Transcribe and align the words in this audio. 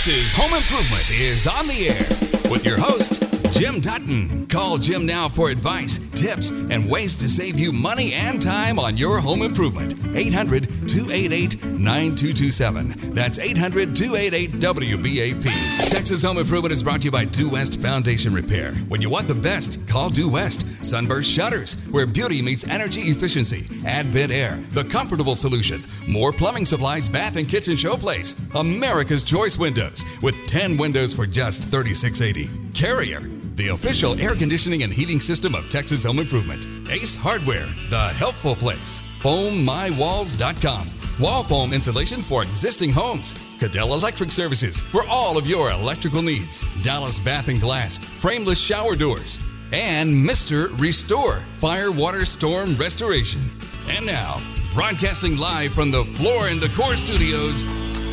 Texas 0.00 0.34
Home 0.34 0.54
Improvement 0.54 1.10
is 1.10 1.46
on 1.46 1.66
the 1.66 1.88
air 1.88 2.50
with 2.50 2.64
your 2.64 2.80
host, 2.80 3.22
Jim 3.52 3.80
Dutton. 3.80 4.46
Call 4.46 4.78
Jim 4.78 5.04
now 5.04 5.28
for 5.28 5.50
advice, 5.50 5.98
tips, 6.14 6.48
and 6.48 6.88
ways 6.88 7.18
to 7.18 7.28
save 7.28 7.60
you 7.60 7.70
money 7.70 8.14
and 8.14 8.40
time 8.40 8.78
on 8.78 8.96
your 8.96 9.20
home 9.20 9.42
improvement. 9.42 9.94
800 10.16 10.79
288 10.90 11.62
9227. 11.64 13.14
That's 13.14 13.38
800 13.38 13.94
288 13.94 14.52
WBAP. 14.52 15.90
Texas 15.90 16.22
Home 16.24 16.38
Improvement 16.38 16.72
is 16.72 16.82
brought 16.82 17.00
to 17.02 17.04
you 17.06 17.10
by 17.12 17.24
Due 17.24 17.48
West 17.48 17.80
Foundation 17.80 18.34
Repair. 18.34 18.72
When 18.88 19.00
you 19.00 19.08
want 19.08 19.28
the 19.28 19.34
best, 19.34 19.86
call 19.88 20.10
Due 20.10 20.28
West. 20.28 20.66
Sunburst 20.84 21.30
Shutters, 21.30 21.74
where 21.90 22.06
beauty 22.06 22.42
meets 22.42 22.66
energy 22.66 23.02
efficiency. 23.02 23.66
Advent 23.86 24.32
Air, 24.32 24.56
the 24.70 24.84
comfortable 24.84 25.36
solution. 25.36 25.84
Moore 26.08 26.32
plumbing 26.32 26.64
supplies, 26.64 27.08
bath 27.08 27.36
and 27.36 27.48
kitchen 27.48 27.74
showplace. 27.74 28.34
America's 28.58 29.22
Choice 29.22 29.56
Windows, 29.56 30.04
with 30.22 30.44
10 30.46 30.76
windows 30.76 31.14
for 31.14 31.26
just 31.26 31.70
$36.80. 31.70 32.74
Carrier, 32.74 33.20
the 33.54 33.68
official 33.68 34.20
air 34.20 34.34
conditioning 34.34 34.82
and 34.82 34.92
heating 34.92 35.20
system 35.20 35.54
of 35.54 35.68
Texas 35.68 36.04
Home 36.04 36.18
Improvement. 36.18 36.66
Ace 36.90 37.14
Hardware, 37.14 37.66
the 37.90 38.08
helpful 38.18 38.56
place. 38.56 39.02
FoamMyWalls.com. 39.20 40.88
Wall 41.20 41.42
foam 41.42 41.72
insulation 41.74 42.20
for 42.20 42.42
existing 42.42 42.90
homes. 42.90 43.34
Cadell 43.58 43.92
Electric 43.92 44.32
Services 44.32 44.80
for 44.80 45.06
all 45.06 45.36
of 45.36 45.46
your 45.46 45.70
electrical 45.70 46.22
needs. 46.22 46.64
Dallas 46.82 47.18
Bath 47.18 47.48
and 47.48 47.60
Glass, 47.60 47.98
frameless 47.98 48.58
shower 48.58 48.96
doors. 48.96 49.38
And 49.72 50.10
Mr. 50.10 50.76
Restore, 50.80 51.40
Fire 51.58 51.92
Water 51.92 52.24
Storm 52.24 52.74
Restoration. 52.76 53.42
And 53.88 54.06
now, 54.06 54.40
broadcasting 54.72 55.36
live 55.36 55.72
from 55.72 55.90
the 55.90 56.04
Floor 56.04 56.48
and 56.48 56.60
Decor 56.60 56.96
Studios, 56.96 57.62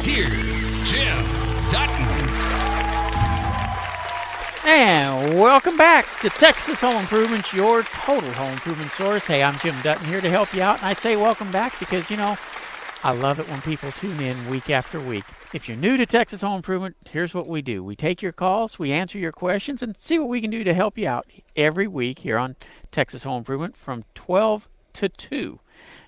here's 0.06 0.68
Jim 0.92 1.26
Dutton. 1.70 2.47
And 4.68 5.40
welcome 5.40 5.78
back 5.78 6.20
to 6.20 6.30
Texas 6.30 6.82
Home 6.82 6.98
Improvements, 6.98 7.54
your 7.54 7.84
total 7.84 8.34
home 8.34 8.52
improvement 8.52 8.92
source. 8.92 9.24
Hey, 9.24 9.42
I'm 9.42 9.58
Jim 9.60 9.82
Dutton 9.82 10.06
here 10.06 10.20
to 10.20 10.30
help 10.30 10.54
you 10.54 10.62
out. 10.62 10.80
And 10.80 10.88
I 10.88 10.94
say 10.94 11.16
welcome 11.16 11.50
back 11.52 11.80
because, 11.80 12.10
you 12.10 12.18
know, 12.18 12.38
I 13.02 13.14
love 13.14 13.40
it 13.40 13.48
when 13.48 13.62
people 13.62 13.94
tune 13.94 14.20
in 14.20 14.50
week 14.50 14.70
after 14.70 15.00
week. 15.00 15.24
If 15.54 15.70
you're 15.70 15.78
new 15.78 15.96
to 15.96 16.06
Texas 16.06 16.42
Home 16.42 16.58
Improvement, 16.58 16.98
here's 17.10 17.34
what 17.34 17.48
we 17.48 17.62
do 17.62 17.82
we 17.82 17.96
take 17.96 18.22
your 18.22 18.34
calls, 18.34 18.78
we 18.78 18.92
answer 18.92 19.18
your 19.18 19.32
questions, 19.32 19.82
and 19.82 19.96
see 19.98 20.20
what 20.20 20.28
we 20.28 20.42
can 20.42 20.52
do 20.52 20.66
to 20.66 20.74
help 20.74 20.98
you 20.98 21.08
out 21.08 21.26
every 21.56 21.88
week 21.88 22.20
here 22.20 22.38
on 22.38 22.58
Texas 22.92 23.24
Home 23.24 23.38
Improvement 23.38 23.78
from 23.78 24.04
12 24.16 24.68
to 24.96 25.08
2. 25.08 25.62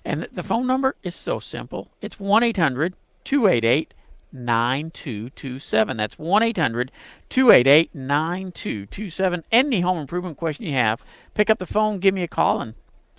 And 0.04 0.28
the 0.30 0.42
phone 0.42 0.66
number 0.66 0.96
is 1.02 1.14
so 1.14 1.40
simple 1.40 1.92
it's 2.02 2.20
1 2.20 2.42
800 2.42 2.92
288 3.24 3.94
9227. 4.32 5.96
That's 5.96 6.18
1 6.18 6.42
800 6.42 6.92
288 7.28 7.94
9227. 7.94 9.44
Any 9.50 9.80
home 9.80 9.98
improvement 9.98 10.36
question 10.36 10.66
you 10.66 10.72
have, 10.72 11.02
pick 11.34 11.50
up 11.50 11.58
the 11.58 11.66
phone, 11.66 11.98
give 11.98 12.14
me 12.14 12.22
a 12.22 12.28
call, 12.28 12.60
and 12.60 12.74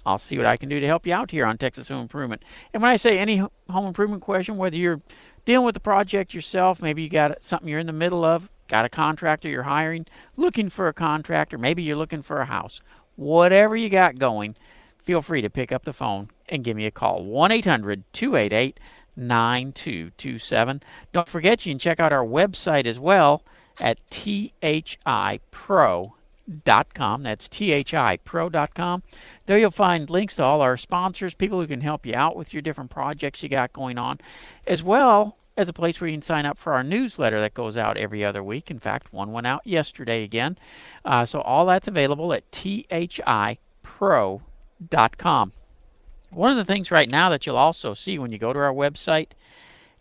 I'll 0.05 0.17
see 0.17 0.37
what 0.37 0.47
I 0.47 0.57
can 0.57 0.69
do 0.69 0.79
to 0.79 0.87
help 0.87 1.05
you 1.05 1.13
out 1.13 1.31
here 1.31 1.45
on 1.45 1.57
Texas 1.57 1.89
Home 1.89 2.01
Improvement. 2.01 2.43
And 2.73 2.81
when 2.81 2.91
I 2.91 2.95
say 2.95 3.19
any 3.19 3.37
home 3.69 3.85
improvement 3.85 4.21
question, 4.21 4.57
whether 4.57 4.75
you're 4.75 5.01
dealing 5.45 5.65
with 5.65 5.75
the 5.75 5.79
project 5.79 6.33
yourself, 6.33 6.81
maybe 6.81 7.03
you 7.03 7.09
got 7.09 7.41
something 7.41 7.67
you're 7.67 7.79
in 7.79 7.87
the 7.87 7.93
middle 7.93 8.23
of, 8.23 8.49
got 8.67 8.85
a 8.85 8.89
contractor 8.89 9.49
you're 9.49 9.63
hiring, 9.63 10.07
looking 10.37 10.69
for 10.69 10.87
a 10.87 10.93
contractor, 10.93 11.57
maybe 11.57 11.83
you're 11.83 11.95
looking 11.95 12.23
for 12.23 12.39
a 12.39 12.45
house, 12.45 12.81
whatever 13.15 13.75
you 13.75 13.89
got 13.89 14.17
going, 14.17 14.55
feel 15.03 15.21
free 15.21 15.41
to 15.41 15.49
pick 15.49 15.71
up 15.71 15.83
the 15.83 15.93
phone 15.93 16.29
and 16.49 16.63
give 16.63 16.77
me 16.77 16.85
a 16.85 16.91
call. 16.91 17.23
1 17.23 17.51
800 17.51 18.03
288 18.13 18.79
9227. 19.21 20.83
Don't 21.13 21.29
forget, 21.29 21.65
you 21.65 21.73
can 21.73 21.79
check 21.79 21.99
out 21.99 22.11
our 22.11 22.25
website 22.25 22.85
as 22.85 22.99
well 22.99 23.43
at 23.79 23.99
thipro.com. 24.09 26.11
That's 27.23 27.47
thipro.com. 27.47 29.03
There 29.45 29.57
you'll 29.57 29.71
find 29.71 30.09
links 30.09 30.35
to 30.35 30.43
all 30.43 30.61
our 30.61 30.77
sponsors, 30.77 31.33
people 31.33 31.59
who 31.59 31.67
can 31.67 31.81
help 31.81 32.05
you 32.05 32.15
out 32.15 32.35
with 32.35 32.53
your 32.53 32.61
different 32.61 32.89
projects 32.89 33.43
you 33.43 33.49
got 33.49 33.73
going 33.73 33.97
on, 33.97 34.19
as 34.67 34.83
well 34.83 35.37
as 35.57 35.69
a 35.69 35.73
place 35.73 35.99
where 35.99 36.09
you 36.09 36.15
can 36.15 36.21
sign 36.21 36.45
up 36.45 36.57
for 36.57 36.73
our 36.73 36.83
newsletter 36.83 37.39
that 37.41 37.53
goes 37.53 37.77
out 37.77 37.97
every 37.97 38.23
other 38.23 38.43
week. 38.43 38.71
In 38.71 38.79
fact, 38.79 39.13
one 39.13 39.31
went 39.31 39.47
out 39.47 39.65
yesterday 39.65 40.23
again. 40.23 40.57
Uh, 41.05 41.25
so 41.25 41.41
all 41.41 41.65
that's 41.65 41.87
available 41.87 42.33
at 42.33 42.49
thipro.com. 42.51 43.57
One 46.31 46.49
of 46.49 46.57
the 46.57 46.65
things 46.65 46.91
right 46.91 47.09
now 47.09 47.29
that 47.29 47.45
you'll 47.45 47.57
also 47.57 47.93
see 47.93 48.17
when 48.17 48.31
you 48.31 48.37
go 48.37 48.53
to 48.53 48.59
our 48.59 48.73
website 48.73 49.31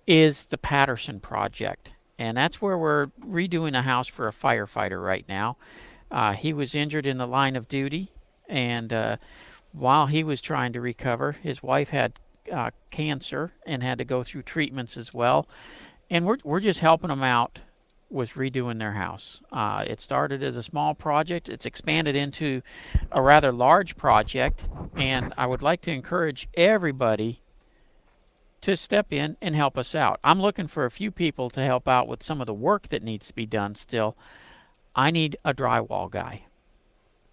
is 0.07 0.45
the 0.45 0.59
Patterson 0.59 1.19
Project. 1.19 1.91
And 2.19 2.37
that's 2.37 2.63
where 2.63 2.79
we're 2.79 3.07
redoing 3.21 3.77
a 3.77 3.83
house 3.83 4.07
for 4.07 4.29
a 4.29 4.33
firefighter 4.33 5.03
right 5.03 5.25
now. 5.29 5.57
Uh, 6.11 6.33
he 6.33 6.53
was 6.53 6.75
injured 6.75 7.07
in 7.07 7.19
the 7.19 7.27
line 7.27 7.57
of 7.57 7.69
duty, 7.69 8.13
and 8.49 8.93
uh, 8.93 9.17
while 9.73 10.07
he 10.07 10.23
was 10.23 10.41
trying 10.41 10.73
to 10.73 10.81
recover, 10.81 11.33
his 11.33 11.63
wife 11.63 11.89
had 11.89 12.13
uh, 12.53 12.71
cancer 12.91 13.53
and 13.67 13.83
had 13.83 13.99
to 13.99 14.05
go 14.05 14.23
through 14.23 14.43
treatments 14.43 14.97
as 14.97 15.13
well. 15.13 15.49
And 16.11 16.27
we're, 16.27 16.39
we're 16.45 16.61
just 16.61 16.81
helping 16.81 17.09
them 17.09 17.23
out 17.23 17.59
with 18.11 18.31
redoing 18.31 18.79
their 18.79 18.93
house. 18.93 19.41
Uh, 19.53 19.85
it 19.87 20.01
started 20.01 20.43
as 20.43 20.57
a 20.57 20.63
small 20.63 20.95
project, 20.95 21.49
it's 21.49 21.65
expanded 21.65 22.17
into 22.17 22.61
a 23.13 23.23
rather 23.23 23.53
large 23.53 23.97
project, 23.97 24.69
and 24.97 25.33
I 25.39 25.47
would 25.47 25.63
like 25.63 25.81
to 25.83 25.93
encourage 25.93 26.49
everybody 26.55 27.41
to 28.63 28.77
step 28.77 29.13
in 29.13 29.37
and 29.41 29.55
help 29.55 29.79
us 29.79 29.95
out. 29.95 30.21
I'm 30.23 30.43
looking 30.43 30.67
for 30.67 30.85
a 30.85 30.91
few 30.91 31.11
people 31.11 31.49
to 31.51 31.65
help 31.65 31.89
out 31.89 32.09
with 32.09 32.23
some 32.23 32.41
of 32.41 32.47
the 32.47 32.55
work 32.55 32.89
that 32.91 33.03
needs 33.03 33.29
to 33.29 33.35
be 33.35 33.47
done 33.47 33.75
still. 33.75 34.17
I 34.95 35.11
need 35.11 35.37
a 35.45 35.55
drywall 35.55 36.11
guy. 36.11 36.43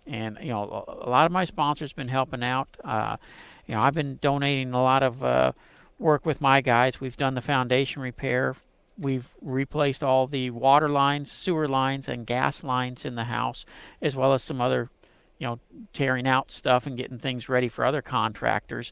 And 0.06 0.38
you 0.42 0.50
know, 0.50 0.86
a 0.88 1.10
lot 1.10 1.26
of 1.26 1.34
my 1.34 1.44
sponsors 1.44 1.92
been 1.92 2.08
helping 2.08 2.44
out. 2.44 2.70
Uh, 2.84 3.18
you 3.66 3.76
know, 3.76 3.82
I've 3.82 3.94
been 3.94 4.20
donating 4.22 4.74
a 4.74 4.82
lot 4.82 5.04
of 5.04 5.22
uh, 5.22 5.52
work 6.00 6.26
with 6.26 6.40
my 6.40 6.62
guys. 6.62 7.02
We've 7.02 7.18
done 7.18 7.34
the 7.34 7.42
foundation 7.42 8.02
repair 8.02 8.56
We've 9.00 9.28
replaced 9.41 10.03
all 10.03 10.28
the 10.28 10.50
water 10.50 10.90
lines, 10.90 11.31
sewer 11.31 11.68
lines, 11.68 12.08
and 12.08 12.25
gas 12.25 12.63
lines 12.63 13.06
in 13.06 13.16
the 13.16 13.25
house, 13.25 13.66
as 14.02 14.16
well 14.16 14.34
as 14.34 14.41
some 14.41 14.59
other, 14.59 14.90
you 15.38 15.47
know, 15.47 15.59
tearing 15.94 16.28
out 16.28 16.50
stuff 16.50 16.88
and 16.88 16.97
getting 16.97 17.19
things 17.19 17.47
ready 17.47 17.69
for 17.69 17.86
other 17.86 18.02
contractors. 18.02 18.91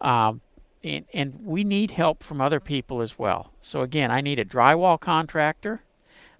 Um, 0.00 0.42
and, 0.84 1.06
and 1.14 1.34
we 1.42 1.64
need 1.64 1.90
help 1.90 2.22
from 2.22 2.40
other 2.40 2.60
people 2.60 3.00
as 3.00 3.18
well. 3.18 3.52
So 3.60 3.80
again, 3.80 4.10
I 4.10 4.20
need 4.20 4.38
a 4.38 4.44
drywall 4.44 5.00
contractor. 5.00 5.82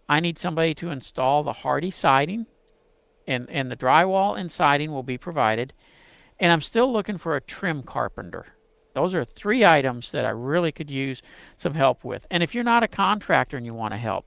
I 0.08 0.20
need 0.20 0.38
somebody 0.38 0.74
to 0.74 0.90
install 0.90 1.42
the 1.42 1.52
Hardie 1.52 1.92
siding, 1.92 2.46
and, 3.26 3.48
and 3.50 3.70
the 3.70 3.76
drywall 3.76 4.38
and 4.38 4.52
siding 4.52 4.92
will 4.92 5.02
be 5.02 5.18
provided. 5.18 5.72
And 6.38 6.52
I'm 6.52 6.60
still 6.60 6.92
looking 6.92 7.18
for 7.18 7.34
a 7.34 7.40
trim 7.40 7.82
carpenter. 7.82 8.46
Those 8.96 9.12
are 9.12 9.26
three 9.26 9.62
items 9.62 10.10
that 10.12 10.24
I 10.24 10.30
really 10.30 10.72
could 10.72 10.88
use 10.88 11.20
some 11.58 11.74
help 11.74 12.02
with. 12.02 12.26
And 12.30 12.42
if 12.42 12.54
you're 12.54 12.64
not 12.64 12.82
a 12.82 12.88
contractor 12.88 13.58
and 13.58 13.66
you 13.66 13.74
want 13.74 13.92
to 13.92 14.00
help, 14.00 14.24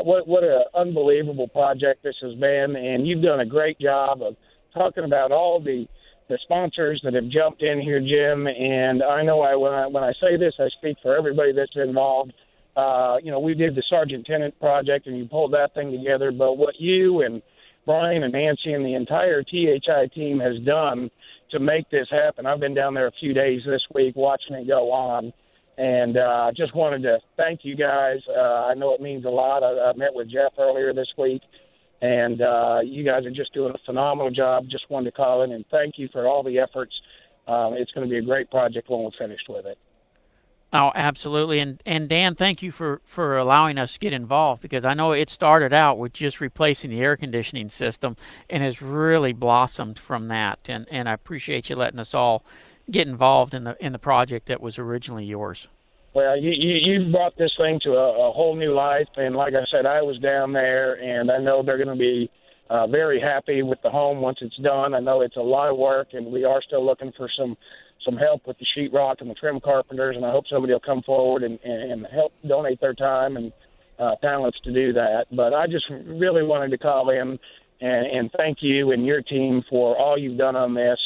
what 0.04 0.28
what 0.28 0.44
an 0.44 0.62
unbelievable 0.76 1.48
project 1.48 2.04
this 2.04 2.16
has 2.22 2.36
been, 2.36 2.76
and 2.76 3.08
you've 3.08 3.24
done 3.24 3.40
a 3.40 3.46
great 3.46 3.80
job 3.80 4.22
of 4.22 4.36
talking 4.72 5.04
about 5.04 5.32
all 5.32 5.60
the 5.60 5.88
the 6.30 6.38
sponsors 6.44 7.02
that 7.04 7.16
have 7.16 7.28
jumped 7.30 7.64
in 7.64 7.82
here, 7.82 8.00
Jim. 8.00 8.46
And 8.46 9.02
I 9.02 9.24
know 9.24 9.42
I 9.42 9.56
when 9.56 9.74
I 9.74 9.88
when 9.88 10.04
I 10.04 10.14
say 10.22 10.38
this, 10.38 10.54
I 10.60 10.68
speak 10.78 10.98
for 11.02 11.18
everybody 11.18 11.54
that's 11.54 11.76
involved. 11.76 12.34
Uh, 12.76 13.18
you 13.24 13.32
know, 13.32 13.40
we 13.40 13.56
did 13.56 13.74
the 13.74 13.84
Sergeant 13.90 14.28
Tenant 14.28 14.60
project, 14.60 15.08
and 15.08 15.18
you 15.18 15.26
pulled 15.26 15.54
that 15.54 15.74
thing 15.74 15.92
together. 15.92 16.32
But 16.32 16.58
what 16.58 16.76
you 16.80 17.24
and 17.24 17.42
Brian 17.88 18.24
and 18.24 18.34
Nancy 18.34 18.74
and 18.74 18.86
the 18.86 18.94
entire 18.94 19.44
THI 19.44 20.14
team 20.14 20.40
has 20.42 20.60
done 20.66 21.10
to 21.52 21.60
make 21.60 21.90
this 21.90 22.08
happen. 22.12 22.46
I've 22.46 22.60
been 22.60 22.76
down 22.76 22.94
there 22.94 23.08
a 23.08 23.12
few 23.20 23.34
days 23.34 23.62
this 23.66 23.82
week 23.96 24.16
watching 24.18 24.58
it 24.58 24.68
go 24.68 24.92
on, 24.92 25.32
and 25.78 26.18
uh, 26.18 26.52
just 26.56 26.76
wanted 26.76 27.02
to 27.04 27.20
thank 27.38 27.62
you 27.64 27.78
guys. 27.78 28.20
Uh, 28.30 28.66
I 28.66 28.74
know 28.74 28.94
it 28.94 29.00
means 29.00 29.24
a 29.24 29.30
lot. 29.30 29.64
I, 29.64 29.90
I 29.90 29.94
met 29.94 30.14
with 30.14 30.30
Jeff 30.30 30.52
earlier 30.60 30.94
this 30.94 31.08
week, 31.18 31.42
and 32.02 32.42
uh, 32.42 32.80
you 32.84 33.06
guys 33.06 33.26
are 33.26 33.32
just 33.32 33.54
doing 33.54 33.74
a 33.74 33.80
phenomenal 33.86 34.32
job. 34.32 34.66
Just 34.70 34.90
wanted 34.90 35.12
to 35.12 35.16
call 35.16 35.44
in 35.44 35.54
and 35.54 35.64
thank 35.72 35.98
you 35.98 36.10
for 36.12 36.28
all 36.28 36.44
the 36.44 36.60
efforts. 36.60 36.94
Um, 37.48 37.76
it's 37.78 37.92
going 37.94 38.06
to 38.06 38.12
be 38.12 38.20
a 38.20 38.22
great 38.22 38.52
project 38.52 38.90
when 38.90 39.02
we're 39.04 39.12
finished 39.18 39.48
with 39.48 39.66
it. 39.66 39.78
Oh, 40.74 40.92
absolutely. 40.96 41.60
And 41.60 41.82
and 41.86 42.10
Dan, 42.10 42.36
thank 42.36 42.62
you 42.62 42.72
for 42.72 43.02
for 43.06 43.38
allowing 43.38 43.78
us 43.78 43.94
to 43.94 44.00
get 44.00 44.12
involved 44.12 44.62
because 44.62 44.84
I 44.84 44.94
know 44.94 45.14
it 45.14 45.30
started 45.30 45.72
out 45.72 45.98
with 45.98 46.12
just 46.14 46.42
replacing 46.42 46.90
the 46.90 47.00
air 47.00 47.16
conditioning 47.16 47.70
system 47.70 48.18
and 48.50 48.62
has 48.62 48.82
really 48.82 49.32
blossomed 49.32 49.98
from 49.98 50.28
that. 50.28 50.60
And 50.68 50.86
and 50.92 51.08
I 51.08 51.14
appreciate 51.14 51.70
you 51.70 51.78
letting 51.78 52.00
us 52.00 52.14
all 52.14 52.44
get 52.92 53.08
involved 53.08 53.54
in 53.54 53.64
the 53.64 53.78
in 53.84 53.94
the 53.94 54.00
project 54.00 54.48
that 54.48 54.62
was 54.62 54.78
originally 54.78 55.26
yours. 55.26 55.68
Well, 56.14 56.38
you 56.38 56.52
you, 56.52 56.74
you 56.76 57.12
brought 57.12 57.38
this 57.38 57.54
thing 57.58 57.80
to 57.84 57.92
a, 57.92 58.30
a 58.30 58.32
whole 58.34 58.56
new 58.56 58.74
life, 58.74 59.08
and 59.16 59.36
like 59.36 59.54
I 59.54 59.64
said, 59.72 59.86
I 59.86 60.02
was 60.02 60.18
down 60.20 60.52
there, 60.52 60.96
and 60.96 61.32
I 61.32 61.38
know 61.38 61.64
they're 61.64 61.78
going 61.78 61.96
to 61.96 61.96
be 61.96 62.30
uh, 62.70 62.88
very 62.88 63.22
happy 63.22 63.62
with 63.64 63.82
the 63.84 63.90
home 63.90 64.20
once 64.20 64.40
it's 64.42 64.58
done. 64.58 64.94
I 64.94 65.00
know 65.00 65.22
it's 65.22 65.38
a 65.38 65.42
lot 65.42 65.70
of 65.70 65.78
work, 65.78 66.10
and 66.14 66.26
we 66.28 66.44
are 66.44 66.62
still 66.62 66.86
looking 66.86 67.14
for 67.16 67.30
some 67.38 67.56
some 68.08 68.18
help 68.18 68.48
with 68.48 68.58
the 68.58 68.66
sheetrock 68.76 69.16
and 69.20 69.30
the 69.30 69.36
trim 69.36 69.60
carpenters, 69.60 70.16
and 70.16 70.26
I 70.26 70.32
hope 70.32 70.46
somebody 70.50 70.74
will 70.74 70.80
come 70.80 71.02
forward 71.04 71.44
and, 71.44 71.60
and, 71.64 71.92
and 71.92 72.08
help 72.14 72.32
donate 72.48 72.80
their 72.80 72.94
time 72.94 73.36
and 73.36 73.52
uh, 74.00 74.16
talents 74.22 74.58
to 74.64 74.74
do 74.74 74.94
that. 74.94 75.26
But 75.32 75.54
I 75.54 75.68
just 75.68 75.86
really 75.90 76.44
wanted 76.44 76.70
to 76.72 76.78
call 76.78 77.10
in 77.10 77.38
and, 77.82 78.08
and 78.08 78.32
thank 78.38 78.60
you 78.62 78.92
and 78.92 79.06
your 79.06 79.22
team 79.22 79.64
for 79.70 79.98
all 79.98 80.18
you've 80.18 80.38
done 80.38 80.56
on 80.56 80.74
this. 80.74 80.98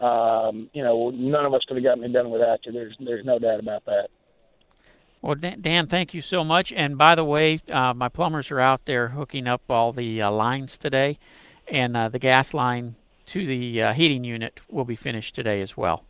Um, 0.00 0.68
you 0.72 0.82
know, 0.82 1.10
none 1.10 1.44
of 1.44 1.54
us 1.54 1.62
could 1.66 1.76
have 1.76 1.84
gotten 1.84 2.04
it 2.04 2.12
done 2.12 2.30
without 2.30 2.60
you. 2.64 2.72
There's 2.72 2.94
there's 3.00 3.24
no 3.24 3.38
doubt 3.38 3.60
about 3.60 3.84
that. 3.86 4.08
Well, 5.22 5.34
Dan, 5.34 5.86
thank 5.86 6.12
you 6.12 6.20
so 6.20 6.44
much. 6.44 6.70
And 6.72 6.98
by 6.98 7.14
the 7.14 7.24
way, 7.24 7.60
uh, 7.72 7.94
my 7.94 8.08
plumbers 8.08 8.50
are 8.50 8.60
out 8.60 8.84
there 8.84 9.08
hooking 9.08 9.48
up 9.48 9.62
all 9.70 9.92
the 9.92 10.22
uh, 10.22 10.30
lines 10.30 10.76
today, 10.76 11.18
and 11.66 11.96
uh, 11.96 12.08
the 12.10 12.18
gas 12.18 12.52
line 12.52 12.94
to 13.26 13.46
the 13.46 13.82
uh, 13.82 13.92
heating 13.94 14.22
unit 14.22 14.60
will 14.70 14.84
be 14.84 14.96
finished 14.96 15.34
today 15.34 15.62
as 15.62 15.76
well. 15.76 16.04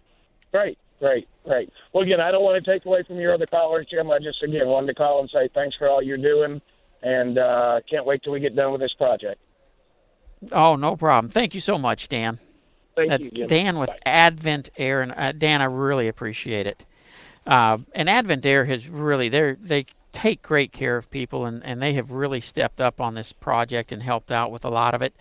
Great, 0.53 0.79
great, 1.01 1.29
great. 1.45 1.71
Well, 1.93 2.05
again, 2.05 2.21
I 2.21 2.31
don't 2.31 2.43
want 2.43 2.63
to 2.65 2.71
take 2.71 2.85
away 2.87 3.03
from 3.03 3.19
your 3.19 3.35
other 3.35 3.47
callers, 3.47 3.87
Jim. 3.91 4.11
I 4.11 4.19
just, 4.19 4.43
again, 4.43 4.67
wanted 4.69 4.89
to 4.89 4.95
call 4.95 5.21
and 5.21 5.31
say 5.31 5.49
thanks 5.55 5.77
for 5.77 5.89
all 5.89 6.03
you're 6.03 6.17
doing, 6.17 6.61
and 7.03 7.39
uh, 7.39 7.81
can't 7.89 8.07
wait 8.07 8.23
till 8.23 8.33
we 8.33 8.41
get 8.41 8.57
done 8.57 8.73
with 8.73 8.81
this 8.81 8.95
project. 8.95 9.41
Oh, 10.53 10.77
no 10.77 10.97
problem. 10.97 11.31
Thank 11.31 11.55
you 11.55 11.61
so 11.61 11.79
much, 11.79 12.09
Dan. 12.09 12.39
Thank 12.95 13.11
That's 13.11 13.25
you, 13.25 13.31
Jim. 13.31 13.49
Dan 13.49 13.79
with 13.79 13.89
Bye. 13.91 13.99
Advent 14.07 14.71
Air, 14.77 15.03
and 15.03 15.13
uh, 15.13 15.33
Dan, 15.33 15.61
I 15.61 15.67
really 15.67 16.09
appreciate 16.09 16.67
it. 16.67 16.85
Uh, 17.47 17.79
and 17.95 18.09
Advent 18.09 18.45
Air 18.45 18.65
has 18.65 18.89
really 18.89 19.29
they 19.29 19.55
they 19.61 19.87
take 20.13 20.43
great 20.43 20.73
care 20.73 20.97
of 20.97 21.11
people, 21.11 21.45
and, 21.45 21.63
and 21.65 21.81
they 21.81 21.93
have 21.93 22.11
really 22.11 22.41
stepped 22.41 22.81
up 22.81 23.01
on 23.01 23.15
this 23.15 23.33
project 23.33 23.93
and 23.93 24.03
helped 24.03 24.33
out 24.33 24.51
with 24.51 24.65
a 24.65 24.71
lot 24.71 24.95
of 24.95 25.03
it. 25.03 25.15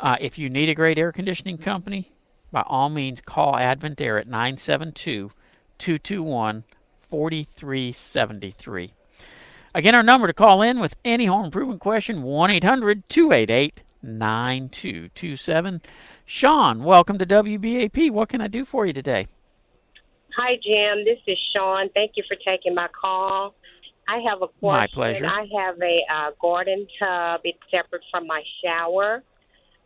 Uh, 0.00 0.16
if 0.20 0.38
you 0.38 0.48
need 0.48 0.68
a 0.68 0.74
great 0.74 0.98
air 0.98 1.12
conditioning 1.12 1.58
company, 1.58 2.10
by 2.50 2.62
all 2.66 2.88
means 2.88 3.20
call 3.20 3.56
Advent 3.56 4.00
Air 4.00 4.18
at 4.18 4.26
972 4.26 5.30
221 5.78 6.64
4373. 7.10 8.92
Again, 9.74 9.94
our 9.94 10.02
number 10.02 10.26
to 10.26 10.32
call 10.32 10.62
in 10.62 10.80
with 10.80 10.96
any 11.04 11.26
home 11.26 11.44
improvement 11.46 11.80
question 11.80 12.22
1 12.22 12.50
800 12.50 13.08
288 13.08 13.82
9227. 14.02 15.82
Sean, 16.24 16.84
welcome 16.84 17.18
to 17.18 17.26
WBAP. 17.26 18.10
What 18.10 18.28
can 18.28 18.40
I 18.40 18.48
do 18.48 18.64
for 18.64 18.86
you 18.86 18.92
today? 18.92 19.26
Hi, 20.36 20.54
Jim. 20.62 21.04
This 21.04 21.18
is 21.26 21.38
Sean. 21.54 21.88
Thank 21.94 22.12
you 22.16 22.22
for 22.28 22.36
taking 22.46 22.74
my 22.74 22.88
call. 22.88 23.54
I 24.08 24.20
have 24.28 24.40
a 24.40 24.48
question. 24.48 24.58
My 24.60 24.86
pleasure. 24.86 25.26
I 25.26 25.46
have 25.58 25.80
a 25.82 26.00
uh, 26.12 26.30
garden 26.40 26.86
tub. 26.98 27.40
It's 27.44 27.58
separate 27.70 28.02
from 28.10 28.26
my 28.26 28.42
shower. 28.64 29.22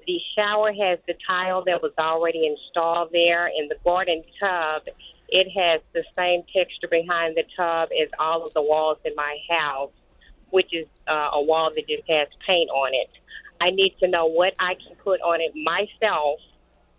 The 0.06 0.20
shower 0.36 0.72
has 0.72 0.98
the 1.06 1.14
tile 1.26 1.62
that 1.64 1.82
was 1.82 1.92
already 1.98 2.46
installed 2.46 3.10
there, 3.12 3.46
and 3.46 3.70
the 3.70 3.76
garden 3.84 4.22
tub, 4.40 4.82
it 5.28 5.48
has 5.56 5.80
the 5.94 6.04
same 6.16 6.42
texture 6.54 6.88
behind 6.90 7.36
the 7.36 7.44
tub 7.56 7.90
as 8.02 8.08
all 8.18 8.44
of 8.46 8.52
the 8.54 8.62
walls 8.62 8.98
in 9.04 9.14
my 9.14 9.36
house, 9.48 9.92
which 10.50 10.74
is 10.74 10.86
uh, 11.08 11.30
a 11.34 11.42
wall 11.42 11.70
that 11.74 11.86
just 11.88 12.08
has 12.08 12.28
paint 12.46 12.68
on 12.70 12.92
it. 12.94 13.10
I 13.60 13.70
need 13.70 13.94
to 14.00 14.08
know 14.08 14.26
what 14.26 14.54
I 14.58 14.74
can 14.74 14.96
put 14.96 15.20
on 15.20 15.40
it 15.40 15.52
myself 15.54 16.40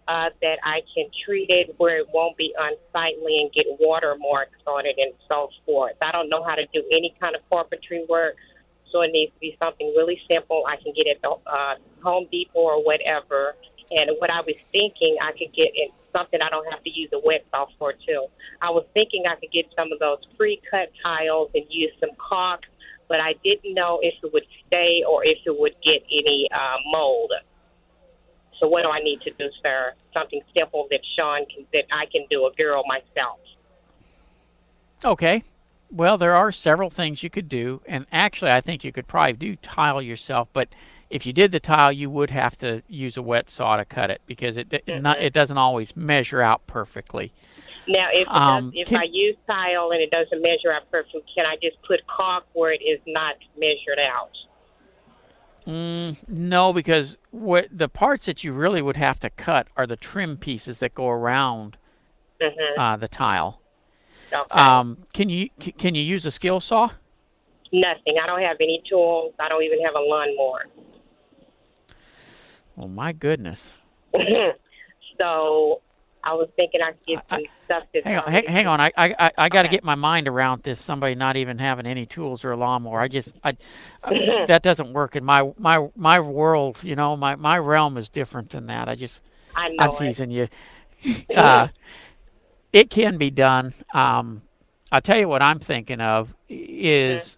uh, 0.08 0.30
that 0.42 0.60
I 0.64 0.82
can 0.96 1.08
treat 1.26 1.50
it 1.50 1.76
where 1.78 2.00
it 2.00 2.08
won't 2.14 2.38
be 2.38 2.54
unsightly 2.58 3.40
and 3.40 3.52
get 3.54 3.66
water 3.80 4.16
marks 4.18 4.60
on 4.66 4.86
it 4.86 4.96
and 4.98 5.14
so 5.28 5.50
forth. 5.66 5.96
I 6.02 6.12
don't 6.12 6.30
know 6.30 6.44
how 6.44 6.56
to 6.56 6.66
do 6.74 6.84
any 6.92 7.16
kind 7.20 7.36
of 7.36 7.42
carpentry 7.50 8.06
work, 8.10 8.36
so 8.94 9.02
it 9.02 9.12
needs 9.12 9.34
to 9.34 9.40
be 9.40 9.58
something 9.60 9.92
really 9.98 10.22
simple 10.30 10.64
I 10.70 10.78
can 10.78 10.94
get 10.96 11.08
at 11.10 11.20
the 11.22 11.34
uh, 11.50 11.76
Home 12.04 12.28
Depot 12.32 12.62
or 12.62 12.86
whatever. 12.86 13.56
And 13.92 14.12
what 14.20 14.30
I 14.30 14.40
was 14.42 14.56
thinking, 14.72 15.18
I 15.22 15.32
could 15.32 15.54
get 15.54 15.74
in 15.76 15.90
something 16.14 16.40
I 16.42 16.50
don't 16.50 16.70
have 16.72 16.84
to 16.84 16.90
use 16.90 17.10
a 17.12 17.20
wet 17.20 17.44
saw 17.50 17.66
for 17.80 17.94
too. 17.94 18.28
I 18.62 18.70
was 18.70 18.86
thinking 18.94 19.24
I 19.28 19.36
could 19.36 19.52
get 19.52 19.66
some 19.76 19.92
of 19.92 20.00
those 20.00 20.20
pre-cut 20.38 20.94
tiles 21.04 21.50
and 21.56 21.66
use 21.70 21.92
some 22.00 22.12
caulk, 22.22 22.62
but 23.10 23.20
I 23.20 23.34
didn't 23.44 23.74
know 23.74 24.00
if 24.02 24.14
it 24.24 24.32
would 24.32 24.46
stay 24.68 25.04
or 25.10 25.26
if 25.26 25.40
it 25.46 25.60
would 25.60 25.76
get 25.84 26.06
any 26.14 26.48
uh, 26.54 26.78
mold. 26.92 27.34
So 28.60 28.68
what 28.68 28.84
do 28.84 28.90
I 28.90 29.00
need 29.00 29.22
to 29.22 29.32
do, 29.32 29.50
sir? 29.62 29.94
Something 30.14 30.42
simple 30.56 30.88
that 30.92 31.02
Sean 31.18 31.46
can 31.48 31.66
that 31.74 31.86
I 31.92 32.06
can 32.06 32.26
do, 32.30 32.46
a 32.46 32.54
girl 32.56 32.84
myself. 32.88 33.40
Okay. 35.04 35.44
Well, 35.94 36.18
there 36.18 36.36
are 36.36 36.52
several 36.52 36.90
things 36.90 37.22
you 37.22 37.30
could 37.30 37.48
do, 37.48 37.80
and 37.86 38.08
actually, 38.12 38.50
I 38.52 38.62
think 38.62 38.84
you 38.84 38.92
could 38.92 39.08
probably 39.08 39.34
do 39.34 39.56
tile 39.58 40.02
yourself. 40.02 40.48
But 40.52 40.70
if 41.12 41.24
you 41.28 41.34
did 41.34 41.52
the 41.52 41.60
tile, 41.60 41.92
you 41.92 42.10
would 42.10 42.32
have 42.32 42.58
to 42.58 42.82
use 42.88 43.16
a 43.16 43.22
wet 43.22 43.48
saw 43.48 43.78
to 43.78 43.86
cut 43.86 44.10
it 44.10 44.20
because 44.26 44.58
it 44.58 44.74
it, 44.74 45.02
not, 45.02 45.22
it 45.22 45.34
doesn't 45.34 45.58
always 45.58 45.96
measure 45.96 46.42
out 46.42 46.66
perfectly. 46.66 47.32
Now, 47.88 48.08
if 48.12 48.28
Um, 48.28 48.72
does, 48.72 48.82
if 48.82 48.88
can- 48.88 48.98
I 49.02 49.04
use 49.04 49.36
tile 49.46 49.92
and 49.92 50.02
it 50.02 50.10
doesn't 50.10 50.42
measure 50.42 50.72
out 50.74 50.90
perfectly, 50.90 51.22
can 51.36 51.46
I 51.46 51.58
just 51.62 51.80
put 51.84 52.00
caulk 52.08 52.46
where 52.54 52.72
it 52.72 52.82
is 52.82 53.00
not 53.06 53.36
measured 53.56 54.00
out? 54.00 54.32
Mm, 55.68 56.18
no, 56.28 56.74
because 56.74 57.18
what 57.30 57.68
the 57.72 57.88
parts 57.88 58.26
that 58.26 58.44
you 58.44 58.52
really 58.52 58.82
would 58.82 58.98
have 58.98 59.20
to 59.20 59.30
cut 59.30 59.68
are 59.78 59.86
the 59.86 59.96
trim 59.96 60.38
pieces 60.38 60.80
that 60.80 60.96
go 60.96 61.08
around 61.08 61.78
Mm-hmm. 62.42 62.80
uh, 62.80 62.98
the 62.98 63.08
tile. 63.08 63.62
Okay. 64.34 64.60
Um, 64.60 64.98
can 65.14 65.30
you 65.30 65.50
can 65.78 65.96
you 65.96 66.02
use 66.02 66.26
a 66.26 66.30
Skilsaw? 66.30 66.92
Nothing. 67.72 68.16
I 68.22 68.28
don't 68.28 68.42
have 68.42 68.58
any 68.60 68.82
tools. 68.90 69.34
I 69.40 69.50
don't 69.50 69.64
even 69.64 69.82
have 69.84 69.96
a 69.96 70.00
lawnmower. 70.00 70.66
Well, 72.76 72.88
my 72.88 73.12
goodness. 73.14 73.74
so 75.20 75.82
I 76.24 76.34
was 76.34 76.50
thinking 76.56 76.82
I 76.82 76.92
could 76.92 77.06
get 77.06 77.24
I- 77.30 77.44
stuff 77.66 77.84
that's 77.94 78.06
Hang 78.06 78.18
on, 78.18 78.32
hang, 78.32 78.46
hang 78.46 78.68
on. 78.68 78.82
I 78.82 78.92
I 78.98 79.16
I- 79.20 79.32
I 79.38 79.50
got 79.50 79.64
to 79.64 79.68
Okay. 79.70 79.78
get 79.78 79.84
my 79.84 79.96
mind 79.96 80.28
around 80.28 80.64
this. 80.64 80.80
Somebody 80.80 81.16
not 81.16 81.36
even 81.38 81.58
having 81.60 81.86
any 81.86 82.06
tools 82.06 82.44
or 82.44 82.52
a 82.52 82.58
lawnmower. 82.58 83.00
I 83.00 83.08
just 83.08 83.34
I, 83.44 83.56
I 84.04 84.46
that 84.48 84.64
doesn't 84.64 84.94
work 84.94 85.16
in 85.16 85.24
my 85.24 85.52
my 85.58 85.88
my 85.96 86.20
world. 86.20 86.80
You 86.84 86.96
know, 86.96 87.16
my 87.16 87.36
my 87.36 87.58
realm 87.60 87.98
is 87.98 88.10
different 88.10 88.50
than 88.50 88.68
that. 88.68 88.88
I 88.90 88.96
just 88.96 89.22
I 89.56 89.68
it. 89.88 89.98
teasing 90.00 90.32
you. 90.32 90.48
Uh, 91.36 91.68
it 92.74 92.90
can 92.90 93.18
be 93.18 93.30
done. 93.30 93.74
Um, 93.94 94.42
I'll 94.92 95.02
tell 95.02 95.18
you 95.18 95.28
what 95.28 95.42
I'm 95.42 95.60
thinking 95.60 96.02
of 96.02 96.36
is 96.50 97.38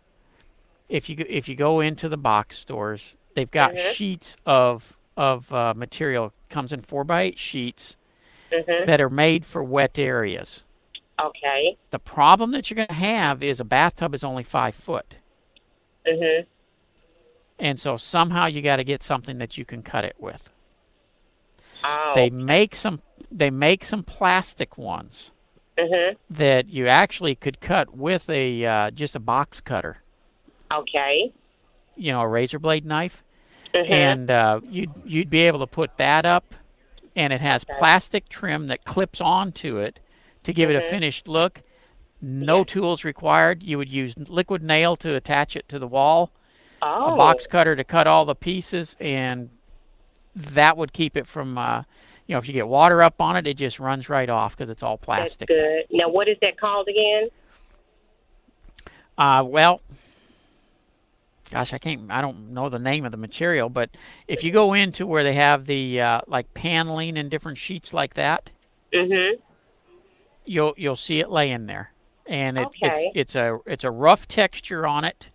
if 0.89 1.09
you 1.09 1.15
go- 1.17 1.25
if 1.29 1.47
you 1.47 1.55
go 1.55 1.81
into 1.81 2.09
the 2.09 2.17
box 2.17 2.57
stores, 2.57 3.15
they've 3.35 3.51
got 3.51 3.73
Mhm. 3.73 3.93
sheets 3.93 4.37
of 4.45 4.97
of 5.17 5.51
uh, 5.53 5.73
material 5.75 6.33
comes 6.49 6.73
in 6.73 6.81
four 6.81 7.05
by 7.05 7.21
eight 7.21 7.39
sheets 7.39 7.95
Mhm. 8.51 8.85
that 8.85 8.99
are 8.99 9.09
made 9.09 9.45
for 9.45 9.63
wet 9.63 9.97
areas. 9.97 10.65
Okay. 11.17 11.77
The 11.91 11.99
problem 11.99 12.51
that 12.51 12.69
you're 12.69 12.75
going 12.75 12.89
to 12.89 12.93
have 12.93 13.41
is 13.41 13.61
a 13.61 13.63
bathtub 13.63 14.13
is 14.13 14.25
only 14.25 14.43
five 14.43 14.75
foot. 14.75 15.15
Mhm. 16.05 16.45
And 17.59 17.79
so 17.79 17.95
somehow 17.95 18.47
you 18.47 18.61
got 18.61 18.75
to 18.75 18.83
get 18.83 19.01
something 19.01 19.37
that 19.37 19.57
you 19.57 19.63
can 19.63 19.81
cut 19.81 20.03
it 20.03 20.17
with. 20.19 20.49
Oh. 21.85 22.11
They 22.13 22.29
make 22.29 22.75
some 22.75 23.01
they 23.31 23.49
make 23.49 23.83
some 23.83 24.03
plastic 24.03 24.77
ones 24.77 25.31
Mhm. 25.77 26.15
that 26.29 26.67
you 26.67 26.87
actually 26.87 27.35
could 27.35 27.59
cut 27.59 27.95
with 27.95 28.29
a 28.29 28.65
uh, 28.65 28.91
just 28.91 29.15
a 29.15 29.19
box 29.19 29.59
cutter, 29.61 29.97
Okay. 30.71 31.31
you 31.95 32.11
know, 32.11 32.21
a 32.21 32.27
razor 32.27 32.59
blade 32.59 32.85
knife, 32.85 33.23
Mhm. 33.73 33.89
and 33.89 34.31
uh, 34.31 34.61
you'd 34.63 34.91
you'd 35.05 35.29
be 35.29 35.41
able 35.41 35.59
to 35.59 35.67
put 35.67 35.97
that 35.97 36.25
up, 36.25 36.55
and 37.15 37.33
it 37.33 37.41
has 37.41 37.63
Okay. 37.63 37.77
plastic 37.77 38.29
trim 38.29 38.67
that 38.67 38.85
clips 38.85 39.19
onto 39.19 39.77
it 39.77 39.99
to 40.43 40.53
give 40.53 40.69
it 40.69 40.75
a 40.75 40.81
Mhm. 40.81 40.89
finished 40.89 41.27
look. 41.27 41.61
No 42.21 42.63
tools 42.63 43.03
required. 43.03 43.61
You 43.61 43.77
would 43.77 43.89
use 43.89 44.17
liquid 44.17 44.63
nail 44.63 44.95
to 44.97 45.15
attach 45.15 45.55
it 45.55 45.67
to 45.69 45.77
the 45.77 45.87
wall, 45.87 46.31
oh. 46.81 47.13
a 47.13 47.17
box 47.17 47.45
cutter 47.47 47.75
to 47.75 47.83
cut 47.83 48.07
all 48.07 48.25
the 48.25 48.35
pieces, 48.35 48.95
and 48.99 49.49
that 50.35 50.77
would 50.77 50.93
keep 50.93 51.17
it 51.17 51.27
from, 51.27 51.57
uh, 51.57 51.83
you 52.27 52.33
know, 52.33 52.39
if 52.39 52.47
you 52.47 52.53
get 52.53 52.67
water 52.67 53.03
up 53.03 53.21
on 53.21 53.35
it, 53.35 53.45
it 53.45 53.55
just 53.57 53.79
runs 53.79 54.09
right 54.09 54.29
off 54.29 54.55
because 54.55 54.69
it's 54.69 54.81
all 54.83 54.97
plastic. 54.97 55.47
That's 55.47 55.59
good. 55.59 55.83
Now, 55.91 56.09
what 56.09 56.27
is 56.27 56.37
that 56.41 56.59
called 56.59 56.87
again? 56.87 57.29
Uh, 59.17 59.43
well, 59.45 59.81
gosh, 61.51 61.71
I 61.73 61.77
can't. 61.77 62.11
I 62.11 62.21
don't 62.21 62.51
know 62.51 62.69
the 62.69 62.79
name 62.79 63.05
of 63.05 63.11
the 63.11 63.17
material, 63.17 63.69
but 63.69 63.89
if 64.27 64.43
you 64.43 64.51
go 64.51 64.73
into 64.73 65.05
where 65.07 65.23
they 65.23 65.33
have 65.33 65.65
the 65.65 66.01
uh, 66.01 66.21
like 66.27 66.53
paneling 66.53 67.17
and 67.17 67.29
different 67.29 67.57
sheets 67.57 67.93
like 67.93 68.15
that, 68.15 68.49
mm-hmm. 68.93 69.39
you'll 70.45 70.73
you'll 70.77 70.95
see 70.95 71.19
it 71.19 71.29
laying 71.29 71.65
there, 71.67 71.91
and 72.25 72.57
it, 72.57 72.67
Okay. 72.67 73.11
it's 73.13 73.15
it's 73.15 73.35
a 73.35 73.59
it's 73.65 73.83
a 73.83 73.91
rough 73.91 74.27
texture 74.27 74.85
on 74.85 75.05
it, 75.05 75.29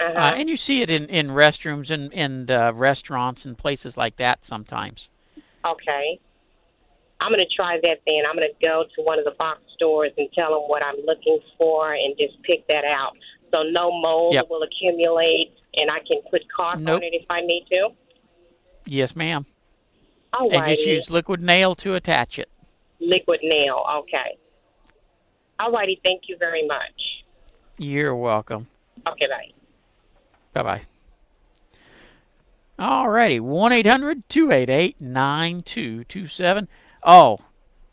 Uh-huh. 0.00 0.12
uh, 0.12 0.34
and 0.34 0.50
you 0.50 0.56
see 0.56 0.82
it 0.82 0.90
in 0.90 1.06
in 1.06 1.28
restrooms 1.28 1.90
and 1.90 2.12
and 2.12 2.50
uh, 2.50 2.72
restaurants 2.74 3.44
and 3.46 3.56
places 3.56 3.96
like 3.96 4.16
that 4.16 4.44
sometimes. 4.44 5.08
Okay. 5.66 6.18
I'm 7.20 7.32
going 7.32 7.44
to 7.46 7.56
try 7.56 7.78
that 7.82 7.98
then. 8.06 8.22
I'm 8.28 8.36
going 8.36 8.48
to 8.48 8.66
go 8.66 8.84
to 8.94 9.02
one 9.02 9.18
of 9.18 9.24
the 9.24 9.32
box 9.38 9.60
stores 9.74 10.12
and 10.18 10.28
tell 10.34 10.50
them 10.50 10.68
what 10.68 10.82
I'm 10.84 10.96
looking 11.06 11.38
for 11.56 11.94
and 11.94 12.14
just 12.18 12.40
pick 12.42 12.66
that 12.68 12.84
out. 12.84 13.12
So 13.52 13.62
no 13.62 13.90
mold 13.90 14.34
Yep. 14.34 14.46
will 14.50 14.62
accumulate 14.62 15.54
and 15.74 15.90
I 15.90 15.98
can 16.06 16.20
put 16.30 16.42
caulk 16.54 16.78
Nope. 16.78 16.96
on 16.96 17.02
it 17.02 17.14
if 17.14 17.24
I 17.30 17.40
need 17.40 17.66
to. 17.70 17.88
Yes, 18.86 19.16
ma'am. 19.16 19.46
All 20.32 20.52
And 20.52 20.66
just 20.66 20.86
use 20.86 21.10
liquid 21.10 21.40
nail 21.40 21.74
to 21.76 21.94
attach 21.94 22.38
it. 22.38 22.50
Liquid 23.00 23.40
nail. 23.42 23.84
Okay. 24.00 24.36
All 25.58 25.72
righty. 25.72 26.00
Thank 26.04 26.22
you 26.28 26.36
very 26.38 26.66
much. 26.66 27.24
You're 27.78 28.14
welcome. 28.14 28.66
Okay, 29.06 29.26
bye. 29.26 29.52
Bye 30.52 30.62
bye. 30.62 30.95
Alrighty, 32.78 33.40
1 33.40 33.72
800 33.72 34.28
288 34.28 35.00
9227. 35.00 36.68
Oh, 37.02 37.38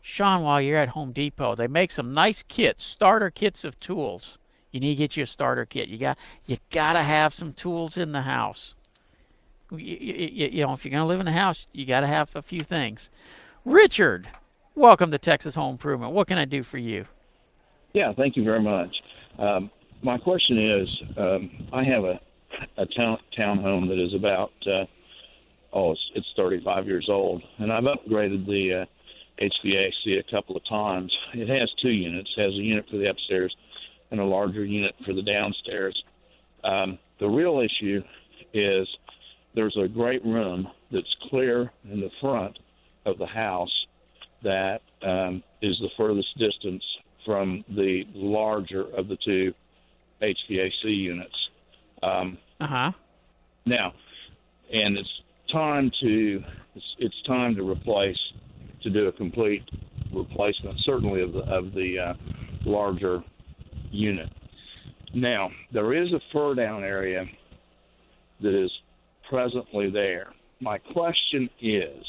Sean, 0.02 0.42
while 0.42 0.62
you're 0.62 0.78
at 0.78 0.90
Home 0.90 1.14
Depot, 1.14 1.56
they 1.56 1.68
make 1.68 1.92
some 1.92 2.14
nice 2.14 2.44
kits, 2.44 2.84
starter 2.84 3.30
kits 3.30 3.64
of 3.64 3.80
tools. 3.80 4.38
You 4.72 4.82
need 4.82 4.96
to 4.96 4.96
get 4.96 5.16
you 5.16 5.24
a 5.24 5.28
starter 5.28 5.66
kit. 5.66 5.88
You 5.88 5.98
got 5.98 6.18
you 6.46 6.58
got 6.72 6.94
to 6.94 7.04
have 7.04 7.34
some 7.34 7.54
tools 7.54 7.96
in 7.96 8.12
the 8.12 8.24
house. 8.24 8.76
You, 9.72 9.78
you, 9.78 10.50
you 10.52 10.66
know, 10.66 10.74
if 10.74 10.84
you're 10.84 11.00
to 11.00 11.06
live 11.06 11.22
in 11.22 11.28
a 11.28 11.32
house, 11.32 11.68
you 11.72 11.86
got 11.86 12.02
to 12.02 12.08
have 12.08 12.36
a 12.36 12.42
few 12.42 12.62
things. 12.62 13.10
Richard, 13.64 14.28
welcome 14.76 15.12
to 15.12 15.18
Texas 15.18 15.56
Home 15.56 15.74
Improvement. 15.74 16.12
What 16.12 16.28
can 16.28 16.38
I 16.38 16.46
do 16.46 16.64
for 16.64 16.78
you? 16.78 17.06
Yeah, 17.94 18.12
thank 18.14 18.36
you 18.36 18.44
very 18.44 18.62
much. 18.62 18.94
Um, 19.40 19.72
my 20.02 20.18
question 20.18 20.82
is, 20.82 21.18
um, 21.18 21.70
I 21.72 21.84
have 21.84 22.04
a 22.04 22.20
a 22.78 22.86
town 22.86 23.18
townhome 23.38 23.88
that 23.88 24.04
is 24.04 24.14
about 24.14 24.52
uh, 24.68 24.86
oh, 25.74 25.92
it's, 25.92 26.02
it's 26.16 26.28
35 26.38 26.88
years 26.88 27.08
old, 27.10 27.42
and 27.60 27.72
I've 27.72 27.84
upgraded 27.84 28.46
the 28.46 28.84
uh, 28.84 28.86
HVAC 29.44 30.20
a 30.20 30.32
couple 30.32 30.56
of 30.56 30.64
times. 30.68 31.12
It 31.34 31.50
has 31.50 31.70
two 31.82 31.90
units. 31.90 32.30
It 32.38 32.42
has 32.42 32.54
a 32.54 32.64
unit 32.64 32.86
for 32.90 32.98
the 32.98 33.10
upstairs 33.10 33.56
and 34.12 34.20
a 34.20 34.26
larger 34.26 34.64
unit 34.64 34.94
for 35.06 35.14
the 35.14 35.24
downstairs. 35.24 36.02
Um, 36.64 37.00
the 37.20 37.28
real 37.28 37.60
issue 37.60 38.02
is 38.54 38.88
there's 39.56 39.78
a 39.84 39.88
great 39.88 40.24
room 40.24 40.68
that's 40.92 41.16
clear 41.30 41.72
in 41.92 42.00
the 42.00 42.12
front 42.22 42.58
of 43.06 43.18
the 43.18 43.26
house 43.26 43.72
that 44.44 44.82
um, 45.02 45.44
is 45.62 45.78
the 45.80 45.90
furthest 45.98 46.28
distance 46.38 46.84
from 47.26 47.64
the 47.70 48.04
larger 48.14 48.84
of 48.96 49.08
the 49.08 49.18
two 49.26 49.54
HVAC 50.22 50.84
units. 50.84 51.36
Um, 52.04 52.38
Uh 52.60 52.68
huh. 52.68 52.92
now, 53.66 53.94
and 54.72 54.98
it's 54.98 55.10
time 55.52 55.92
to 56.02 56.44
it's, 56.76 56.96
it's 57.00 57.22
time 57.28 57.56
to 57.56 57.70
replace 57.70 58.18
to 58.84 58.90
do 58.90 59.08
a 59.08 59.12
complete 59.12 59.64
replacement, 60.14 60.78
certainly 60.86 61.22
of 61.22 61.34
the 61.34 61.40
of 61.40 61.74
the 61.74 62.00
uh, 62.00 62.14
larger 62.66 63.24
unit. 63.92 64.30
Now, 65.14 65.50
there 65.72 65.94
is 65.94 66.12
a 66.12 66.20
fur 66.32 66.56
down 66.56 66.84
area 66.84 67.26
that 68.42 68.64
is 68.64 68.72
presently 69.30 69.90
there. 69.90 70.34
My 70.60 70.78
question 70.80 71.50
is, 71.62 72.04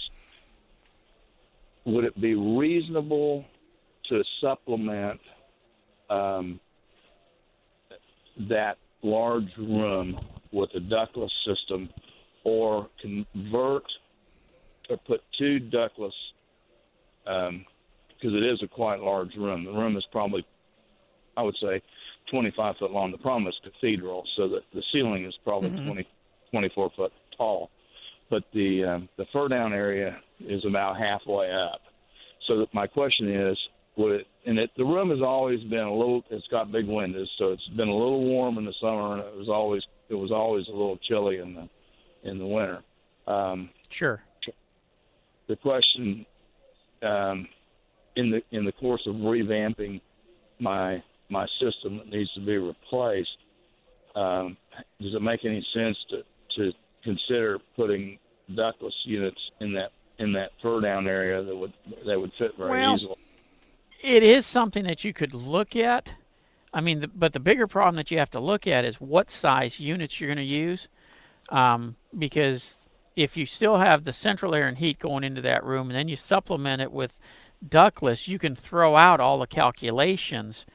would 1.84 2.04
it 2.04 2.18
be 2.20 2.34
reasonable 2.34 3.44
to 4.08 4.22
supplement 4.40 5.20
um, 6.08 6.60
that 8.48 8.78
large 9.04 9.50
room 9.58 10.18
with 10.52 10.70
a 10.74 10.80
ductless 10.80 11.32
system 11.46 11.88
or 12.44 12.88
convert 13.00 13.84
or 14.90 14.96
put 15.06 15.20
two 15.38 15.58
ductless 15.58 16.14
because 17.24 18.34
it 18.34 18.44
is 18.44 18.60
a 18.62 18.68
quite 18.68 19.00
large 19.00 19.34
room. 19.36 19.64
The 19.64 19.72
room 19.72 19.96
is 19.96 20.04
probably, 20.10 20.44
I 21.36 21.42
would 21.42 21.56
say, 21.60 21.82
25 22.30 22.76
foot 22.78 22.90
long. 22.90 23.10
The 23.10 23.18
problem 23.18 23.46
is 23.46 23.54
cathedral, 23.62 24.24
so 24.36 24.48
that 24.48 24.62
the 24.72 24.82
ceiling 24.92 25.24
is 25.24 25.34
probably 25.44 25.70
Mhm. 25.70 25.86
20, 25.86 26.06
24 26.50 26.90
foot 26.90 27.12
tall. 27.36 27.70
But 28.30 28.44
the 28.52 28.84
um, 28.84 29.08
the 29.16 29.26
fur 29.26 29.48
down 29.48 29.74
area 29.74 30.18
is 30.40 30.64
about 30.64 30.96
halfway 30.96 31.50
up. 31.52 31.82
So 32.46 32.58
that 32.58 32.72
my 32.72 32.86
question 32.86 33.28
is, 33.28 33.58
would 33.96 34.20
it, 34.20 34.26
and 34.46 34.58
it, 34.58 34.70
the 34.76 34.84
room 34.84 35.10
has 35.10 35.20
always 35.22 35.62
been 35.64 35.80
a 35.80 35.92
little. 35.94 36.22
It's 36.30 36.46
got 36.48 36.70
big 36.72 36.86
windows, 36.86 37.30
so 37.38 37.52
it's 37.52 37.66
been 37.68 37.88
a 37.88 37.94
little 37.96 38.24
warm 38.24 38.58
in 38.58 38.64
the 38.64 38.74
summer, 38.80 39.14
and 39.14 39.20
it 39.22 39.36
was 39.36 39.48
always 39.48 39.82
it 40.08 40.14
was 40.14 40.30
always 40.30 40.66
a 40.68 40.72
little 40.72 40.98
chilly 41.08 41.38
in 41.38 41.54
the 41.54 41.68
in 42.28 42.38
the 42.38 42.46
winter. 42.46 42.82
Um, 43.26 43.70
Sure. 43.88 44.20
the 45.46 45.56
question 45.56 46.26
um, 47.02 47.46
in 48.16 48.30
the 48.30 48.42
in 48.50 48.64
the 48.64 48.72
course 48.72 49.06
of 49.06 49.14
revamping 49.16 50.00
my 50.58 51.02
my 51.30 51.46
system 51.60 51.98
that 51.98 52.08
needs 52.08 52.32
to 52.34 52.40
be 52.40 52.56
replaced, 52.58 53.36
um, 54.14 54.56
does 55.00 55.14
it 55.14 55.22
make 55.22 55.44
any 55.44 55.66
sense 55.74 55.96
to 56.10 56.22
to 56.56 56.72
consider 57.02 57.58
putting 57.76 58.18
ductless 58.54 58.94
units 59.04 59.40
in 59.60 59.72
that 59.72 59.90
in 60.18 60.32
that 60.32 60.50
fur 60.62 60.80
down 60.80 61.06
area 61.06 61.42
that 61.42 61.56
would 61.56 61.72
that 62.06 62.20
would 62.20 62.32
fit 62.38 62.52
very 62.58 62.70
Well, 62.70 62.94
easily? 62.96 63.16
It 64.04 64.22
is 64.22 64.44
something 64.44 64.84
that 64.84 65.02
you 65.02 65.14
could 65.14 65.32
look 65.32 65.74
at. 65.74 66.12
I 66.74 66.82
mean, 66.82 67.00
the, 67.00 67.08
but 67.08 67.32
the 67.32 67.40
bigger 67.40 67.66
problem 67.66 67.96
that 67.96 68.10
you 68.10 68.18
have 68.18 68.30
to 68.30 68.40
look 68.40 68.66
at 68.66 68.84
is 68.84 69.00
what 69.00 69.30
size 69.30 69.80
units 69.80 70.20
you're 70.20 70.28
going 70.28 70.36
to 70.36 70.44
use, 70.44 70.88
um, 71.48 71.96
because 72.18 72.74
if 73.16 73.36
you 73.36 73.46
still 73.46 73.78
have 73.78 74.04
the 74.04 74.12
central 74.12 74.54
air 74.54 74.68
and 74.68 74.76
heat 74.76 74.98
going 74.98 75.24
into 75.24 75.40
that 75.42 75.64
room, 75.64 75.88
and 75.88 75.96
then 75.96 76.08
you 76.08 76.16
supplement 76.16 76.82
it 76.82 76.92
with 76.92 77.14
ductless, 77.66 78.28
you 78.28 78.38
can 78.38 78.54
throw 78.54 78.94
out 78.94 79.20
all 79.20 79.38
the 79.38 79.46
calculations 79.46 80.66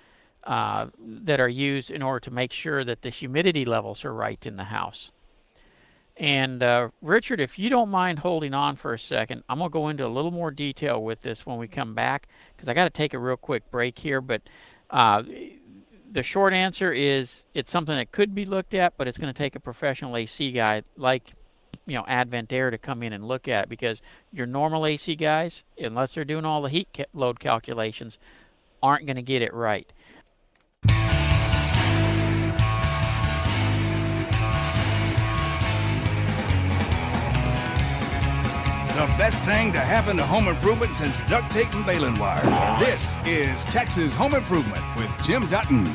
uh, 0.46 0.88
that 1.00 1.40
are 1.40 1.50
used 1.50 1.92
in 1.92 2.02
order 2.02 2.22
to 2.22 2.32
make 2.32 2.52
sure 2.52 2.84
that 2.84 3.04
the 3.04 3.10
humidity 3.10 3.66
levels 3.66 4.04
are 4.04 4.14
right 4.14 4.44
in 4.48 4.56
the 4.56 4.64
house. 4.64 5.12
And 6.20 6.62
uh, 6.62 6.90
Richard, 7.02 7.40
if 7.40 7.58
you 7.58 7.70
don't 7.70 7.90
mind 7.90 8.20
holding 8.20 8.54
on 8.54 8.76
for 8.76 8.94
a 8.94 9.00
second, 9.00 9.42
I'm 9.48 9.60
going 9.60 9.70
to 9.70 9.74
go 9.74 9.88
into 9.88 10.06
a 10.06 10.10
little 10.10 10.32
more 10.32 10.52
detail 10.52 11.02
with 11.02 11.22
this 11.22 11.46
when 11.46 11.58
we 11.58 11.68
come 11.70 11.96
back 11.96 12.28
because 12.56 12.68
I 12.68 12.74
got 12.74 12.84
to 12.84 12.90
take 12.90 13.14
a 13.14 13.20
real 13.20 13.38
quick 13.38 13.72
break 13.72 13.98
here. 13.98 14.20
But 14.20 14.42
uh, 14.90 15.24
the 16.12 16.22
short 16.22 16.52
answer 16.52 16.92
is 16.92 17.46
it's 17.54 17.72
something 17.72 17.96
that 17.96 18.12
could 18.12 18.36
be 18.36 18.44
looked 18.44 18.74
at, 18.74 18.98
but 18.98 19.08
it's 19.08 19.18
going 19.18 19.34
to 19.34 19.38
take 19.38 19.56
a 19.56 19.62
professional 19.62 20.18
AC 20.18 20.52
guy 20.52 20.84
like 20.98 21.34
you 21.86 21.96
know 21.96 22.04
Advent 22.06 22.52
Air 22.52 22.70
to 22.70 22.78
come 22.78 23.02
in 23.02 23.14
and 23.14 23.26
look 23.26 23.48
at 23.48 23.64
it 23.64 23.70
because 23.70 24.02
your 24.34 24.46
normal 24.46 24.86
AC 24.86 25.16
guys, 25.16 25.64
unless 25.78 26.16
they're 26.16 26.26
doing 26.26 26.44
all 26.44 26.62
the 26.62 26.70
heat 26.70 26.90
ca- 26.94 27.06
load 27.14 27.40
calculations, 27.40 28.20
aren't 28.84 29.06
going 29.06 29.16
to 29.16 29.22
get 29.22 29.42
it 29.42 29.54
right. 29.54 29.90
The 39.00 39.06
best 39.18 39.40
thing 39.44 39.72
to 39.72 39.80
happen 39.80 40.18
to 40.18 40.26
home 40.26 40.50
improvement 40.50 40.94
since 40.94 41.22
duct 41.22 41.50
tape 41.54 41.74
and 41.74 41.86
baling 41.86 42.20
wire. 42.20 42.44
This 42.82 43.16
is 43.26 43.64
Texas 43.64 44.14
Home 44.16 44.36
Improvement 44.36 44.84
with 44.98 45.10
Jim 45.24 45.48
Dutton. 45.48 45.88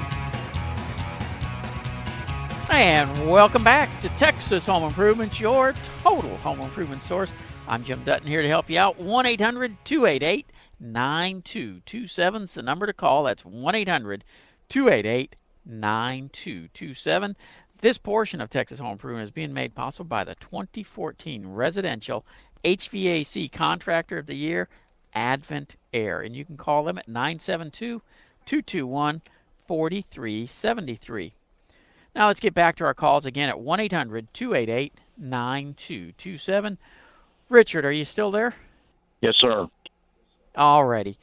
And 2.71 3.31
welcome 3.31 3.63
back 3.63 3.91
to 4.01 4.09
Texas 4.17 4.65
Home 4.65 4.85
Improvements, 4.85 5.39
your 5.39 5.75
total 6.03 6.35
home 6.39 6.63
improvement 6.63 7.03
source. 7.03 7.31
I'm 7.69 7.85
Jim 7.85 8.03
Dutton 8.05 8.27
here 8.27 8.41
to 8.41 8.49
help 8.49 8.71
you 8.71 8.79
out. 8.79 8.99
1 8.99 9.27
800 9.27 9.77
288 9.85 10.47
9227 10.81 12.43
is 12.45 12.55
the 12.55 12.63
number 12.63 12.87
to 12.87 12.95
call. 12.95 13.25
That's 13.25 13.45
1 13.45 13.75
800 13.75 14.25
288 14.71 15.37
9227. 15.67 17.37
This 17.85 17.99
portion 17.99 18.41
of 18.41 18.49
Texas 18.49 18.79
Home 18.79 18.93
Improvement 18.93 19.25
is 19.25 19.31
being 19.31 19.53
made 19.53 19.75
possible 19.75 20.07
by 20.07 20.25
the 20.25 20.37
2014 20.37 21.47
Residential 21.47 22.25
HVAC 22.65 23.53
Contractor 23.53 24.19
of 24.19 24.27
the 24.27 24.35
Year, 24.35 24.69
Advent 25.15 25.77
Air. 25.93 26.23
And 26.23 26.35
you 26.35 26.45
can 26.45 26.57
call 26.57 26.85
them 26.85 26.99
at 26.99 27.09
972 27.09 28.03
221 28.47 29.23
4373. 29.67 31.35
Now 32.15 32.29
let's 32.29 32.41
get 32.41 32.55
back 32.55 32.77
to 32.77 32.85
our 32.85 32.95
calls 32.95 33.27
again 33.27 33.49
at 33.49 33.59
1 33.59 33.81
800 33.81 34.33
288 34.33 34.93
9227. 35.19 36.79
Richard, 37.49 37.85
are 37.85 37.93
you 37.93 38.05
still 38.05 38.31
there? 38.31 38.55
Yes, 39.21 39.35
sir. 39.39 39.67
Alrighty. 40.57 41.17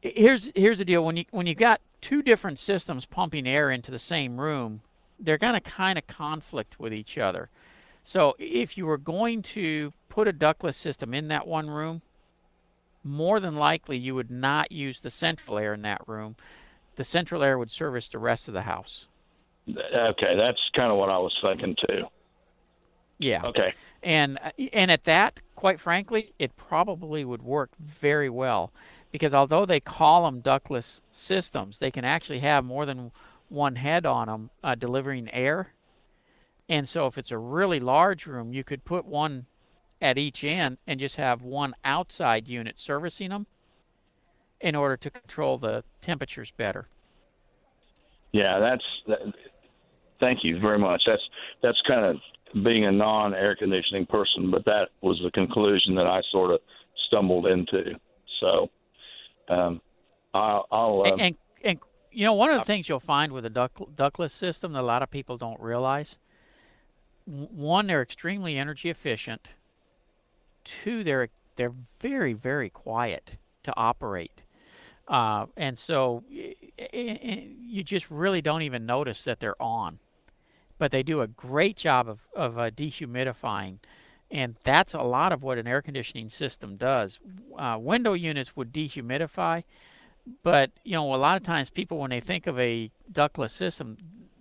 Here's 0.00 0.50
here's 0.54 0.78
the 0.78 0.84
deal. 0.84 1.04
When 1.04 1.16
you 1.16 1.24
when 1.30 1.46
you 1.46 1.54
got 1.54 1.80
two 2.00 2.22
different 2.22 2.58
systems 2.58 3.04
pumping 3.04 3.46
air 3.46 3.70
into 3.70 3.90
the 3.90 3.98
same 3.98 4.40
room, 4.40 4.80
they're 5.18 5.38
going 5.38 5.54
to 5.54 5.60
kind 5.60 5.98
of 5.98 6.06
conflict 6.06 6.78
with 6.78 6.92
each 6.92 7.18
other. 7.18 7.48
So 8.06 8.36
if 8.38 8.78
you 8.78 8.86
were 8.86 8.98
going 8.98 9.42
to 9.42 9.92
put 10.08 10.28
a 10.28 10.32
ductless 10.32 10.76
system 10.76 11.12
in 11.12 11.26
that 11.28 11.44
one 11.44 11.68
room, 11.68 12.02
more 13.02 13.40
than 13.40 13.56
likely 13.56 13.98
you 13.98 14.14
would 14.14 14.30
not 14.30 14.70
use 14.70 15.00
the 15.00 15.10
central 15.10 15.58
air 15.58 15.74
in 15.74 15.82
that 15.82 16.06
room. 16.06 16.36
The 16.94 17.02
central 17.02 17.42
air 17.42 17.58
would 17.58 17.70
service 17.70 18.08
the 18.08 18.20
rest 18.20 18.46
of 18.46 18.54
the 18.54 18.62
house. 18.62 19.06
Okay, 19.68 20.36
that's 20.36 20.60
kind 20.76 20.92
of 20.92 20.98
what 20.98 21.10
I 21.10 21.18
was 21.18 21.36
thinking 21.42 21.74
too. 21.88 22.04
Yeah. 23.18 23.42
Okay. 23.44 23.74
And 24.04 24.38
and 24.72 24.92
at 24.92 25.04
that, 25.04 25.40
quite 25.56 25.80
frankly, 25.80 26.32
it 26.38 26.56
probably 26.56 27.24
would 27.24 27.42
work 27.42 27.70
very 27.80 28.30
well 28.30 28.72
because 29.10 29.34
although 29.34 29.66
they 29.66 29.80
call 29.80 30.24
them 30.24 30.40
ductless 30.40 31.02
systems, 31.10 31.78
they 31.78 31.90
can 31.90 32.04
actually 32.04 32.38
have 32.38 32.64
more 32.64 32.86
than 32.86 33.10
one 33.48 33.74
head 33.74 34.06
on 34.06 34.28
them 34.28 34.50
uh, 34.62 34.76
delivering 34.76 35.28
air. 35.32 35.72
And 36.68 36.88
so 36.88 37.06
if 37.06 37.16
it's 37.16 37.30
a 37.30 37.38
really 37.38 37.80
large 37.80 38.26
room, 38.26 38.52
you 38.52 38.64
could 38.64 38.84
put 38.84 39.04
one 39.04 39.46
at 40.00 40.18
each 40.18 40.44
end 40.44 40.78
and 40.86 41.00
just 41.00 41.16
have 41.16 41.42
one 41.42 41.74
outside 41.84 42.48
unit 42.48 42.74
servicing 42.78 43.30
them 43.30 43.46
in 44.60 44.74
order 44.74 44.96
to 44.96 45.10
control 45.10 45.58
the 45.58 45.84
temperatures 46.02 46.52
better. 46.56 46.88
Yeah, 48.32 48.58
that's. 48.58 48.84
That, 49.06 49.34
thank 50.20 50.40
you 50.42 50.58
very 50.60 50.78
much. 50.78 51.02
That's 51.06 51.22
that's 51.62 51.80
kind 51.86 52.04
of 52.04 52.16
being 52.64 52.84
a 52.84 52.92
non-air 52.92 53.56
conditioning 53.56 54.06
person, 54.06 54.50
but 54.50 54.64
that 54.64 54.88
was 55.02 55.20
the 55.22 55.30
conclusion 55.30 55.94
that 55.94 56.06
I 56.06 56.20
sort 56.30 56.50
of 56.50 56.60
stumbled 57.06 57.46
into. 57.46 57.98
So, 58.40 58.70
um, 59.48 59.80
I'll. 60.34 60.66
I'll 60.70 61.02
uh, 61.02 61.12
and, 61.12 61.20
and, 61.20 61.36
and 61.64 61.78
you 62.10 62.24
know, 62.24 62.34
one 62.34 62.50
of 62.50 62.58
the 62.58 62.64
things 62.64 62.88
you'll 62.88 63.00
find 63.00 63.32
with 63.32 63.44
a 63.44 63.50
duct, 63.50 63.94
ductless 63.94 64.32
system 64.32 64.72
that 64.72 64.80
a 64.80 64.82
lot 64.82 65.02
of 65.02 65.10
people 65.10 65.36
don't 65.36 65.60
realize. 65.60 66.16
One, 67.26 67.86
they're 67.88 68.02
extremely 68.02 68.56
energy 68.56 68.88
efficient. 68.88 69.48
Two, 70.64 71.04
they're 71.04 71.28
they're 71.56 71.74
very 72.00 72.32
very 72.32 72.70
quiet 72.70 73.32
to 73.64 73.72
operate. 73.76 74.42
Uh, 75.08 75.46
and 75.56 75.78
so 75.78 76.24
you 76.28 77.84
just 77.84 78.10
really 78.10 78.40
don't 78.40 78.62
even 78.62 78.86
notice 78.86 79.24
that 79.24 79.38
they're 79.38 79.60
on. 79.62 79.98
But 80.78 80.90
they 80.90 81.02
do 81.02 81.20
a 81.22 81.26
great 81.26 81.76
job 81.76 82.08
of, 82.08 82.20
of 82.34 82.58
uh, 82.58 82.70
dehumidifying. 82.70 83.78
And 84.30 84.56
that's 84.64 84.94
a 84.94 85.02
lot 85.02 85.32
of 85.32 85.42
what 85.42 85.58
an 85.58 85.68
air 85.68 85.80
conditioning 85.80 86.30
system 86.30 86.76
does. 86.76 87.18
Uh, 87.56 87.78
window 87.80 88.14
units 88.14 88.56
would 88.56 88.72
dehumidify, 88.72 89.62
but 90.42 90.70
you 90.82 90.92
know 90.92 91.14
a 91.14 91.16
lot 91.16 91.36
of 91.36 91.44
times 91.44 91.70
people 91.70 91.98
when 91.98 92.10
they 92.10 92.20
think 92.20 92.48
of 92.48 92.58
a 92.58 92.90
ductless 93.12 93.52
system, 93.52 93.96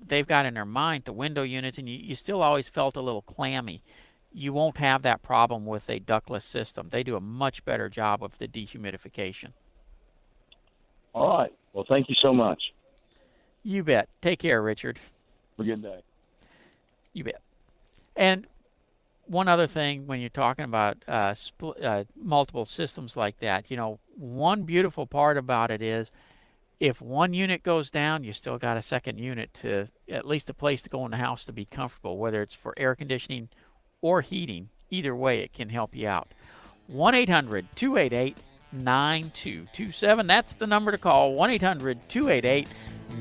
they've 0.07 0.27
got 0.27 0.45
in 0.45 0.53
their 0.53 0.65
mind 0.65 1.03
the 1.05 1.13
window 1.13 1.43
units, 1.43 1.77
and 1.77 1.89
you, 1.89 1.97
you 1.97 2.15
still 2.15 2.41
always 2.41 2.69
felt 2.69 2.95
a 2.95 3.01
little 3.01 3.21
clammy. 3.21 3.83
You 4.33 4.53
won't 4.53 4.77
have 4.77 5.01
that 5.03 5.21
problem 5.21 5.65
with 5.65 5.89
a 5.89 5.99
ductless 5.99 6.45
system. 6.45 6.89
They 6.91 7.03
do 7.03 7.15
a 7.15 7.21
much 7.21 7.63
better 7.63 7.89
job 7.89 8.23
of 8.23 8.37
the 8.37 8.47
dehumidification. 8.47 9.53
All 11.13 11.37
right. 11.37 11.53
Well, 11.73 11.85
thank 11.87 12.09
you 12.09 12.15
so 12.21 12.33
much. 12.33 12.61
You 13.63 13.83
bet. 13.83 14.09
Take 14.21 14.39
care, 14.39 14.61
Richard. 14.61 14.99
Have 15.57 15.65
a 15.65 15.69
good 15.69 15.81
day. 15.81 16.03
You 17.13 17.23
bet. 17.23 17.41
And 18.15 18.45
one 19.25 19.47
other 19.47 19.67
thing 19.67 20.05
when 20.05 20.19
you're 20.19 20.29
talking 20.29 20.65
about 20.65 20.97
uh, 21.07 21.31
spl- 21.31 21.83
uh, 21.83 22.03
multiple 22.15 22.65
systems 22.65 23.17
like 23.17 23.39
that, 23.39 23.71
you 23.71 23.77
know, 23.77 23.99
one 24.15 24.63
beautiful 24.63 25.07
part 25.07 25.37
about 25.37 25.71
it 25.71 25.81
is 25.81 26.11
if 26.79 27.01
one 27.01 27.33
unit 27.33 27.63
goes 27.63 27.89
down, 27.89 28.23
you 28.23 28.33
still 28.33 28.57
got 28.57 28.77
a 28.77 28.81
second 28.81 29.17
unit 29.17 29.53
to 29.55 29.87
at 30.09 30.27
least 30.27 30.49
a 30.49 30.53
place 30.53 30.81
to 30.83 30.89
go 30.89 31.05
in 31.05 31.11
the 31.11 31.17
house 31.17 31.45
to 31.45 31.53
be 31.53 31.65
comfortable, 31.65 32.17
whether 32.17 32.41
it's 32.41 32.53
for 32.53 32.73
air 32.77 32.95
conditioning 32.95 33.49
or 34.01 34.21
heating. 34.21 34.69
Either 34.89 35.15
way, 35.15 35.39
it 35.39 35.53
can 35.53 35.69
help 35.69 35.95
you 35.95 36.07
out. 36.07 36.27
1 36.87 37.15
800 37.15 37.65
288 37.75 38.37
9227. 38.71 40.27
That's 40.27 40.55
the 40.55 40.67
number 40.67 40.91
to 40.91 40.97
call 40.97 41.33
1 41.33 41.49
800 41.51 42.09
288 42.09 42.67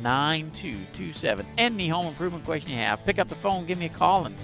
9227. 0.02 1.46
Any 1.56 1.88
home 1.88 2.06
improvement 2.06 2.44
question 2.44 2.72
you 2.72 2.78
have, 2.78 3.04
pick 3.04 3.18
up 3.18 3.28
the 3.28 3.34
phone, 3.36 3.66
give 3.66 3.78
me 3.78 3.86
a 3.86 3.90
call, 3.90 4.26
and 4.26 4.36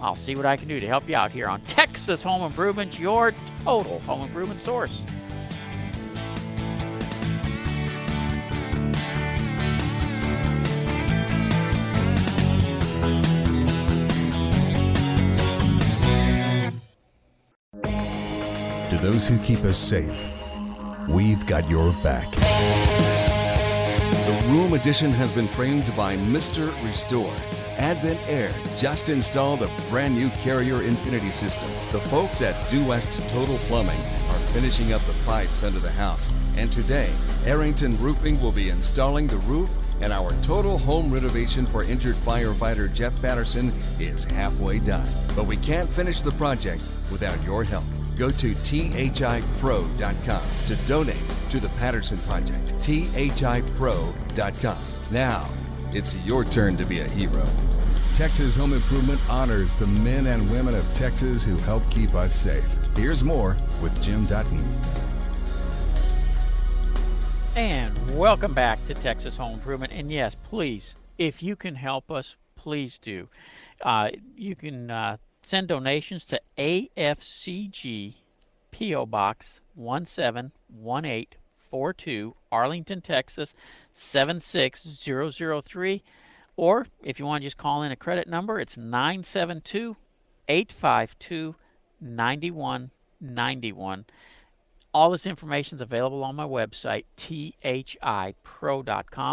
I'll 0.00 0.14
see 0.14 0.34
what 0.34 0.46
I 0.46 0.56
can 0.56 0.68
do 0.68 0.78
to 0.78 0.86
help 0.86 1.08
you 1.08 1.16
out 1.16 1.30
here 1.30 1.48
on 1.48 1.60
Texas 1.62 2.22
Home 2.22 2.42
Improvement, 2.42 2.98
your 2.98 3.32
total 3.64 3.98
home 4.00 4.22
improvement 4.22 4.60
source. 4.62 4.92
To 18.96 19.02
those 19.02 19.28
who 19.28 19.38
keep 19.40 19.62
us 19.64 19.76
safe, 19.76 20.10
we've 21.06 21.44
got 21.44 21.68
your 21.68 21.92
back. 22.02 22.30
The 22.30 24.46
Room 24.48 24.72
Edition 24.72 25.10
has 25.10 25.30
been 25.30 25.46
framed 25.46 25.84
by 25.94 26.16
Mr. 26.16 26.72
Restore. 26.82 27.34
Advent 27.76 28.18
Air 28.26 28.50
just 28.78 29.10
installed 29.10 29.60
a 29.60 29.70
brand 29.90 30.14
new 30.14 30.30
Carrier 30.42 30.82
Infinity 30.82 31.30
system. 31.30 31.68
The 31.92 32.00
folks 32.08 32.40
at 32.40 32.70
Due 32.70 32.82
West 32.86 33.28
Total 33.28 33.58
Plumbing 33.68 33.90
are 33.90 34.40
finishing 34.54 34.94
up 34.94 35.02
the 35.02 35.24
pipes 35.26 35.62
under 35.62 35.78
the 35.78 35.92
house. 35.92 36.32
And 36.56 36.72
today, 36.72 37.10
Arrington 37.44 37.94
Roofing 37.98 38.40
will 38.40 38.52
be 38.52 38.70
installing 38.70 39.26
the 39.26 39.36
roof, 39.38 39.68
and 40.00 40.10
our 40.10 40.30
total 40.42 40.78
home 40.78 41.12
renovation 41.12 41.66
for 41.66 41.84
injured 41.84 42.16
firefighter 42.16 42.92
Jeff 42.94 43.20
Patterson 43.20 43.68
is 44.00 44.24
halfway 44.24 44.78
done. 44.78 45.06
But 45.34 45.44
we 45.44 45.58
can't 45.58 45.92
finish 45.92 46.22
the 46.22 46.32
project 46.32 46.82
without 47.10 47.42
your 47.44 47.62
help. 47.62 47.84
Go 48.16 48.30
to 48.30 48.52
thipro.com 48.52 49.96
to 50.66 50.76
donate 50.88 51.28
to 51.50 51.60
the 51.60 51.68
Patterson 51.78 52.18
Project. 52.18 52.66
thipro.com. 52.80 54.78
Now, 55.12 55.46
it's 55.92 56.26
your 56.26 56.44
turn 56.44 56.76
to 56.78 56.84
be 56.84 57.00
a 57.00 57.08
hero. 57.10 57.46
Texas 58.14 58.56
Home 58.56 58.72
Improvement 58.72 59.20
honors 59.28 59.74
the 59.74 59.86
men 59.86 60.26
and 60.28 60.50
women 60.50 60.74
of 60.74 60.90
Texas 60.94 61.44
who 61.44 61.56
help 61.58 61.88
keep 61.90 62.14
us 62.14 62.34
safe. 62.34 62.64
Here's 62.96 63.22
more 63.22 63.54
with 63.82 64.02
Jim 64.02 64.24
Dutton. 64.24 64.64
And 67.54 68.18
welcome 68.18 68.54
back 68.54 68.84
to 68.86 68.94
Texas 68.94 69.36
Home 69.36 69.54
Improvement. 69.54 69.92
And 69.92 70.10
yes, 70.10 70.34
please, 70.44 70.94
if 71.18 71.42
you 71.42 71.56
can 71.56 71.74
help 71.74 72.10
us, 72.10 72.36
please 72.54 72.96
do. 72.98 73.28
Uh, 73.82 74.08
you 74.34 74.56
can 74.56 74.90
uh, 74.90 75.18
send 75.46 75.68
donations 75.68 76.24
to 76.24 76.40
AFCG 76.58 78.14
P.O. 78.72 79.06
Box 79.06 79.60
171842, 79.76 82.34
Arlington, 82.50 83.00
Texas 83.00 83.54
76003. 83.94 86.02
Or 86.56 86.88
if 87.00 87.20
you 87.20 87.26
want 87.26 87.42
to 87.42 87.46
just 87.46 87.56
call 87.56 87.84
in 87.84 87.92
a 87.92 87.96
credit 87.96 88.26
number, 88.26 88.58
it's 88.58 88.76
972 88.76 89.94
852 90.48 91.54
9191. 92.00 94.04
All 94.92 95.12
this 95.12 95.26
information 95.26 95.76
is 95.76 95.80
available 95.80 96.24
on 96.24 96.34
my 96.34 96.44
website, 96.44 97.04
thipro.com, 97.16 98.34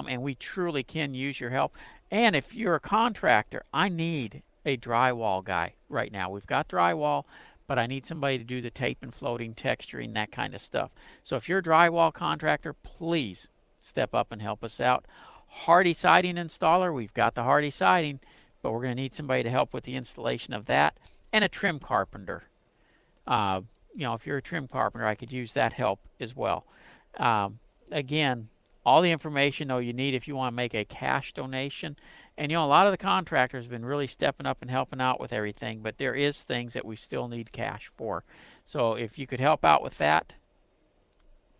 and 0.07 0.21
we 0.21 0.35
truly 0.35 0.83
can 0.83 1.15
use 1.15 1.39
your 1.39 1.49
help. 1.49 1.73
And 2.11 2.35
if 2.35 2.53
you're 2.53 2.75
a 2.75 2.79
contractor, 2.79 3.63
I 3.73 3.89
need 3.89 4.43
a 4.65 4.77
drywall 4.77 5.43
guy 5.43 5.73
right 5.89 6.11
now. 6.11 6.29
We've 6.29 6.45
got 6.47 6.69
drywall, 6.69 7.25
but 7.67 7.79
I 7.79 7.87
need 7.87 8.05
somebody 8.05 8.37
to 8.37 8.43
do 8.43 8.61
the 8.61 8.69
tape 8.69 8.99
and 9.01 9.13
floating, 9.13 9.53
texturing, 9.53 10.13
that 10.13 10.31
kind 10.31 10.53
of 10.53 10.61
stuff. 10.61 10.91
So 11.23 11.35
if 11.35 11.47
you're 11.47 11.59
a 11.59 11.63
drywall 11.63 12.13
contractor, 12.13 12.73
please 12.73 13.47
step 13.81 14.13
up 14.13 14.31
and 14.31 14.41
help 14.41 14.63
us 14.63 14.79
out. 14.79 15.05
Hardie 15.65 15.95
Siding 15.95 16.35
installer, 16.35 16.93
we've 16.93 17.13
got 17.13 17.35
the 17.35 17.41
Hardie 17.41 17.71
Siding. 17.71 18.19
but 18.61 18.71
we're 18.71 18.81
going 18.81 18.95
to 18.95 19.01
need 19.01 19.15
somebody 19.15 19.43
to 19.43 19.49
help 19.49 19.73
with 19.73 19.83
the 19.83 19.95
installation 19.95 20.53
of 20.53 20.65
that 20.65 20.97
and 21.31 21.43
a 21.43 21.49
trim 21.49 21.79
carpenter. 21.79 22.43
Uh, 23.27 23.61
you 23.93 24.03
know, 24.03 24.13
if 24.13 24.25
you're 24.25 24.37
a 24.37 24.41
trim 24.41 24.67
carpenter, 24.67 25.05
I 25.05 25.15
could 25.15 25.31
use 25.31 25.53
that 25.53 25.73
help 25.73 25.99
as 26.19 26.35
well. 26.35 26.65
Um, 27.17 27.59
again, 27.91 28.49
all 28.85 29.01
the 29.01 29.11
information 29.11 29.67
though 29.67 29.77
you 29.77 29.93
need 29.93 30.13
if 30.13 30.27
you 30.27 30.35
want 30.35 30.51
to 30.53 30.55
make 30.55 30.73
a 30.73 30.85
cash 30.85 31.33
donation. 31.33 31.95
And 32.37 32.51
you 32.51 32.57
know, 32.57 32.65
a 32.65 32.67
lot 32.67 32.87
of 32.87 32.93
the 32.93 32.97
contractors 32.97 33.65
have 33.65 33.71
been 33.71 33.85
really 33.85 34.07
stepping 34.07 34.45
up 34.45 34.57
and 34.61 34.71
helping 34.71 34.99
out 34.99 35.19
with 35.19 35.33
everything, 35.33 35.81
but 35.81 35.97
there 35.97 36.15
is 36.15 36.41
things 36.41 36.73
that 36.73 36.85
we 36.85 36.95
still 36.95 37.27
need 37.27 37.51
cash 37.51 37.91
for. 37.95 38.23
So 38.65 38.93
if 38.93 39.19
you 39.19 39.27
could 39.27 39.39
help 39.39 39.63
out 39.63 39.83
with 39.83 39.97
that, 39.99 40.33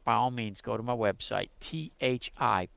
by 0.04 0.14
all 0.14 0.32
means, 0.32 0.62
go 0.62 0.76
to 0.76 0.84
my 0.84 0.96
website, 0.96 1.50
thipro.com, 1.62 2.72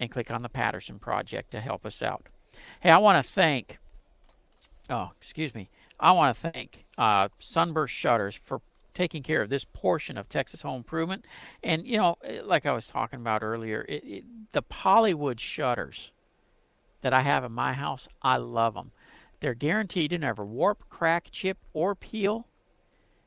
and 0.00 0.10
click 0.10 0.30
on 0.30 0.42
the 0.42 0.48
Patterson 0.48 0.98
Project 0.98 1.52
to 1.52 1.60
help 1.60 1.86
us 1.86 2.02
out. 2.02 2.26
Hey, 2.80 2.90
I 2.90 2.98
want 2.98 3.24
to 3.24 3.32
thank, 3.32 3.78
oh, 4.90 5.10
excuse 5.18 5.54
me, 5.54 5.70
I 5.98 6.12
want 6.12 6.36
to 6.36 6.50
thank 6.50 6.84
uh, 6.98 7.28
Sunburst 7.38 7.94
Shutters 7.94 8.34
for 8.34 8.60
taking 8.96 9.22
care 9.22 9.42
of 9.42 9.50
this 9.50 9.66
portion 9.72 10.16
of 10.16 10.28
Texas 10.28 10.62
Home 10.62 10.78
Improvement. 10.78 11.24
And, 11.62 11.86
you 11.86 11.98
know, 11.98 12.16
eh, 12.24 12.40
like 12.42 12.66
I 12.66 12.72
was 12.72 12.86
talking 12.86 13.20
about 13.20 13.42
earlier, 13.42 13.84
it, 13.88 14.02
it, 14.04 14.24
the 14.52 14.62
polywood 14.62 15.38
shutters 15.38 16.10
that 17.02 17.12
I 17.12 17.20
have 17.20 17.44
in 17.44 17.52
my 17.52 17.74
house, 17.74 18.08
I 18.22 18.38
love 18.38 18.74
them. 18.74 18.90
They're 19.40 19.54
guaranteed 19.54 20.10
to 20.10 20.18
never 20.18 20.44
warp, 20.44 20.88
crack, 20.88 21.28
chip, 21.30 21.58
or 21.74 21.94
peel. 21.94 22.46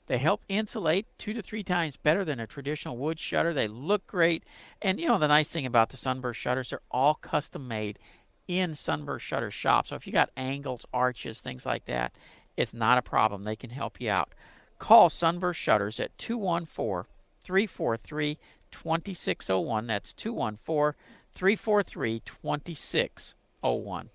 They 0.07 0.17
help 0.17 0.41
insulate 0.49 1.05
two 1.19 1.33
to 1.33 1.41
three 1.43 1.63
times 1.63 1.95
better 1.95 2.25
than 2.25 2.39
a 2.39 2.47
traditional 2.47 2.97
wood 2.97 3.19
shutter. 3.19 3.53
They 3.53 3.67
look 3.67 4.07
great. 4.07 4.43
And 4.81 4.99
you 4.99 5.07
know, 5.07 5.19
the 5.19 5.27
nice 5.27 5.49
thing 5.49 5.67
about 5.67 5.89
the 5.89 5.97
Sunburst 5.97 6.39
shutters, 6.39 6.71
they're 6.71 6.81
all 6.89 7.13
custom 7.13 7.67
made 7.67 7.99
in 8.47 8.73
Sunburst 8.73 9.23
Shutter 9.23 9.51
Shop. 9.51 9.85
So 9.85 9.95
if 9.95 10.07
you 10.07 10.11
got 10.11 10.31
angles, 10.35 10.83
arches, 10.91 11.39
things 11.39 11.63
like 11.63 11.85
that, 11.85 12.11
it's 12.57 12.73
not 12.73 12.97
a 12.97 13.03
problem. 13.03 13.43
They 13.43 13.55
can 13.55 13.69
help 13.69 14.01
you 14.01 14.09
out. 14.09 14.33
Call 14.79 15.09
Sunburst 15.09 15.59
Shutters 15.59 15.99
at 15.99 16.17
214 16.17 17.09
343 17.43 18.37
2601. 18.71 19.87
That's 19.87 20.13
214 20.13 20.99
343 21.33 22.21
2601. 22.25 24.09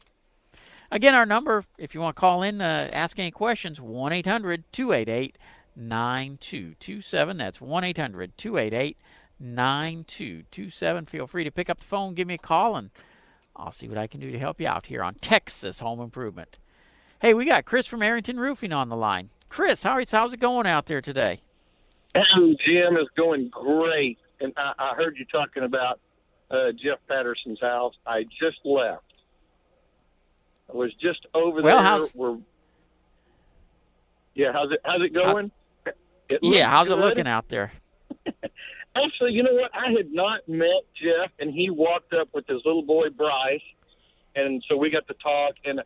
Again, 0.91 1.15
our 1.15 1.27
number, 1.27 1.65
if 1.79 1.95
you 1.95 2.01
want 2.01 2.17
to 2.17 2.21
call 2.21 2.43
in, 2.43 2.61
uh, 2.61 2.89
ask 2.93 3.19
any 3.19 3.31
questions, 3.31 3.81
1 3.81 4.13
800 4.13 4.65
288 4.73 5.39
9227. 5.77 7.37
That's 7.37 7.61
1 7.61 7.85
800 7.85 8.39
288 8.39 8.97
9227. 9.41 11.07
Feel 11.07 11.27
free 11.27 11.45
to 11.45 11.51
pick 11.51 11.69
up 11.69 11.81
the 11.81 11.85
phone, 11.85 12.15
give 12.15 12.29
me 12.29 12.35
a 12.35 12.39
call, 12.39 12.77
and 12.77 12.91
I'll 13.57 13.73
see 13.73 13.89
what 13.89 13.99
I 13.99 14.07
can 14.07 14.21
do 14.21 14.31
to 14.31 14.39
help 14.39 14.61
you 14.61 14.69
out 14.69 14.87
here 14.87 15.03
on 15.03 15.15
Texas 15.15 15.81
Home 15.81 16.01
Improvement. 16.01 16.59
Hey, 17.21 17.35
we 17.35 17.45
got 17.45 17.65
Chris 17.65 17.87
from 17.87 18.03
Arrington 18.03 18.39
Roofing 18.39 18.73
on 18.73 18.89
the 18.89 18.97
line. 18.97 19.31
Chris, 19.55 19.85
how 19.85 20.01
is, 20.01 20.11
how's 20.11 20.33
it 20.33 20.41
going 20.41 20.67
out 20.67 20.87
there 20.87 21.01
today? 21.01 21.41
Jim 22.13 22.97
is 22.97 23.07
going 23.17 23.49
great. 23.51 24.19
And 24.41 24.53
I, 24.57 24.73
I 24.77 24.95
heard 24.97 25.17
you 25.17 25.25
talking 25.27 25.63
about 25.63 26.01
uh, 26.51 26.73
Jeff 26.73 26.99
Patterson's 27.09 27.61
house. 27.61 27.95
I 28.05 28.25
just 28.25 28.59
left. 28.65 29.05
I 30.69 30.77
was 30.77 30.93
just 31.01 31.27
over 31.35 31.63
well, 31.63 31.77
there. 31.77 31.85
How's... 31.85 32.13
We're, 32.17 32.37
yeah, 34.35 34.51
how's 34.53 34.73
it 34.73 34.81
how's 34.85 35.03
it 35.03 35.15
going? 35.15 35.53
It 36.29 36.41
yeah, 36.43 36.69
how's 36.69 36.89
good. 36.89 36.99
it 36.99 37.01
looking 37.01 37.29
out 37.29 37.49
there? 37.49 37.71
Actually, 38.27 39.35
you 39.35 39.45
know 39.45 39.55
what? 39.55 39.71
I 39.73 39.93
had 39.93 40.11
not 40.11 40.41
met 40.49 40.83
Jeff, 41.01 41.31
and 41.39 41.55
he 41.55 41.71
walked 41.71 42.13
up 42.13 42.29
with 42.35 42.45
his 42.49 42.61
little 42.65 42.83
boy 42.83 43.11
Bryce, 43.11 43.61
and 44.35 44.65
so 44.69 44.77
we 44.77 44.91
got 44.91 45.07
to 45.07 45.15
talk. 45.23 45.55
And 45.65 45.81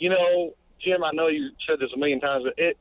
you 0.00 0.10
know, 0.10 0.54
Jim, 0.80 1.04
I 1.04 1.12
know 1.12 1.28
you 1.28 1.50
said 1.68 1.78
this 1.78 1.90
a 1.94 1.98
million 1.98 2.18
times, 2.18 2.42
but 2.44 2.54
it 2.58 2.76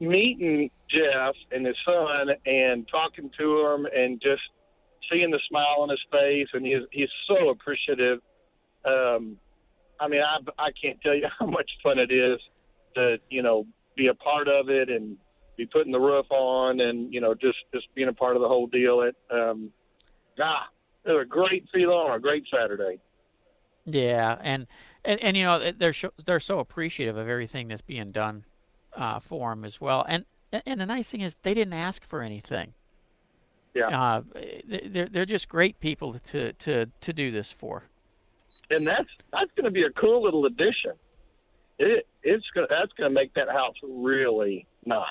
meeting 0.00 0.70
Jeff 0.88 1.34
and 1.52 1.66
his 1.66 1.76
son 1.84 2.30
and 2.46 2.88
talking 2.88 3.30
to 3.38 3.66
him 3.66 3.86
and 3.94 4.20
just 4.20 4.42
seeing 5.10 5.30
the 5.30 5.40
smile 5.48 5.76
on 5.80 5.90
his 5.90 6.00
face, 6.10 6.48
and 6.52 6.64
he's 6.64 6.82
he's 6.90 7.08
so 7.28 7.50
appreciative. 7.50 8.20
Um, 8.84 9.36
I 10.00 10.08
mean, 10.08 10.22
I 10.22 10.38
I 10.58 10.70
can't 10.82 11.00
tell 11.02 11.14
you 11.14 11.26
how 11.38 11.46
much 11.46 11.70
fun 11.82 11.98
it 11.98 12.10
is 12.10 12.38
to 12.94 13.18
you 13.28 13.42
know 13.42 13.66
be 13.96 14.08
a 14.08 14.14
part 14.14 14.48
of 14.48 14.70
it 14.70 14.88
and 14.88 15.16
be 15.56 15.66
putting 15.66 15.92
the 15.92 16.00
roof 16.00 16.26
on 16.30 16.80
and 16.80 17.12
you 17.12 17.20
know 17.20 17.34
just 17.34 17.58
just 17.72 17.86
being 17.94 18.08
a 18.08 18.12
part 18.12 18.36
of 18.36 18.42
the 18.42 18.48
whole 18.48 18.66
deal. 18.66 19.02
It 19.02 19.16
um, 19.30 19.70
ah, 20.40 20.66
it 21.04 21.10
was 21.10 21.22
a 21.22 21.28
great 21.28 21.66
feeling 21.72 21.96
on 21.96 22.16
a 22.16 22.20
great 22.20 22.44
Saturday. 22.52 22.98
Yeah, 23.84 24.36
and 24.40 24.66
and, 25.04 25.22
and 25.22 25.36
you 25.36 25.44
know 25.44 25.72
they're 25.78 25.94
they're 26.24 26.40
so 26.40 26.58
appreciative 26.58 27.16
of 27.16 27.28
everything 27.28 27.68
that's 27.68 27.82
being 27.82 28.12
done 28.12 28.44
uh, 28.96 29.20
for 29.20 29.56
as 29.64 29.80
well. 29.80 30.04
And 30.08 30.24
and 30.66 30.80
the 30.80 30.86
nice 30.86 31.08
thing 31.10 31.20
is 31.20 31.36
they 31.42 31.54
didn't 31.54 31.74
ask 31.74 32.04
for 32.04 32.22
anything. 32.22 32.74
Yeah, 33.74 33.88
uh, 33.88 34.22
they're 34.86 35.08
they're 35.08 35.26
just 35.26 35.48
great 35.48 35.78
people 35.80 36.18
to 36.18 36.52
to 36.52 36.86
to 36.86 37.12
do 37.12 37.30
this 37.30 37.52
for. 37.52 37.84
And 38.70 38.86
that's 38.86 39.08
that's 39.32 39.50
going 39.56 39.64
to 39.64 39.70
be 39.70 39.84
a 39.84 39.90
cool 39.90 40.22
little 40.22 40.46
addition. 40.46 40.92
It 41.78 42.06
it's 42.22 42.44
gonna 42.54 42.66
that's 42.68 42.92
going 42.92 43.10
to 43.10 43.14
make 43.14 43.32
that 43.34 43.48
house 43.48 43.76
really 43.82 44.66
nice. 44.84 45.06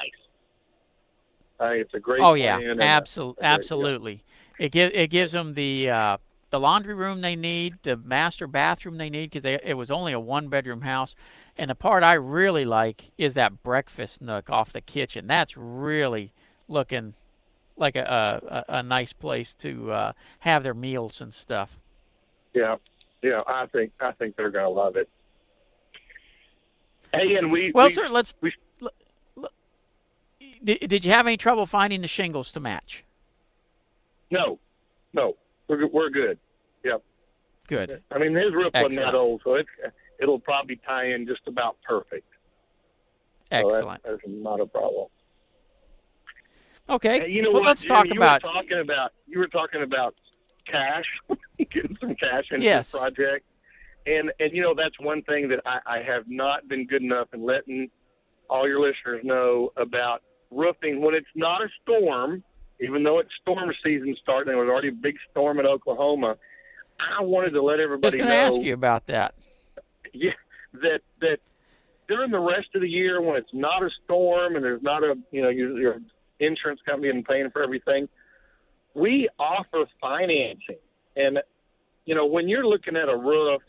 I 1.60 1.70
think 1.70 1.86
it's 1.86 1.94
a 1.94 2.00
great. 2.00 2.22
Oh 2.22 2.34
yeah, 2.34 2.60
absolutely, 2.80 3.44
absolutely. 3.44 4.24
It 4.60 4.72
gives 4.72 4.92
it 4.96 5.08
gives 5.08 5.32
them 5.32 5.54
the 5.54 5.90
uh, 5.90 6.18
the 6.50 6.60
laundry 6.60 6.94
room 6.94 7.22
they 7.22 7.36
need, 7.36 7.76
the 7.84 7.98
master 7.98 8.48
bathroom 8.48 8.98
they 8.98 9.10
need 9.10 9.32
because 9.32 9.60
it 9.64 9.74
was 9.74 9.92
only 9.92 10.14
a 10.14 10.20
one 10.20 10.48
bedroom 10.48 10.82
house. 10.82 11.16
And 11.58 11.70
the 11.70 11.76
part 11.76 12.04
I 12.04 12.14
really 12.14 12.66
like 12.66 13.12
is 13.18 13.34
that 13.34 13.64
breakfast 13.64 14.22
nook 14.22 14.50
off 14.50 14.74
the 14.74 14.82
kitchen. 14.82 15.28
That's 15.28 15.58
really 15.58 16.32
looking 16.68 17.14
like 17.78 17.96
a 17.96 18.66
a, 18.70 18.78
a 18.78 18.84
nice 18.84 19.14
place 19.14 19.54
to 19.56 19.92
uh, 19.92 20.14
have 20.40 20.64
their 20.64 20.74
meals 20.74 21.22
and 21.22 21.34
stuff. 21.34 21.70
Yeah, 22.54 22.78
yeah. 23.22 23.42
I 23.46 23.66
think 23.68 23.92
I 24.00 24.12
think 24.14 24.36
they're 24.36 24.52
gonna 24.52 24.70
love 24.70 24.96
it. 24.96 25.10
Hey, 27.14 27.36
and 27.36 27.52
we 27.52 27.72
well, 27.74 27.88
we, 27.88 27.94
sir, 27.94 28.08
let's. 28.08 28.34
We, 28.42 28.54
did, 30.64 30.90
did 30.90 31.06
you 31.06 31.12
have 31.12 31.26
any 31.26 31.38
trouble 31.38 31.66
finding 31.66 32.02
the 32.02 32.08
shingles 32.08 32.52
to 32.54 32.60
match? 32.60 33.04
No, 34.32 34.60
no, 35.14 35.36
we're 35.70 35.88
we're 35.88 36.10
good. 36.10 36.38
Yep. 36.84 37.04
Good. 37.68 38.02
I 38.12 38.18
mean, 38.18 38.34
his 38.34 38.54
roof 38.54 38.72
Excellent. 38.74 38.94
wasn't 38.94 39.06
that 39.06 39.16
old, 39.16 39.42
so 39.44 39.54
it's 39.54 39.70
it'll 40.20 40.40
probably 40.40 40.78
tie 40.86 41.14
in 41.14 41.28
just 41.28 41.42
about 41.48 41.78
perfect. 41.88 42.28
Excellent. 43.52 44.02
So 44.04 44.12
that's, 44.12 44.22
that's 44.24 44.24
not 44.28 44.60
a 44.60 44.66
problem. 44.66 45.08
Okay. 46.90 47.20
Hey, 47.20 47.30
you 47.30 47.44
know 47.44 47.52
well, 47.52 47.62
what? 47.62 47.68
let's 47.70 47.82
Jim, 47.82 47.90
talk 47.90 48.06
you 48.08 48.14
about. 48.14 48.44
Were 48.44 48.52
talking 48.52 48.80
about 48.80 49.12
you 49.28 49.40
were 49.40 49.48
talking 49.48 49.84
about 49.84 50.16
cash, 50.66 51.06
getting 51.58 51.96
some 52.00 52.16
cash 52.16 52.46
into 52.52 52.66
yes. 52.66 52.92
this 52.92 53.00
project, 53.00 53.46
and 54.08 54.32
and 54.40 54.52
you 54.54 54.62
know 54.62 54.74
that's 54.76 55.00
one 55.00 55.22
thing 55.24 55.48
that 55.50 55.60
I, 55.66 55.80
I 55.86 56.02
have 56.02 56.24
not 56.28 56.68
been 56.68 56.88
good 56.88 57.04
enough 57.04 57.28
in 57.34 57.46
letting 57.46 57.90
all 58.50 58.68
your 58.68 58.82
listeners 58.82 59.22
know 59.24 59.72
about 59.78 60.24
roofing 60.50 61.02
when 61.02 61.14
it's 61.14 61.28
not 61.36 61.62
a 61.62 61.68
storm. 61.84 62.44
Even 62.82 63.04
though 63.04 63.20
it's 63.20 63.30
storm 63.42 63.72
season 63.84 64.16
starting, 64.22 64.54
there 64.54 64.58
was 64.58 64.70
already 64.70 64.90
a 64.90 64.94
big 64.94 65.16
storm 65.32 65.60
in 65.60 65.66
Oklahoma. 65.66 66.38
I 67.00 67.22
wanted 67.22 67.52
to 67.52 67.62
let 67.62 67.80
I 67.80 67.84
was 67.84 67.84
everybody 67.84 68.18
going 68.18 68.30
know. 68.30 68.36
to 68.36 68.56
ask 68.56 68.62
you 68.62 68.74
about 68.74 69.08
that. 69.08 69.34
Yeah, 70.12 70.32
that 70.82 71.02
that 71.22 71.38
during 72.08 72.32
the 72.32 72.40
rest 72.40 72.70
of 72.74 72.82
the 72.82 72.90
year 72.90 73.22
when 73.22 73.36
it's 73.36 73.54
not 73.54 73.84
a 73.84 73.90
storm 74.04 74.56
and 74.56 74.66
there's 74.66 74.82
not 74.82 75.04
a 75.04 75.14
you 75.30 75.44
know 75.44 75.50
your, 75.50 75.80
your 75.80 75.98
insurance 76.40 76.82
company 76.84 77.10
and 77.10 77.24
paying 77.24 77.52
for 77.52 77.62
everything, 77.62 78.10
we 78.96 79.30
offer 79.38 79.86
financing. 80.02 80.80
And 81.16 81.40
you 82.06 82.16
know 82.16 82.26
when 82.26 82.50
you're 82.50 82.66
looking 82.66 82.96
at 82.96 83.08
a 83.08 83.16
roof, 83.16 83.62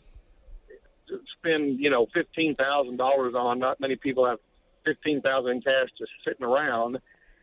spend 1.37 1.79
you 1.79 1.91
know 1.91 2.07
fifteen 2.13 2.55
thousand 2.55 2.97
dollars 2.97 3.35
on. 3.37 3.59
Not 3.59 3.79
many 3.79 3.95
people 3.95 4.25
have 4.25 4.39
fifteen 4.83 5.21
thousand 5.21 5.51
in 5.51 5.61
cash 5.61 5.89
just 5.97 6.11
sitting 6.25 6.45
around. 6.45 6.97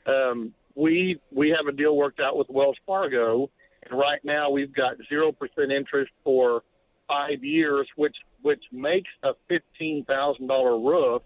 Um, 0.06 0.52
we 0.78 1.20
we 1.32 1.50
have 1.50 1.66
a 1.66 1.72
deal 1.72 1.96
worked 1.96 2.20
out 2.20 2.36
with 2.36 2.48
Wells 2.48 2.76
Fargo, 2.86 3.50
and 3.82 3.98
right 3.98 4.20
now 4.24 4.50
we've 4.50 4.72
got 4.72 4.94
zero 5.08 5.32
percent 5.32 5.72
interest 5.72 6.12
for 6.22 6.62
five 7.08 7.42
years, 7.42 7.88
which 7.96 8.16
which 8.42 8.62
makes 8.70 9.10
a 9.24 9.32
fifteen 9.48 10.04
thousand 10.04 10.46
dollar 10.46 10.78
roof 10.78 11.22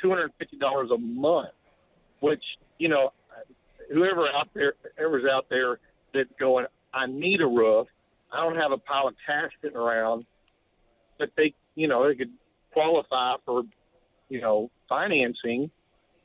two 0.00 0.08
hundred 0.10 0.32
fifty 0.38 0.56
dollars 0.56 0.90
a 0.94 0.98
month. 0.98 1.50
Which 2.20 2.42
you 2.78 2.88
know, 2.88 3.12
whoever 3.92 4.28
out 4.28 4.48
there, 4.54 4.74
whoever's 4.96 5.24
out 5.30 5.46
there 5.50 5.78
that's 6.14 6.30
going, 6.38 6.66
I 6.94 7.06
need 7.06 7.40
a 7.40 7.46
roof. 7.46 7.88
I 8.32 8.42
don't 8.42 8.56
have 8.56 8.72
a 8.72 8.78
pile 8.78 9.08
of 9.08 9.14
cash 9.26 9.50
sitting 9.62 9.76
around, 9.76 10.24
but 11.18 11.30
they, 11.36 11.54
you 11.74 11.88
know, 11.88 12.06
they 12.06 12.14
could 12.14 12.32
qualify 12.72 13.34
for, 13.44 13.62
you 14.28 14.40
know, 14.40 14.70
financing. 14.88 15.70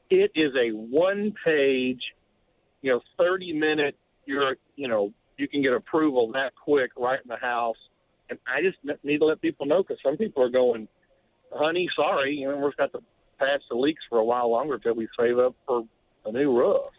It 0.09 0.31
is 0.35 0.51
a 0.55 0.71
one 0.71 1.33
page, 1.45 2.01
you 2.81 2.91
know, 2.91 3.01
thirty 3.17 3.53
minute. 3.53 3.95
You're, 4.25 4.55
you 4.75 4.87
know, 4.87 5.11
you 5.41 5.47
can 5.47 5.61
get 5.61 5.73
approval 5.73 6.31
that 6.33 6.53
quick 6.55 6.91
right 6.95 7.19
in 7.21 7.27
the 7.27 7.35
house 7.35 7.75
And 8.29 8.39
I 8.47 8.61
just 8.61 8.77
need 9.03 9.17
to 9.17 9.25
let 9.25 9.41
people 9.41 9.65
know 9.65 9.83
because 9.83 9.97
some 10.03 10.15
people 10.15 10.43
are 10.43 10.49
going, 10.49 10.87
honey, 11.51 11.89
sorry, 11.95 12.35
you 12.35 12.47
know, 12.47 12.55
we're 12.55 12.71
going 12.71 12.73
to 12.77 12.81
have 12.83 12.91
to 12.91 13.03
patch 13.39 13.61
the 13.69 13.75
leaks 13.75 14.03
for 14.07 14.19
a 14.19 14.23
while 14.23 14.49
longer 14.51 14.75
until 14.75 14.93
we 14.93 15.07
save 15.19 15.39
up 15.39 15.55
for 15.65 15.83
a 16.25 16.31
new 16.31 16.55
roof. 16.55 16.91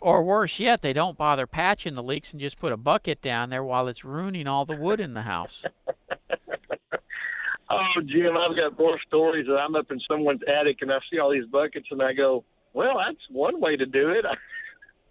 Or 0.00 0.22
worse 0.22 0.58
yet, 0.58 0.82
they 0.82 0.92
don't 0.92 1.18
bother 1.18 1.46
patching 1.46 1.94
the 1.94 2.02
leaks 2.02 2.32
and 2.32 2.40
just 2.40 2.58
put 2.58 2.72
a 2.72 2.76
bucket 2.76 3.20
down 3.20 3.50
there 3.50 3.64
while 3.64 3.88
it's 3.88 4.04
ruining 4.04 4.46
all 4.46 4.64
the 4.64 4.76
wood 4.76 5.00
in 5.00 5.14
the 5.14 5.22
house. 5.22 5.62
oh, 7.70 8.00
Jim, 8.06 8.36
I've 8.36 8.56
got 8.56 8.78
more 8.78 8.98
stories 9.06 9.46
that 9.46 9.56
I'm 9.56 9.74
up 9.74 9.90
in 9.90 10.00
someone's 10.08 10.40
attic 10.46 10.78
and 10.80 10.92
I 10.92 10.98
see 11.10 11.18
all 11.18 11.30
these 11.30 11.46
buckets 11.46 11.88
and 11.90 12.02
I 12.02 12.12
go, 12.12 12.44
well, 12.72 12.98
that's 13.06 13.20
one 13.30 13.60
way 13.60 13.76
to 13.76 13.86
do 13.86 14.10
it. 14.10 14.24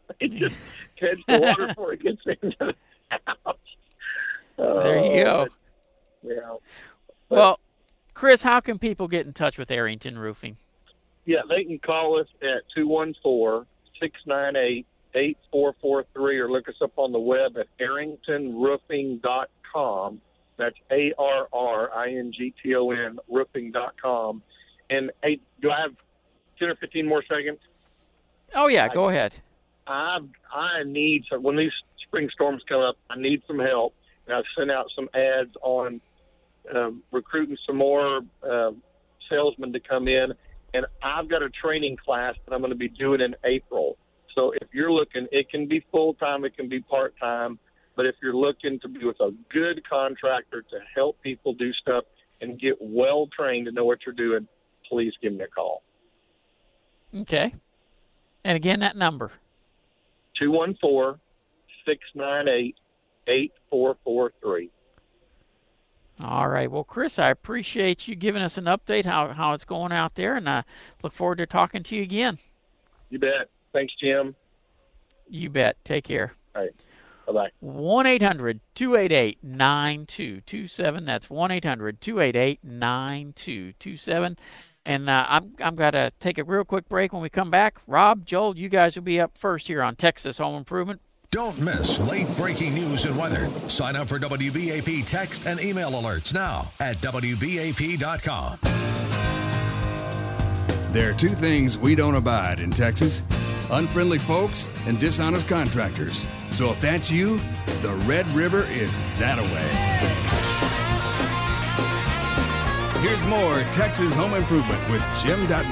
it 0.19 0.33
just 0.33 0.55
catch 0.99 1.17
the 1.27 1.39
water 1.39 1.67
before 1.67 1.93
it 1.93 2.03
gets 2.03 2.21
into 2.25 2.53
the 2.59 2.75
house. 3.25 3.55
Oh, 4.57 4.83
there 4.83 5.05
you 5.05 5.23
go. 5.23 5.29
Oh, 5.29 5.47
but, 6.23 6.29
yeah. 6.29 6.55
But, 7.29 7.35
well, 7.35 7.59
Chris, 8.13 8.41
how 8.41 8.59
can 8.59 8.77
people 8.79 9.07
get 9.07 9.25
in 9.25 9.31
touch 9.33 9.57
with 9.57 9.71
Arrington 9.71 10.17
Roofing? 10.17 10.57
Yeah, 11.25 11.41
they 11.47 11.63
can 11.63 11.79
call 11.79 12.19
us 12.19 12.27
at 12.41 12.63
214 12.75 13.65
698 13.99 14.85
8443 15.15 16.39
or 16.39 16.51
look 16.51 16.69
us 16.69 16.75
up 16.81 16.91
on 16.97 17.11
the 17.11 17.19
web 17.19 17.57
at 17.57 17.65
arringtonroofing.com. 17.79 20.21
That's 20.57 20.75
A 20.91 21.13
R 21.17 21.47
R 21.53 21.91
I 21.93 22.09
N 22.09 22.31
G 22.35 22.53
T 22.61 22.75
O 22.75 22.91
N 22.91 23.17
roofing.com. 23.29 24.43
And 24.89 25.11
hey, 25.23 25.39
do 25.61 25.71
I 25.71 25.79
have 25.81 25.95
10 26.59 26.69
or 26.69 26.75
15 26.75 27.07
more 27.07 27.23
seconds? 27.23 27.59
Oh, 28.55 28.67
yeah, 28.67 28.93
go 28.93 29.05
I, 29.05 29.13
ahead. 29.13 29.35
I, 29.89 30.19
I 30.53 30.83
need 30.85 31.25
some, 31.29 31.43
when 31.43 31.57
these 31.57 31.71
spring 32.07 32.29
storms 32.33 32.63
come 32.69 32.81
up, 32.81 32.95
I 33.09 33.17
need 33.17 33.41
some 33.47 33.59
help. 33.59 33.93
And 34.25 34.35
I've 34.35 34.45
sent 34.57 34.71
out 34.71 34.85
some 34.95 35.09
ads 35.13 35.51
on 35.61 35.99
um, 36.73 37.03
recruiting 37.11 37.57
some 37.65 37.77
more 37.77 38.21
uh, 38.47 38.71
salesmen 39.29 39.73
to 39.73 39.79
come 39.79 40.07
in 40.07 40.33
and 40.73 40.85
I've 41.01 41.29
got 41.29 41.41
a 41.41 41.49
training 41.49 41.97
class 41.97 42.35
that 42.45 42.53
I'm 42.53 42.61
going 42.61 42.71
to 42.71 42.77
be 42.77 42.89
doing 42.89 43.21
in 43.21 43.35
April. 43.43 43.97
So 44.35 44.51
if 44.51 44.67
you're 44.71 44.91
looking, 44.91 45.27
it 45.31 45.49
can 45.49 45.67
be 45.67 45.83
full 45.91 46.13
time, 46.13 46.45
it 46.45 46.55
can 46.55 46.69
be 46.69 46.79
part 46.79 47.15
time, 47.19 47.57
but 47.95 48.05
if 48.05 48.15
you're 48.21 48.35
looking 48.35 48.79
to 48.81 48.87
be 48.87 49.03
with 49.03 49.19
a 49.19 49.31
good 49.51 49.81
contractor 49.89 50.61
to 50.61 50.77
help 50.95 51.21
people 51.21 51.53
do 51.53 51.73
stuff 51.73 52.03
and 52.41 52.59
get 52.59 52.75
well 52.79 53.27
trained 53.35 53.65
to 53.65 53.71
know 53.71 53.85
what 53.85 53.99
you're 54.05 54.15
doing, 54.15 54.47
please 54.87 55.13
give 55.21 55.33
me 55.33 55.43
a 55.43 55.47
call. 55.47 55.81
Okay. 57.13 57.53
And 58.45 58.55
again, 58.55 58.79
that 58.81 58.95
number 58.95 59.31
214 60.39 61.19
698 61.85 62.75
8443. 63.27 64.69
All 66.21 66.49
right. 66.49 66.69
Well, 66.69 66.83
Chris, 66.83 67.17
I 67.17 67.29
appreciate 67.29 68.07
you 68.07 68.15
giving 68.15 68.41
us 68.41 68.57
an 68.57 68.65
update 68.65 69.05
how 69.05 69.29
how 69.29 69.53
it's 69.53 69.63
going 69.63 69.91
out 69.93 70.15
there, 70.15 70.35
and 70.35 70.49
I 70.49 70.63
look 71.01 71.13
forward 71.13 71.37
to 71.37 71.45
talking 71.45 71.83
to 71.83 71.95
you 71.95 72.03
again. 72.03 72.37
You 73.09 73.19
bet. 73.19 73.49
Thanks, 73.71 73.93
Jim. 74.01 74.35
You 75.29 75.49
bet. 75.49 75.77
Take 75.85 76.03
care. 76.03 76.33
All 76.55 76.63
right. 76.63 76.71
Bye 77.25 77.33
bye. 77.33 77.49
1 77.59 78.05
800 78.07 78.59
288 78.75 79.37
9227. 79.43 81.05
That's 81.05 81.29
1 81.29 81.51
800 81.51 82.01
288 82.01 82.63
9227. 82.63 84.37
And 84.89 85.07
uh, 85.07 85.23
I'm, 85.29 85.53
I'm 85.59 85.75
going 85.75 85.91
to 85.91 86.11
take 86.19 86.39
a 86.39 86.43
real 86.43 86.65
quick 86.65 86.89
break 86.89 87.13
when 87.13 87.21
we 87.21 87.29
come 87.29 87.51
back. 87.51 87.77
Rob, 87.85 88.25
Joel, 88.25 88.57
you 88.57 88.69
guys 88.69 88.95
will 88.95 89.03
be 89.03 89.19
up 89.19 89.37
first 89.37 89.67
here 89.67 89.83
on 89.83 89.95
Texas 89.95 90.39
Home 90.39 90.55
Improvement. 90.55 90.99
Don't 91.29 91.59
miss 91.59 91.99
late 91.99 92.27
breaking 92.35 92.73
news 92.73 93.05
and 93.05 93.15
weather. 93.15 93.47
Sign 93.67 93.95
up 93.95 94.07
for 94.07 94.17
WBAP 94.17 95.05
text 95.05 95.45
and 95.45 95.59
email 95.59 95.91
alerts 95.91 96.33
now 96.33 96.71
at 96.79 96.95
WBAP.com. 96.97 98.57
There 100.91 101.11
are 101.11 101.13
two 101.13 101.35
things 101.35 101.77
we 101.77 101.93
don't 101.93 102.15
abide 102.15 102.59
in 102.59 102.71
Texas 102.71 103.21
unfriendly 103.69 104.17
folks 104.17 104.67
and 104.87 104.99
dishonest 104.99 105.47
contractors. 105.47 106.25
So 106.49 106.71
if 106.71 106.81
that's 106.81 107.11
you, 107.11 107.37
the 107.83 107.93
Red 108.07 108.25
River 108.29 108.63
is 108.63 108.99
that 109.19 109.37
away. 109.37 110.48
Here's 113.01 113.25
more 113.25 113.55
Texas 113.71 114.13
Home 114.15 114.33
Improvement 114.33 114.89
with 114.89 115.01
Jim 115.21 115.47
Dutton. 115.47 115.71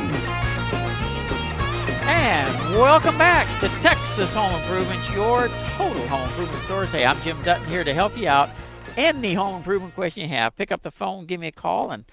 And 2.08 2.74
welcome 2.74 3.18
back 3.18 3.48
to 3.60 3.68
Texas 3.82 4.34
Home 4.34 4.56
Improvement, 4.62 5.02
your 5.14 5.50
total 5.76 6.08
home 6.08 6.30
improvement 6.30 6.64
source. 6.64 6.90
Hey, 6.90 7.06
I'm 7.06 7.20
Jim 7.24 7.42
Dutton 7.44 7.70
here 7.70 7.84
to 7.84 7.94
help 7.94 8.18
you 8.18 8.30
out. 8.30 8.50
Any 8.96 9.34
home 9.34 9.58
improvement 9.58 9.94
question 9.94 10.24
you 10.24 10.30
have, 10.30 10.56
pick 10.56 10.72
up 10.72 10.84
the 10.84 10.90
phone, 10.90 11.26
give 11.26 11.42
me 11.42 11.48
a 11.48 11.52
call, 11.52 11.92
and 11.92 12.06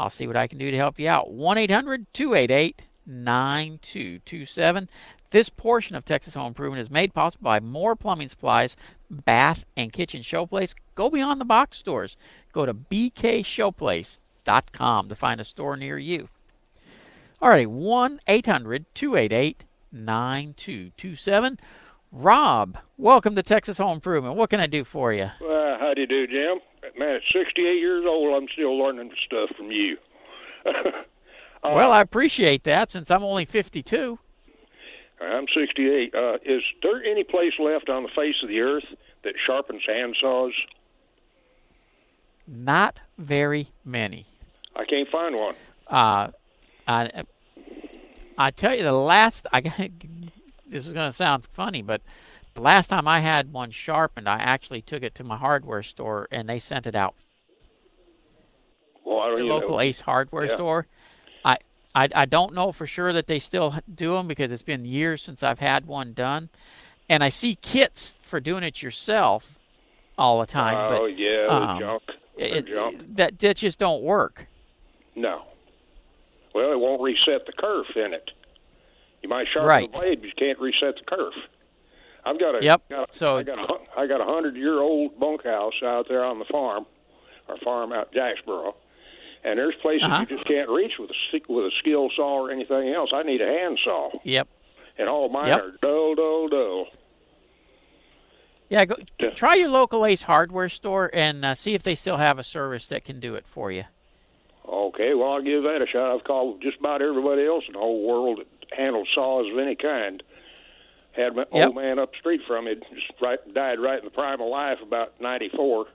I'll 0.00 0.10
see 0.10 0.26
what 0.26 0.36
I 0.36 0.48
can 0.48 0.58
do 0.58 0.72
to 0.72 0.76
help 0.76 0.98
you 0.98 1.08
out. 1.08 1.30
1 1.30 1.56
800 1.56 2.12
288 2.12 2.82
9227. 3.06 4.88
This 5.30 5.48
portion 5.48 5.94
of 5.94 6.04
Texas 6.04 6.34
Home 6.34 6.48
Improvement 6.48 6.80
is 6.80 6.90
made 6.90 7.14
possible 7.14 7.44
by 7.44 7.60
Moore 7.60 7.94
plumbing 7.94 8.28
supplies, 8.28 8.76
bath, 9.08 9.64
and 9.76 9.92
kitchen 9.92 10.22
showplace. 10.22 10.74
Go 10.96 11.08
beyond 11.08 11.40
the 11.40 11.44
box 11.44 11.78
stores. 11.78 12.16
Go 12.52 12.66
to 12.66 12.74
bkshowplace.com 14.44 15.08
to 15.08 15.14
find 15.14 15.40
a 15.40 15.44
store 15.44 15.76
near 15.76 15.98
you. 15.98 16.28
All 17.40 17.48
right, 17.48 17.68
1 17.68 18.20
800 18.26 18.86
288 18.94 19.64
9227. 19.92 21.58
Rob, 22.12 22.78
welcome 22.98 23.34
to 23.36 23.42
Texas 23.42 23.78
Home 23.78 23.94
Improvement. 23.94 24.36
What 24.36 24.50
can 24.50 24.60
I 24.60 24.66
do 24.66 24.84
for 24.84 25.12
you? 25.12 25.30
Well, 25.40 25.78
how 25.78 25.92
do 25.94 26.02
you 26.02 26.06
do, 26.06 26.26
Jim? 26.26 26.58
Man, 26.98 27.16
at 27.16 27.22
68 27.32 27.78
years 27.78 28.04
old, 28.06 28.34
I'm 28.34 28.48
still 28.52 28.76
learning 28.76 29.12
stuff 29.24 29.50
from 29.56 29.70
you. 29.70 29.96
uh, 30.66 30.72
well, 31.62 31.92
I 31.92 32.00
appreciate 32.00 32.64
that 32.64 32.90
since 32.90 33.10
I'm 33.10 33.22
only 33.22 33.44
52. 33.44 34.18
I'm 35.20 35.46
68. 35.54 36.14
Uh, 36.14 36.34
is 36.44 36.62
there 36.82 37.02
any 37.04 37.24
place 37.24 37.52
left 37.58 37.88
on 37.88 38.02
the 38.02 38.08
face 38.08 38.36
of 38.42 38.48
the 38.48 38.60
earth 38.60 38.84
that 39.22 39.34
sharpens 39.46 39.82
handsaws? 39.88 40.52
Not 42.52 42.98
very 43.16 43.68
many. 43.84 44.26
I 44.74 44.84
can't 44.84 45.08
find 45.08 45.36
one. 45.36 45.54
Uh, 45.86 46.30
I, 46.88 47.24
I 48.36 48.50
tell 48.50 48.74
you, 48.74 48.82
the 48.82 48.90
last 48.90 49.46
I 49.52 49.60
this 49.60 50.84
is 50.84 50.92
going 50.92 51.08
to 51.08 51.16
sound 51.16 51.46
funny, 51.52 51.80
but 51.80 52.00
the 52.54 52.60
last 52.60 52.88
time 52.88 53.06
I 53.06 53.20
had 53.20 53.52
one 53.52 53.70
sharpened, 53.70 54.28
I 54.28 54.38
actually 54.38 54.82
took 54.82 55.04
it 55.04 55.14
to 55.16 55.24
my 55.24 55.36
hardware 55.36 55.84
store 55.84 56.26
and 56.32 56.48
they 56.48 56.58
sent 56.58 56.88
it 56.88 56.96
out. 56.96 57.14
Well, 59.04 59.36
the 59.36 59.44
local 59.44 59.70
know. 59.76 59.80
Ace 59.80 60.00
Hardware 60.00 60.46
yeah. 60.46 60.54
store. 60.56 60.86
I, 61.44 61.58
I 61.94 62.08
I 62.12 62.24
don't 62.24 62.52
know 62.52 62.72
for 62.72 62.86
sure 62.86 63.12
that 63.12 63.28
they 63.28 63.38
still 63.38 63.76
do 63.94 64.14
them 64.14 64.26
because 64.26 64.50
it's 64.50 64.64
been 64.64 64.84
years 64.84 65.22
since 65.22 65.44
I've 65.44 65.60
had 65.60 65.86
one 65.86 66.14
done, 66.14 66.48
and 67.08 67.22
I 67.22 67.28
see 67.28 67.54
kits 67.54 68.14
for 68.22 68.40
doing 68.40 68.64
it 68.64 68.82
yourself 68.82 69.59
all 70.20 70.40
the 70.40 70.46
time. 70.46 70.76
Oh 70.76 71.08
but, 71.08 71.18
yeah, 71.18 71.46
um, 71.48 71.80
junk. 71.80 72.02
It, 72.36 72.66
junk. 72.66 73.16
That 73.16 73.38
that 73.40 73.56
just 73.56 73.78
don't 73.78 74.02
work. 74.02 74.46
No. 75.16 75.42
Well, 76.54 76.72
it 76.72 76.78
won't 76.78 77.02
reset 77.02 77.46
the 77.46 77.52
kerf 77.52 77.86
in 77.96 78.12
it. 78.12 78.30
You 79.22 79.28
might 79.28 79.46
sharpen 79.52 79.68
right. 79.68 79.92
the 79.92 79.98
blade, 79.98 80.20
but 80.20 80.26
you 80.26 80.32
can't 80.38 80.58
reset 80.58 80.96
the 80.96 81.04
kerf. 81.06 81.34
I've 82.24 82.38
got 82.38 82.60
a 82.60 82.62
yep. 82.62 82.82
Got 82.88 83.10
a, 83.10 83.12
so 83.12 83.38
I 83.38 83.42
got 83.42 83.58
a 83.58 83.66
I 83.98 84.06
got 84.06 84.20
a 84.20 84.24
hundred 84.24 84.56
year 84.56 84.80
old 84.80 85.18
bunkhouse 85.18 85.74
out 85.82 86.06
there 86.08 86.24
on 86.24 86.38
the 86.38 86.44
farm, 86.46 86.86
our 87.48 87.56
farm 87.58 87.92
out 87.92 88.12
Jacksboro, 88.12 88.74
and 89.42 89.58
there's 89.58 89.74
places 89.80 90.02
uh-huh. 90.04 90.26
you 90.28 90.36
just 90.36 90.46
can't 90.46 90.68
reach 90.68 90.92
with 90.98 91.10
a 91.10 91.40
with 91.48 91.64
a 91.64 91.72
Skilsaw 91.82 92.18
or 92.18 92.50
anything 92.50 92.90
else. 92.90 93.10
I 93.14 93.22
need 93.22 93.40
a 93.40 93.46
hand 93.46 93.78
saw. 93.82 94.10
Yep. 94.24 94.48
And 94.98 95.08
all 95.08 95.30
mine 95.30 95.48
yep. 95.48 95.60
are 95.60 95.72
dull, 95.80 96.14
dull, 96.14 96.48
dull. 96.48 96.86
Yeah, 98.70 98.84
go 98.84 98.94
yeah. 99.18 99.30
try 99.30 99.56
your 99.56 99.68
local 99.68 100.06
Ace 100.06 100.22
Hardware 100.22 100.68
store 100.68 101.10
and 101.12 101.44
uh, 101.44 101.54
see 101.56 101.74
if 101.74 101.82
they 101.82 101.96
still 101.96 102.16
have 102.16 102.38
a 102.38 102.44
service 102.44 102.86
that 102.88 103.04
can 103.04 103.18
do 103.18 103.34
it 103.34 103.44
for 103.50 103.72
you. 103.72 103.82
Okay, 104.66 105.12
well 105.14 105.32
I'll 105.32 105.42
give 105.42 105.64
that 105.64 105.82
a 105.82 105.86
shot. 105.88 106.14
I've 106.14 106.24
called 106.24 106.62
just 106.62 106.78
about 106.78 107.02
everybody 107.02 107.44
else 107.44 107.64
in 107.66 107.72
the 107.72 107.80
whole 107.80 108.06
world 108.06 108.38
that 108.38 108.78
handles 108.78 109.08
saws 109.12 109.50
of 109.52 109.58
any 109.58 109.74
kind. 109.74 110.22
Had 111.12 111.34
my 111.34 111.44
yep. 111.52 111.66
old 111.66 111.76
man 111.76 111.98
up 111.98 112.12
the 112.12 112.18
street 112.18 112.42
from 112.46 112.66
me 112.66 112.76
just 112.94 113.12
right 113.20 113.40
died 113.52 113.80
right 113.80 113.98
in 113.98 114.04
the 114.04 114.12
prime 114.12 114.40
of 114.40 114.48
life 114.48 114.78
about 114.80 115.20
ninety 115.20 115.48
four, 115.48 115.86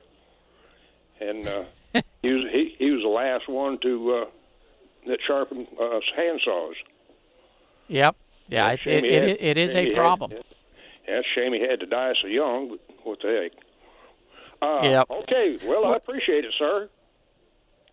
and 1.21 1.47
uh, 1.47 1.63
he 2.21 2.33
was 2.33 2.43
he, 2.51 2.75
he 2.77 2.91
was 2.91 3.01
the 3.03 3.07
last 3.07 3.47
one 3.47 3.79
to 3.83 4.13
uh, 4.13 4.25
that 5.07 5.19
sharpened 5.25 5.67
uh, 5.79 6.01
hand 6.17 6.41
saws. 6.43 6.75
Yep. 7.87 8.17
Yeah, 8.49 8.71
it, 8.71 8.85
it, 8.85 9.05
it, 9.05 9.41
it 9.41 9.57
is 9.57 9.73
a 9.73 9.85
had, 9.85 9.95
problem. 9.95 10.33
Yeah, 11.07 11.21
shame 11.35 11.53
he 11.53 11.61
had 11.61 11.79
to 11.79 11.85
die 11.85 12.13
so 12.21 12.27
young, 12.27 12.69
but 12.69 12.79
what 13.03 13.19
the 13.21 13.49
heck. 13.51 13.63
Uh, 14.61 14.81
yep. 14.83 15.07
Okay, 15.09 15.55
well, 15.65 15.83
well 15.83 15.93
I 15.93 15.97
appreciate 15.97 16.43
it, 16.43 16.53
sir. 16.57 16.89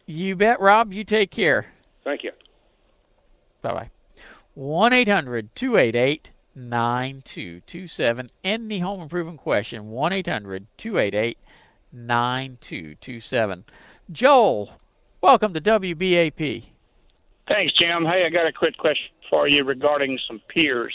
You 0.06 0.36
bet, 0.36 0.60
Rob. 0.60 0.92
You 0.92 1.04
take 1.04 1.30
care. 1.30 1.66
Thank 2.04 2.24
you. 2.24 2.32
Bye 3.60 3.72
bye. 3.72 3.90
1 4.54 4.92
800 4.92 5.54
288 5.54 6.30
9227. 6.54 8.30
Any 8.44 8.78
home 8.80 9.00
improvement 9.00 9.38
question, 9.38 9.90
1 9.90 10.12
800 10.12 10.66
288 10.76 11.38
9227. 11.92 13.64
Joel, 14.10 14.70
welcome 15.20 15.54
to 15.54 15.60
WBAP. 15.60 16.64
Thanks, 17.48 17.72
Jim. 17.78 18.04
Hey, 18.04 18.24
I 18.26 18.30
got 18.30 18.46
a 18.46 18.52
quick 18.52 18.76
question 18.76 19.10
for 19.30 19.48
you 19.48 19.64
regarding 19.64 20.18
some 20.26 20.40
piers. 20.48 20.94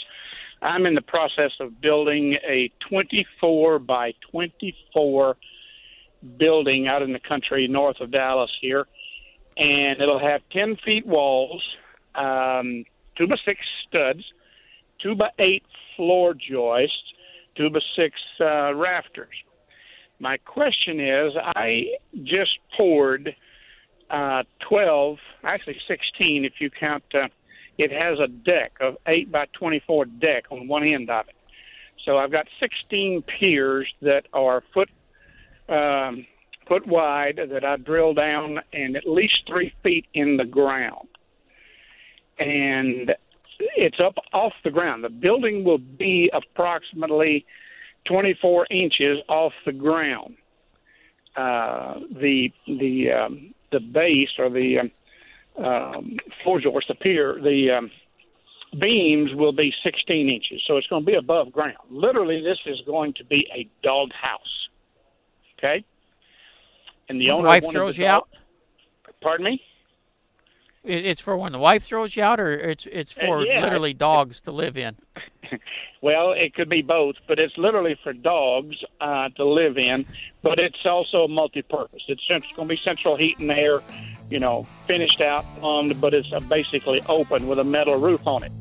I'm 0.60 0.86
in 0.86 0.94
the 0.94 1.02
process 1.02 1.52
of 1.60 1.80
building 1.80 2.36
a 2.46 2.70
24 2.88 3.78
by 3.78 4.12
24 4.30 5.36
building 6.38 6.88
out 6.88 7.02
in 7.02 7.12
the 7.12 7.20
country 7.20 7.68
north 7.68 8.00
of 8.00 8.10
Dallas 8.10 8.50
here, 8.60 8.86
and 9.56 10.00
it'll 10.00 10.18
have 10.18 10.40
10 10.52 10.76
feet 10.84 11.06
walls, 11.06 11.62
um, 12.14 12.84
two 13.16 13.26
by 13.26 13.36
six 13.44 13.60
studs, 13.86 14.24
two 15.00 15.14
by 15.14 15.30
eight 15.38 15.64
floor 15.96 16.34
joists, 16.34 17.12
two 17.56 17.70
by 17.70 17.80
six 17.96 18.14
uh, 18.40 18.74
rafters. 18.74 19.34
My 20.18 20.36
question 20.38 20.98
is, 20.98 21.32
I 21.36 21.94
just 22.24 22.58
poured 22.76 23.34
uh, 24.10 24.42
12, 24.68 25.18
actually 25.44 25.76
16 25.86 26.44
if 26.44 26.54
you 26.60 26.70
count. 26.70 27.04
Uh, 27.14 27.28
it 27.78 27.92
has 27.92 28.18
a 28.18 28.26
deck 28.26 28.72
of 28.80 28.96
8 29.06 29.30
by 29.30 29.46
24 29.52 30.06
deck 30.06 30.44
on 30.50 30.68
one 30.68 30.82
end 30.82 31.08
of 31.08 31.28
it. 31.28 31.34
So 32.04 32.18
I've 32.18 32.32
got 32.32 32.46
16 32.60 33.22
piers 33.22 33.88
that 34.02 34.26
are 34.32 34.62
foot 34.74 34.90
um, 35.68 36.26
foot 36.66 36.86
wide 36.86 37.40
that 37.50 37.64
I 37.64 37.76
drill 37.76 38.14
down 38.14 38.60
and 38.72 38.96
at 38.96 39.08
least 39.08 39.42
three 39.46 39.72
feet 39.82 40.06
in 40.14 40.36
the 40.36 40.44
ground. 40.44 41.08
And 42.38 43.14
it's 43.76 43.98
up 44.00 44.14
off 44.32 44.52
the 44.64 44.70
ground. 44.70 45.04
The 45.04 45.08
building 45.08 45.64
will 45.64 45.78
be 45.78 46.30
approximately 46.32 47.44
24 48.06 48.66
inches 48.70 49.18
off 49.28 49.52
the 49.66 49.72
ground. 49.72 50.36
Uh, 51.36 52.00
the 52.10 52.50
the 52.66 53.12
um, 53.12 53.54
the 53.70 53.80
base 53.80 54.30
or 54.38 54.50
the 54.50 54.80
um, 54.80 54.90
um, 55.58 56.16
floor 56.42 56.60
joist, 56.60 56.88
the 56.88 56.94
pier, 56.94 57.38
the 57.42 57.70
um, 57.78 57.90
beams 58.80 59.34
will 59.34 59.52
be 59.52 59.72
16 59.82 60.28
inches, 60.28 60.62
so 60.66 60.76
it's 60.76 60.86
going 60.86 61.02
to 61.04 61.06
be 61.10 61.16
above 61.16 61.52
ground. 61.52 61.76
Literally, 61.90 62.40
this 62.42 62.58
is 62.66 62.80
going 62.86 63.14
to 63.14 63.24
be 63.24 63.46
a 63.54 63.68
dog 63.82 64.10
house. 64.12 64.68
Okay, 65.58 65.84
and 67.08 67.20
the 67.20 67.26
When 67.26 67.34
owner 67.38 67.48
wife 67.48 67.64
throws 67.70 67.98
you 67.98 68.04
dog- 68.04 68.22
out. 68.22 68.28
Pardon 69.20 69.44
me. 69.46 69.62
It's 70.84 71.20
for 71.20 71.36
when 71.36 71.50
the 71.52 71.58
wife 71.58 71.82
throws 71.82 72.14
you 72.14 72.22
out, 72.22 72.38
or 72.38 72.52
it's 72.52 72.86
it's 72.86 73.16
Uh, 73.18 73.26
for 73.26 73.42
yeah. 73.44 73.60
literally 73.62 73.92
dogs 73.94 74.40
to 74.42 74.52
live 74.52 74.76
in. 74.76 74.96
Well, 76.00 76.30
it 76.30 76.54
could 76.54 76.68
be 76.68 76.82
both, 76.82 77.16
but 77.26 77.40
it's 77.40 77.58
literally 77.58 77.96
for 78.04 78.12
dogs 78.12 78.76
uh, 79.00 79.30
to 79.30 79.44
live 79.44 79.76
in. 79.78 80.06
But 80.44 80.60
it's 80.60 80.86
also 80.86 81.26
multi-purpose. 81.26 82.02
It's, 82.06 82.22
it's 82.28 82.46
going 82.54 82.68
to 82.68 82.74
be 82.76 82.80
central 82.84 83.16
heat 83.16 83.40
and 83.40 83.50
air, 83.50 83.80
you 84.30 84.38
know, 84.38 84.66
finished 84.86 85.20
out, 85.20 85.44
plumbed, 85.58 86.00
but 86.00 86.14
it's 86.14 86.28
basically 86.48 87.02
open 87.08 87.46
with 87.46 87.58
a 87.58 87.64
metal 87.64 87.96
roof 87.96 88.26
on 88.26 88.42
it. 88.42 88.52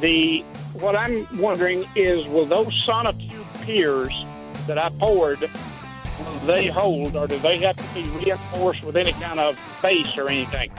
The 0.00 0.42
what 0.74 0.96
I'm 0.96 1.26
wondering 1.38 1.84
is, 1.94 2.26
will 2.26 2.46
those 2.46 2.72
sonotube 2.84 3.46
piers 3.64 4.12
that 4.66 4.76
I 4.78 4.88
poured, 4.90 5.48
they 6.46 6.66
hold, 6.66 7.16
or 7.16 7.26
do 7.26 7.38
they 7.38 7.58
have 7.58 7.76
to 7.76 7.94
be 7.94 8.02
reinforced 8.10 8.82
with 8.82 8.96
any 8.96 9.12
kind 9.12 9.38
of 9.38 9.58
base 9.82 10.16
or 10.18 10.28
anything? 10.28 10.72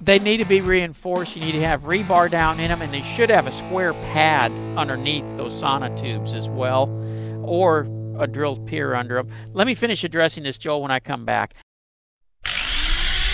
They 0.00 0.20
need 0.20 0.36
to 0.36 0.44
be 0.44 0.60
reinforced. 0.60 1.34
You 1.34 1.44
need 1.44 1.52
to 1.52 1.62
have 1.62 1.82
rebar 1.82 2.30
down 2.30 2.60
in 2.60 2.68
them, 2.68 2.80
and 2.80 2.94
they 2.94 3.02
should 3.02 3.28
have 3.28 3.48
a 3.48 3.52
square 3.52 3.92
pad 3.92 4.52
underneath 4.78 5.24
those 5.36 5.60
sonotubes 5.60 6.32
as 6.32 6.48
well, 6.48 6.88
or 7.44 7.88
a 8.18 8.28
drilled 8.28 8.66
pier 8.66 8.94
under 8.94 9.16
them. 9.16 9.28
Let 9.52 9.66
me 9.66 9.74
finish 9.74 10.04
addressing 10.04 10.44
this, 10.44 10.58
Joel, 10.58 10.80
when 10.80 10.92
I 10.92 11.00
come 11.00 11.24
back. 11.24 11.54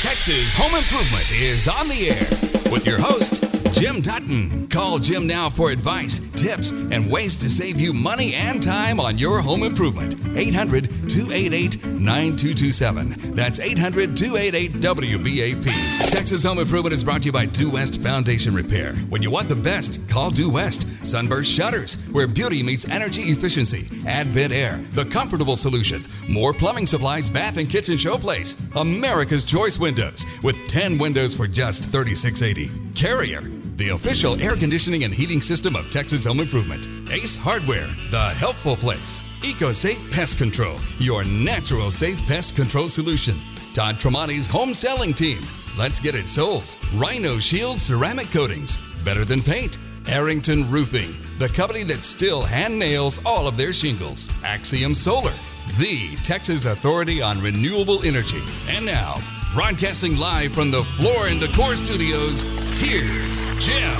Texas 0.02 0.52
Home 0.56 0.74
Improvement 0.74 1.30
is 1.30 1.68
on 1.68 1.86
the 1.86 2.10
air 2.10 2.72
with 2.72 2.84
your 2.84 2.98
host, 2.98 3.51
Jim 3.82 4.00
Dutton. 4.00 4.68
Call 4.68 5.00
Jim 5.00 5.26
now 5.26 5.50
for 5.50 5.72
advice, 5.72 6.20
tips, 6.36 6.70
and 6.70 7.10
ways 7.10 7.36
to 7.38 7.48
save 7.48 7.80
you 7.80 7.92
money 7.92 8.32
and 8.32 8.62
time 8.62 9.00
on 9.00 9.18
your 9.18 9.40
home 9.40 9.64
improvement. 9.64 10.14
800 10.36 10.84
288 11.08 11.84
9227. 11.84 13.34
That's 13.34 13.58
800 13.58 14.16
288 14.16 14.74
WBAP. 14.74 16.10
Texas 16.12 16.44
Home 16.44 16.60
Improvement 16.60 16.92
is 16.92 17.02
brought 17.02 17.22
to 17.22 17.26
you 17.26 17.32
by 17.32 17.46
Due 17.46 17.70
West 17.70 18.00
Foundation 18.00 18.54
Repair. 18.54 18.94
When 19.08 19.20
you 19.20 19.32
want 19.32 19.48
the 19.48 19.56
best, 19.56 20.08
call 20.08 20.30
Due 20.30 20.50
West. 20.50 20.86
Sunburst 21.04 21.50
Shutters, 21.50 21.96
where 22.12 22.28
beauty 22.28 22.62
meets 22.62 22.86
energy 22.86 23.30
efficiency. 23.30 23.88
Advent 24.06 24.52
Air, 24.52 24.80
the 24.92 25.06
comfortable 25.06 25.56
solution. 25.56 26.04
Moore 26.28 26.54
plumbing 26.54 26.86
supplies, 26.86 27.28
bath 27.28 27.56
and 27.56 27.68
kitchen 27.68 27.96
showplace. 27.96 28.56
America's 28.80 29.42
Choice 29.42 29.76
Windows, 29.76 30.24
with 30.44 30.68
10 30.68 30.98
windows 30.98 31.34
for 31.34 31.48
just 31.48 31.90
$36.80. 31.90 32.94
Carrier, 32.94 33.40
the 33.76 33.90
official 33.90 34.40
air 34.40 34.54
conditioning 34.54 35.04
and 35.04 35.14
heating 35.14 35.40
system 35.40 35.76
of 35.76 35.90
Texas 35.90 36.24
Home 36.24 36.40
Improvement. 36.40 36.88
Ace 37.10 37.36
Hardware, 37.36 37.88
the 38.10 38.28
helpful 38.38 38.76
place. 38.76 39.22
EcoSafe 39.42 40.10
Pest 40.10 40.38
Control, 40.38 40.76
your 40.98 41.24
natural 41.24 41.90
safe 41.90 42.18
pest 42.28 42.56
control 42.56 42.88
solution. 42.88 43.38
Todd 43.74 43.96
Tremonti's 43.96 44.46
home 44.46 44.74
selling 44.74 45.14
team. 45.14 45.40
Let's 45.78 45.98
get 45.98 46.14
it 46.14 46.26
sold. 46.26 46.76
Rhino 46.94 47.38
Shield 47.38 47.80
ceramic 47.80 48.30
coatings, 48.30 48.78
better 49.04 49.24
than 49.24 49.42
paint. 49.42 49.78
Arrington 50.06 50.68
Roofing, 50.70 51.14
the 51.38 51.48
company 51.48 51.84
that 51.84 52.02
still 52.02 52.42
hand 52.42 52.78
nails 52.78 53.24
all 53.24 53.46
of 53.46 53.56
their 53.56 53.72
shingles. 53.72 54.28
Axiom 54.44 54.94
Solar, 54.94 55.32
the 55.78 56.16
Texas 56.22 56.64
authority 56.64 57.22
on 57.22 57.40
renewable 57.40 58.02
energy. 58.04 58.42
And 58.68 58.84
now, 58.84 59.16
broadcasting 59.52 60.16
live 60.16 60.54
from 60.54 60.70
the 60.70 60.82
Floor 60.82 61.26
and 61.26 61.38
Decor 61.38 61.76
Studios, 61.76 62.42
here's 62.80 63.42
Jim 63.62 63.94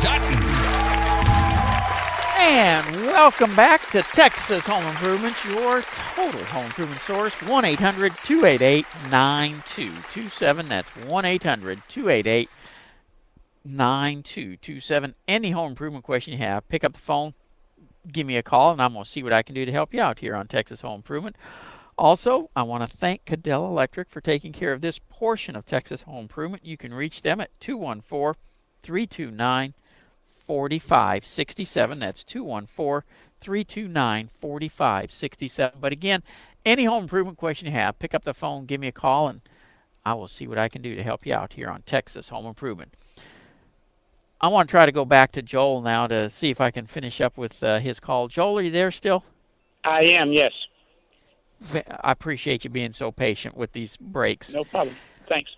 Dutton. 0.00 0.36
And 2.38 3.06
welcome 3.06 3.56
back 3.56 3.90
to 3.92 4.02
Texas 4.02 4.66
Home 4.66 4.84
Improvement, 4.84 5.34
your 5.46 5.82
total 6.14 6.44
home 6.44 6.66
improvement 6.66 7.00
source. 7.00 7.32
1 7.42 7.64
800 7.64 8.12
288 8.22 8.84
9227. 9.10 10.68
That's 10.68 10.90
1 10.90 11.24
800 11.24 11.82
288 11.88 12.50
9227. 13.64 15.14
Any 15.26 15.50
home 15.50 15.70
improvement 15.70 16.04
question 16.04 16.34
you 16.34 16.38
have, 16.40 16.68
pick 16.68 16.84
up 16.84 16.92
the 16.92 17.00
phone, 17.00 17.32
give 18.12 18.26
me 18.26 18.36
a 18.36 18.42
call, 18.42 18.72
and 18.72 18.82
I'm 18.82 18.92
going 18.92 19.04
to 19.04 19.10
see 19.10 19.22
what 19.22 19.32
I 19.32 19.42
can 19.42 19.54
do 19.54 19.64
to 19.64 19.72
help 19.72 19.94
you 19.94 20.02
out 20.02 20.18
here 20.18 20.36
on 20.36 20.48
Texas 20.48 20.82
Home 20.82 20.96
Improvement. 20.96 21.36
Also, 21.98 22.48
I 22.54 22.62
want 22.62 22.88
to 22.88 22.96
thank 22.96 23.24
Cadell 23.24 23.66
Electric 23.66 24.08
for 24.08 24.20
taking 24.20 24.52
care 24.52 24.72
of 24.72 24.80
this 24.80 25.00
portion 25.10 25.56
of 25.56 25.66
Texas 25.66 26.02
Home 26.02 26.22
Improvement. 26.22 26.64
You 26.64 26.76
can 26.76 26.94
reach 26.94 27.22
them 27.22 27.40
at 27.40 27.50
214 27.58 28.40
329 28.84 29.74
4567. 30.46 31.98
That's 31.98 32.22
214 32.22 33.02
329 33.40 34.30
4567. 34.40 35.78
But 35.80 35.92
again, 35.92 36.22
any 36.64 36.84
home 36.84 37.02
improvement 37.02 37.36
question 37.36 37.66
you 37.66 37.72
have, 37.72 37.98
pick 37.98 38.14
up 38.14 38.22
the 38.22 38.32
phone, 38.32 38.66
give 38.66 38.80
me 38.80 38.86
a 38.86 38.92
call, 38.92 39.26
and 39.26 39.40
I 40.06 40.14
will 40.14 40.28
see 40.28 40.46
what 40.46 40.56
I 40.56 40.68
can 40.68 40.82
do 40.82 40.94
to 40.94 41.02
help 41.02 41.26
you 41.26 41.34
out 41.34 41.54
here 41.54 41.68
on 41.68 41.82
Texas 41.82 42.28
Home 42.28 42.46
Improvement. 42.46 42.94
I 44.40 44.46
want 44.46 44.68
to 44.68 44.70
try 44.70 44.86
to 44.86 44.92
go 44.92 45.04
back 45.04 45.32
to 45.32 45.42
Joel 45.42 45.80
now 45.80 46.06
to 46.06 46.30
see 46.30 46.50
if 46.50 46.60
I 46.60 46.70
can 46.70 46.86
finish 46.86 47.20
up 47.20 47.36
with 47.36 47.60
uh, 47.60 47.80
his 47.80 47.98
call. 47.98 48.28
Joel, 48.28 48.58
are 48.58 48.62
you 48.62 48.70
there 48.70 48.92
still? 48.92 49.24
I 49.82 50.02
am, 50.02 50.32
yes. 50.32 50.52
I 51.74 52.12
appreciate 52.12 52.64
you 52.64 52.70
being 52.70 52.92
so 52.92 53.10
patient 53.10 53.56
with 53.56 53.72
these 53.72 53.96
breaks. 53.96 54.52
No 54.52 54.64
problem. 54.64 54.96
Thanks. 55.28 55.50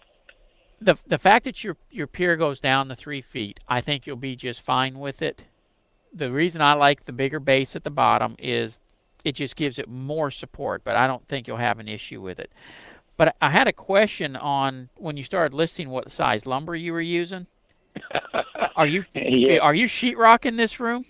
the 0.81 0.97
the 1.07 1.19
fact 1.19 1.45
that 1.45 1.63
your 1.63 1.77
your 1.91 2.07
pier 2.07 2.37
goes 2.37 2.61
down 2.61 2.89
the 2.89 2.97
three 2.97 3.21
feet, 3.23 3.61
I 3.69 3.81
think 3.81 4.07
you'll 4.07 4.17
be 4.17 4.37
just 4.37 4.63
fine 4.63 4.99
with 4.99 5.23
it. 5.23 5.45
The 6.13 6.31
reason 6.33 6.61
I 6.61 6.73
like 6.73 7.05
the 7.05 7.13
bigger 7.13 7.39
base 7.39 7.77
at 7.77 7.85
the 7.85 7.91
bottom 7.91 8.35
is 8.39 8.79
it 9.25 9.33
just 9.33 9.55
gives 9.57 9.79
it 9.79 9.89
more 9.89 10.31
support, 10.31 10.83
but 10.85 10.97
I 10.97 11.07
don't 11.07 11.27
think 11.29 11.47
you'll 11.47 11.59
have 11.59 11.79
an 11.79 11.89
issue 11.89 12.20
with 12.20 12.41
it. 12.41 12.51
But 13.16 13.37
I 13.43 13.51
had 13.51 13.68
a 13.68 13.72
question 13.72 14.35
on 14.35 14.89
when 14.97 15.16
you 15.18 15.22
started 15.24 15.55
listing 15.55 15.91
what 15.91 16.11
size 16.11 16.47
lumber 16.47 16.74
you 16.74 16.93
were 16.93 17.01
using. 17.03 17.47
Are 18.77 18.87
you 18.87 19.05
Yeah. 19.14 19.59
are 19.59 19.74
you 19.74 19.87
sheetrock 19.87 20.47
in 20.47 20.57
this 20.57 20.81
room? 20.81 21.05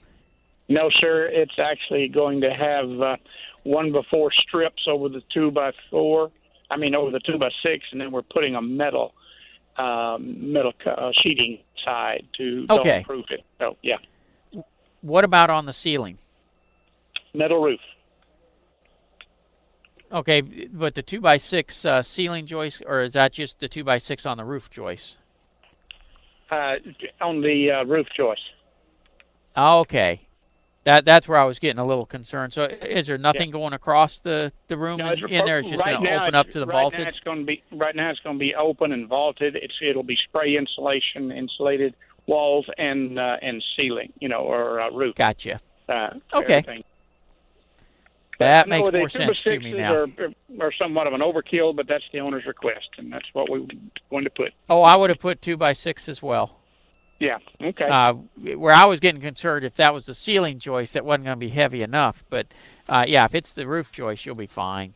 No, 0.70 0.88
sir. 1.00 1.28
It's 1.30 1.58
actually 1.58 2.08
going 2.08 2.40
to 2.42 2.50
have 2.50 2.88
uh, 3.00 3.16
one 3.64 3.92
by 3.92 4.00
four 4.10 4.30
strips 4.32 4.84
over 4.88 5.08
the 5.08 5.20
two 5.34 5.50
by 5.50 5.72
four. 5.90 6.30
I 6.70 6.76
mean, 6.76 6.94
over 6.94 7.10
the 7.10 7.18
two 7.20 7.36
by 7.38 7.50
six, 7.62 7.84
and 7.90 8.00
then 8.00 8.12
we're 8.12 8.22
putting 8.22 8.54
a 8.54 8.62
metal 8.62 9.12
um, 9.76 10.52
metal 10.52 10.72
uh, 10.86 11.10
sheeting 11.22 11.58
side 11.84 12.22
to 12.38 12.66
Okay. 12.70 13.02
proof 13.04 13.26
it. 13.30 13.40
So 13.58 13.76
yeah, 13.82 13.96
What 15.00 15.24
about 15.24 15.50
on 15.50 15.66
the 15.66 15.72
ceiling? 15.72 16.18
metal 17.34 17.62
roof. 17.62 17.80
Okay, 20.12 20.40
but 20.40 20.94
the 20.96 21.02
two 21.02 21.20
by 21.20 21.36
six 21.36 21.84
uh, 21.84 22.02
ceiling 22.02 22.46
joist, 22.46 22.82
or 22.86 23.02
is 23.02 23.12
that 23.14 23.32
just 23.32 23.60
the 23.60 23.68
two 23.68 23.84
by 23.84 23.98
six 23.98 24.26
on 24.26 24.36
the 24.38 24.44
roof 24.44 24.68
joist? 24.70 25.16
Uh, 26.50 26.74
on 27.20 27.40
the 27.40 27.70
uh, 27.70 27.84
roof 27.84 28.06
joist. 28.16 28.40
Okay. 29.56 30.26
That 30.84 31.04
that's 31.04 31.28
where 31.28 31.38
I 31.38 31.44
was 31.44 31.58
getting 31.58 31.78
a 31.78 31.84
little 31.84 32.06
concerned. 32.06 32.54
So 32.54 32.64
is 32.64 33.06
there 33.06 33.18
nothing 33.18 33.50
going 33.50 33.74
across 33.74 34.18
the 34.20 34.50
the 34.68 34.78
room 34.78 34.96
No, 34.96 35.12
in, 35.12 35.18
in 35.28 35.44
there? 35.44 35.58
It's 35.58 35.68
just 35.68 35.80
right 35.82 35.92
going 35.92 36.04
to 36.04 36.22
open 36.22 36.34
up 36.34 36.48
to 36.50 36.60
the 36.60 36.66
right 36.66 36.82
vaulted. 36.82 37.00
Now 37.00 37.08
it's 37.08 37.20
going 37.20 37.40
to 37.40 37.44
be 37.44 37.62
right 37.72 37.94
now. 37.94 38.10
It's 38.10 38.20
going 38.20 38.36
to 38.36 38.40
be 38.40 38.54
open 38.54 38.92
and 38.92 39.06
vaulted. 39.06 39.56
It's 39.56 39.74
it'll 39.82 40.02
be 40.02 40.16
spray 40.28 40.56
insulation, 40.56 41.32
insulated 41.32 41.94
walls, 42.26 42.66
and 42.78 43.18
uh, 43.18 43.36
and 43.42 43.62
ceiling. 43.76 44.12
You 44.20 44.30
know, 44.30 44.38
or 44.40 44.80
uh, 44.80 44.90
roof. 44.90 45.16
Gotcha. 45.16 45.60
Uh, 45.88 46.10
Okay. 46.32 46.54
everything. 46.54 46.84
That 48.38 48.68
makes 48.68 48.90
more 48.90 49.08
sense 49.10 49.42
to 49.42 49.60
me 49.60 49.74
now. 49.74 49.92
Are, 49.92 50.02
are, 50.04 50.62
are 50.62 50.72
somewhat 50.72 51.06
of 51.06 51.12
an 51.12 51.20
overkill, 51.20 51.76
but 51.76 51.86
that's 51.86 52.04
the 52.10 52.20
owner's 52.20 52.46
request, 52.46 52.88
and 52.96 53.12
that's 53.12 53.26
what 53.34 53.50
we 53.50 53.60
were 53.60 53.66
going 54.08 54.24
to 54.24 54.30
put. 54.30 54.52
Oh, 54.70 54.80
I 54.80 54.96
would 54.96 55.10
have 55.10 55.18
put 55.18 55.42
two 55.42 55.58
by 55.58 55.74
six 55.74 56.08
as 56.08 56.22
well. 56.22 56.59
Yeah. 57.20 57.36
Okay. 57.62 57.86
Uh, 57.88 58.14
where 58.56 58.74
I 58.74 58.86
was 58.86 58.98
getting 58.98 59.20
concerned 59.20 59.64
if 59.64 59.76
that 59.76 59.92
was 59.92 60.06
the 60.06 60.14
ceiling 60.14 60.58
joist, 60.58 60.94
that 60.94 61.04
wasn't 61.04 61.24
going 61.24 61.36
to 61.36 61.40
be 61.40 61.50
heavy 61.50 61.82
enough. 61.82 62.24
But 62.30 62.46
uh, 62.88 63.04
yeah, 63.06 63.26
if 63.26 63.34
it's 63.34 63.52
the 63.52 63.66
roof 63.66 63.92
joist, 63.92 64.24
you'll 64.24 64.34
be 64.34 64.46
fine. 64.46 64.94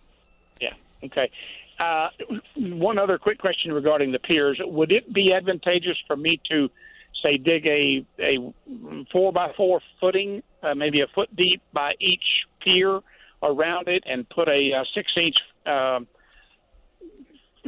Yeah. 0.61 0.73
Okay. 1.05 1.31
Uh, 1.79 2.09
one 2.57 2.99
other 2.99 3.19
quick 3.19 3.39
question 3.39 3.73
regarding 3.73 4.11
the 4.11 4.19
piers: 4.19 4.59
Would 4.65 4.91
it 4.91 5.13
be 5.13 5.35
advantageous 5.35 5.99
for 6.07 6.17
me 6.17 6.41
to, 6.51 6.71
say, 7.23 7.37
dig 7.37 7.67
a 7.67 8.07
a 8.19 8.55
four 9.13 9.31
by 9.31 9.53
four 9.55 9.81
footing, 10.01 10.43
uh, 10.63 10.75
maybe 10.75 11.03
a 11.03 11.07
foot 11.15 11.35
deep 11.37 11.61
by 11.75 11.93
each 12.01 12.25
pier 12.63 13.01
around 13.43 13.89
it, 13.89 14.03
and 14.07 14.27
put 14.31 14.49
a 14.49 14.71
uh, 14.73 14.85
six 14.95 15.13
inch 15.17 15.37
um, 15.67 16.07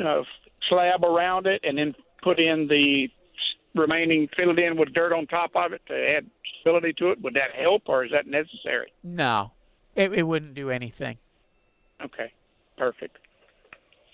uh, 0.03 0.23
slab 0.71 1.05
around 1.05 1.47
it, 1.47 1.61
and 1.63 1.77
then 1.77 1.95
put 2.23 2.39
in 2.39 2.69
the 2.69 3.09
remaining, 3.77 4.29
filled 4.37 4.59
in 4.59 4.77
with 4.77 4.93
dirt 4.93 5.13
on 5.13 5.27
top 5.27 5.53
of 5.55 5.73
it 5.73 5.83
to 5.89 5.95
add 5.95 6.27
stability 6.61 6.93
to 6.95 7.11
it? 7.11 7.21
Would 7.23 7.35
that 7.35 7.55
help, 7.61 7.83
or 7.87 8.05
is 8.05 8.11
that 8.13 8.27
necessary? 8.27 8.93
No, 9.05 9.53
it, 9.95 10.13
it 10.13 10.23
wouldn't 10.23 10.55
do 10.55 10.71
anything. 10.71 11.19
Okay, 12.05 12.33
perfect. 12.77 13.19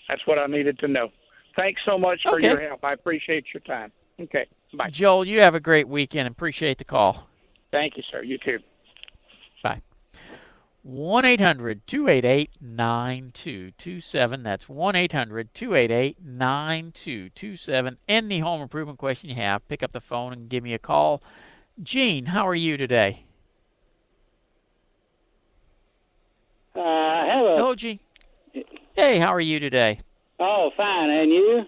That's 0.07 0.21
what 0.25 0.37
I 0.37 0.45
needed 0.47 0.79
to 0.79 0.87
know. 0.87 1.09
Thanks 1.55 1.81
so 1.85 1.97
much 1.97 2.19
for 2.23 2.37
Okay. 2.37 2.47
your 2.47 2.61
help. 2.61 2.83
I 2.83 2.93
appreciate 2.93 3.45
your 3.53 3.61
time. 3.61 3.91
Okay, 4.19 4.45
bye. 4.75 4.89
Joel, 4.89 5.25
you 5.25 5.39
have 5.39 5.55
a 5.55 5.59
great 5.59 5.87
weekend. 5.87 6.27
Appreciate 6.27 6.77
the 6.77 6.83
call. 6.83 7.27
Thank 7.71 7.97
you, 7.97 8.03
sir. 8.11 8.23
You 8.23 8.37
too. 8.37 8.59
Bye. 10.83 10.89
1 10.91 11.25
800 11.25 11.87
288 11.87 12.51
9227. 12.61 14.43
That's 14.43 14.67
1 14.67 14.95
800 14.95 15.53
288 15.53 16.17
9227. 16.23 17.97
Any 18.07 18.39
home 18.39 18.61
improvement 18.61 18.99
question 18.99 19.29
you 19.29 19.35
have, 19.35 19.67
pick 19.67 19.83
up 19.83 19.91
the 19.91 20.01
phone 20.01 20.33
and 20.33 20.49
give 20.49 20.63
me 20.63 20.73
a 20.73 20.79
call. 20.79 21.21
Gene, 21.81 22.25
how 22.25 22.47
are 22.47 22.55
you 22.55 22.77
today? 22.77 23.25
Uh, 26.75 26.79
a. 26.81 27.55
Hello, 27.57 27.75
Gene. 27.75 27.99
Hey, 28.95 29.19
how 29.19 29.33
are 29.33 29.39
you 29.39 29.59
today? 29.59 29.99
Oh, 30.39 30.71
fine. 30.75 31.09
And 31.09 31.31
you? 31.31 31.65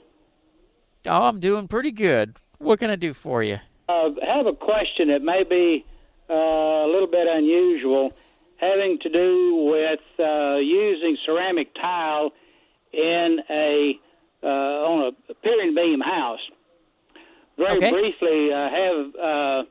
Oh, 1.07 1.23
I'm 1.23 1.39
doing 1.39 1.67
pretty 1.67 1.91
good. 1.91 2.35
What 2.57 2.79
can 2.79 2.89
I 2.89 2.95
do 2.95 3.13
for 3.13 3.43
you? 3.43 3.57
Uh, 3.87 4.09
I 4.27 4.37
have 4.37 4.47
a 4.47 4.53
question 4.53 5.09
that 5.09 5.21
may 5.21 5.43
be 5.43 5.85
uh, 6.29 6.33
a 6.33 6.87
little 6.87 7.07
bit 7.07 7.27
unusual, 7.27 8.11
having 8.69 8.97
to 9.01 9.09
do 9.09 9.69
with 9.71 9.99
uh, 10.19 10.57
using 10.57 11.17
ceramic 11.25 11.73
tile 11.75 12.31
in 12.93 13.39
a 13.49 13.93
uh, 14.43 14.47
on 14.47 15.13
a 15.29 15.33
pier 15.33 15.61
and 15.61 15.75
beam 15.75 15.99
house. 16.01 16.39
Very 17.57 17.77
Okay. 17.77 17.89
briefly, 17.91 18.53
I 18.53 18.69
have 18.69 19.15
uh, 19.15 19.63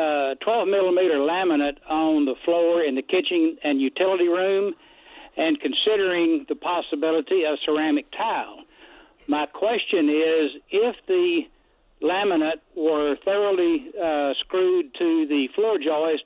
uh, 0.00 0.34
12 0.36 0.68
millimeter 0.68 1.18
laminate 1.18 1.78
on 1.88 2.24
the 2.24 2.34
floor 2.44 2.82
in 2.82 2.94
the 2.94 3.02
kitchen 3.02 3.58
and 3.62 3.80
utility 3.80 4.28
room, 4.28 4.74
and 5.36 5.60
considering 5.60 6.46
the 6.48 6.54
possibility 6.54 7.44
of 7.44 7.58
ceramic 7.64 8.06
tile. 8.12 8.60
My 9.26 9.46
question 9.46 10.08
is 10.08 10.50
if 10.70 10.96
the 11.06 11.42
laminate 12.02 12.60
were 12.76 13.16
thoroughly 13.24 13.90
uh, 14.02 14.32
screwed 14.40 14.94
to 14.98 15.26
the 15.28 15.48
floor 15.54 15.78
joist, 15.78 16.24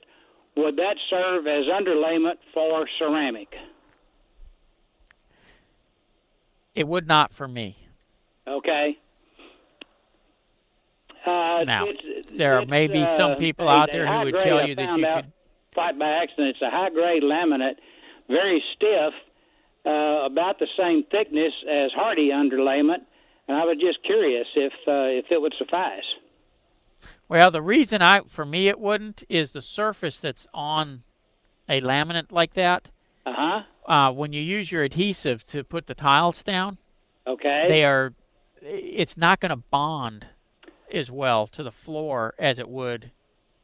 would 0.55 0.75
that 0.77 0.95
serve 1.09 1.47
as 1.47 1.65
underlayment 1.65 2.37
for 2.53 2.87
ceramic? 2.99 3.49
It 6.75 6.87
would 6.87 7.07
not 7.07 7.33
for 7.33 7.47
me. 7.47 7.77
Okay. 8.47 8.97
Uh, 11.25 11.63
Now, 11.65 11.85
there 12.35 12.59
it's, 12.59 12.69
may 12.69 12.87
be 12.87 13.05
some 13.15 13.31
uh, 13.31 13.35
people 13.35 13.69
out 13.69 13.89
there 13.91 14.05
who 14.05 14.25
would 14.25 14.39
tell 14.39 14.67
you 14.67 14.75
that 14.75 14.97
you 14.97 15.05
out 15.05 15.23
could. 15.23 15.31
Quite 15.73 15.97
by 15.97 16.09
accident, 16.09 16.49
it's 16.49 16.61
a 16.61 16.69
high 16.69 16.89
grade 16.89 17.23
laminate, 17.23 17.75
very 18.27 18.61
stiff, 18.75 19.13
uh, 19.85 20.25
about 20.25 20.59
the 20.59 20.67
same 20.77 21.03
thickness 21.09 21.53
as 21.69 21.91
Hardie 21.91 22.29
underlayment, 22.29 23.01
and 23.47 23.57
I 23.57 23.63
was 23.65 23.77
just 23.81 24.03
curious 24.05 24.47
if 24.55 24.73
uh, 24.87 25.09
if 25.17 25.25
it 25.31 25.41
would 25.41 25.53
suffice. 25.57 26.03
Well, 27.33 27.49
the 27.49 27.63
reason 27.63 28.03
I, 28.03 28.21
for 28.27 28.45
me, 28.45 28.67
it 28.67 28.79
wouldn't 28.79 29.23
is 29.27 29.53
the 29.53 29.61
surface 29.63 30.19
that's 30.19 30.45
on 30.53 31.01
a 31.67 31.81
laminate 31.81 32.31
like 32.31 32.53
that. 32.53 32.89
Uh-huh. 33.25 33.63
Uh 33.91 34.11
When 34.11 34.33
you 34.33 34.41
use 34.43 34.71
your 34.71 34.83
adhesive 34.83 35.43
to 35.47 35.63
put 35.63 35.87
the 35.87 35.95
tiles 35.95 36.43
down, 36.43 36.77
Okay. 37.25 37.65
they 37.67 37.85
are. 37.85 38.13
It's 38.61 39.17
not 39.17 39.39
going 39.39 39.49
to 39.49 39.55
bond 39.71 40.27
as 40.93 41.09
well 41.09 41.47
to 41.47 41.63
the 41.63 41.71
floor 41.71 42.35
as 42.37 42.59
it 42.59 42.69
would 42.69 43.09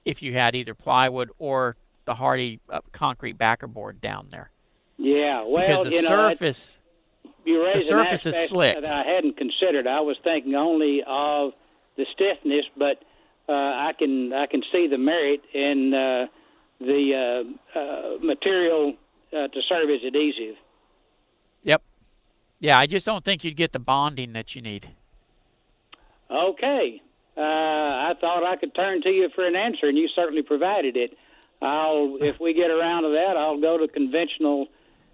if 0.04 0.24
you 0.24 0.34
had 0.34 0.56
either 0.56 0.74
plywood 0.74 1.30
or 1.38 1.76
the 2.06 2.16
Hardie 2.16 2.62
uh, 2.72 2.80
concrete 2.92 3.38
backer 3.38 3.68
board 3.68 4.02
down 4.02 4.30
there. 4.32 4.50
Yeah, 4.98 5.44
well, 5.46 5.84
because 5.84 5.90
the 5.92 5.96
you 5.98 6.02
know, 6.02 6.32
surface. 6.32 6.80
you 7.46 7.64
raised 7.64 7.86
the 7.86 7.90
surface 7.90 8.26
is 8.26 8.36
slick. 8.50 8.82
that 8.82 8.92
I 8.92 9.04
hadn't 9.04 9.38
considered. 9.38 9.86
I 9.86 10.00
was 10.00 10.18
thinking 10.24 10.56
only 10.56 11.04
of 11.06 11.52
the 11.98 12.08
stiffness, 12.16 12.66
but 12.76 13.04
uh, 13.50 13.54
I 13.54 13.94
can 13.98 14.32
I 14.32 14.46
can 14.46 14.62
see 14.72 14.88
the 14.88 14.98
merit 14.98 15.42
in 15.54 15.94
uh, 15.94 16.28
the 16.80 17.44
uh, 17.76 17.80
uh, 17.80 18.18
material 18.24 18.94
uh, 19.34 19.48
to 19.48 19.62
serve 19.68 19.90
as 19.90 20.06
adhesive. 20.08 20.56
Yep. 21.64 21.82
Yeah, 22.60 22.78
I 22.78 22.86
just 22.86 23.06
don't 23.06 23.26
think 23.26 23.44
you'd 23.44 23.58
get 23.58 23.74
the 23.74 23.80
bonding 23.80 24.34
that 24.34 24.56
you 24.56 24.62
need. 24.62 24.90
Okay, 26.30 27.02
uh, 27.36 27.42
I 27.42 28.14
thought 28.22 28.44
I 28.46 28.56
could 28.56 28.76
turn 28.76 29.02
to 29.02 29.10
you 29.10 29.30
for 29.34 29.48
an 29.48 29.56
answer, 29.56 29.88
and 29.88 29.98
you 29.98 30.08
certainly 30.16 30.44
provided 30.44 30.96
it. 30.96 31.18
I'll 31.62 32.18
if 32.22 32.40
we 32.40 32.54
get 32.54 32.70
around 32.70 33.04
to 33.04 33.10
that, 33.10 33.36
I'll 33.36 33.60
go 33.60 33.78
to 33.80 33.88
conventional 33.88 34.68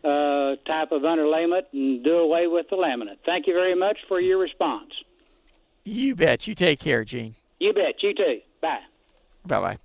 uh, 0.03 0.57
type 0.67 0.91
of 0.91 1.03
underlayment 1.03 1.63
and 1.71 2.03
do 2.03 2.17
away 2.17 2.47
with 2.47 2.67
the 2.69 2.75
laminate. 2.75 3.17
Thank 3.25 3.47
you 3.47 3.53
very 3.53 3.75
much 3.75 3.97
for 4.07 4.19
your 4.19 4.37
response. 4.37 4.91
You 5.85 6.15
bet. 6.15 6.47
You 6.47 6.55
take 6.55 6.79
care, 6.79 7.05
Gene. 7.05 7.35
You 7.65 7.73
bet. 7.73 8.03
You 8.03 8.13
too. 8.13 8.41
Bye. 8.61 8.77
Bye 9.43 9.59
bye. 9.59 9.77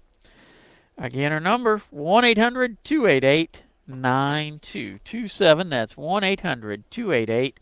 Again, 0.98 1.32
our 1.32 1.40
number 1.40 1.80
1 1.88 2.26
800 2.26 2.76
288 2.84 3.62
9227. 3.88 5.70
That's 5.70 5.96
1 5.96 6.22
800 6.22 6.90
288 6.90 7.58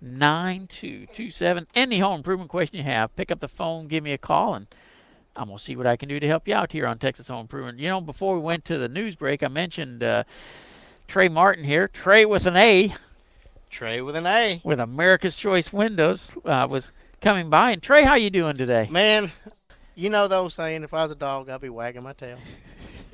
9227. 0.00 1.66
Any 1.74 1.98
home 1.98 2.18
improvement 2.18 2.48
question 2.48 2.76
you 2.78 2.84
have, 2.84 3.16
pick 3.16 3.32
up 3.32 3.40
the 3.40 3.48
phone, 3.48 3.88
give 3.88 4.04
me 4.04 4.12
a 4.12 4.18
call, 4.18 4.54
and 4.54 4.68
I'm 5.34 5.46
going 5.46 5.58
to 5.58 5.64
see 5.64 5.74
what 5.74 5.88
I 5.88 5.96
can 5.96 6.08
do 6.08 6.20
to 6.20 6.28
help 6.28 6.46
you 6.46 6.54
out 6.54 6.70
here 6.70 6.86
on 6.86 7.00
Texas 7.00 7.26
Home 7.26 7.40
Improvement. 7.40 7.80
You 7.80 7.88
know, 7.88 8.00
before 8.00 8.36
we 8.36 8.40
went 8.40 8.64
to 8.66 8.78
the 8.78 8.88
news 8.88 9.16
break, 9.16 9.42
I 9.42 9.48
mentioned 9.48 10.04
uh, 10.04 10.22
Trey 11.08 11.28
Martin 11.28 11.64
here. 11.64 11.88
Trey 11.88 12.24
with 12.24 12.46
an 12.46 12.56
A. 12.56 12.94
Trey 13.68 14.00
with 14.00 14.14
an 14.14 14.26
A. 14.26 14.60
With 14.62 14.78
America's 14.78 15.34
Choice 15.34 15.72
Windows 15.72 16.28
uh, 16.44 16.68
was 16.70 16.92
coming 17.20 17.50
by. 17.50 17.72
And 17.72 17.82
Trey, 17.82 18.04
how 18.04 18.14
you 18.14 18.30
doing 18.30 18.56
today? 18.56 18.86
Man, 18.90 19.32
you 19.96 20.10
know 20.10 20.28
the 20.28 20.36
old 20.36 20.52
saying, 20.52 20.84
if 20.84 20.94
I 20.94 21.02
was 21.02 21.10
a 21.10 21.16
dog, 21.16 21.48
I'd 21.48 21.60
be 21.60 21.68
wagging 21.68 22.04
my 22.04 22.12
tail. 22.12 22.38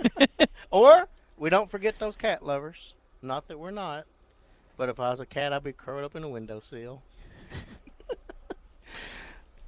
or 0.71 1.09
we 1.39 1.49
don't 1.49 1.71
forget 1.71 1.99
those 1.99 2.17
cat 2.17 2.45
lovers. 2.45 2.93
Not 3.23 3.49
that 3.49 3.59
we're 3.59 3.71
not. 3.71 4.05
But 4.77 4.89
if 4.89 4.99
I 4.99 5.11
was 5.11 5.21
a 5.21 5.27
cat, 5.27 5.53
I'd 5.53 5.63
be 5.63 5.73
curled 5.73 6.05
up 6.05 6.17
in 6.17 6.25
a 6.25 6.29
windowsill. 6.29 7.03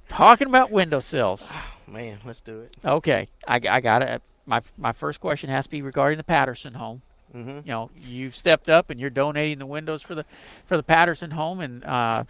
Talking 0.09 0.47
about 0.47 0.71
windowsills. 0.71 1.47
Man, 1.87 2.19
let's 2.25 2.41
do 2.41 2.59
it. 2.59 2.75
Okay, 2.83 3.27
I, 3.47 3.61
I 3.69 3.79
got 3.79 4.01
it. 4.01 4.21
My 4.45 4.61
my 4.77 4.91
first 4.91 5.19
question 5.19 5.49
has 5.49 5.65
to 5.65 5.71
be 5.71 5.81
regarding 5.81 6.17
the 6.17 6.23
Patterson 6.23 6.73
home. 6.73 7.01
Mhm. 7.33 7.65
You 7.65 7.71
know, 7.71 7.91
you've 7.99 8.35
stepped 8.35 8.69
up 8.69 8.89
and 8.89 8.99
you're 8.99 9.09
donating 9.09 9.59
the 9.59 9.65
windows 9.65 10.01
for 10.01 10.15
the 10.15 10.25
for 10.67 10.77
the 10.77 10.83
Patterson 10.83 11.31
home, 11.31 11.61
and 11.61 11.83
uh, 11.83 12.23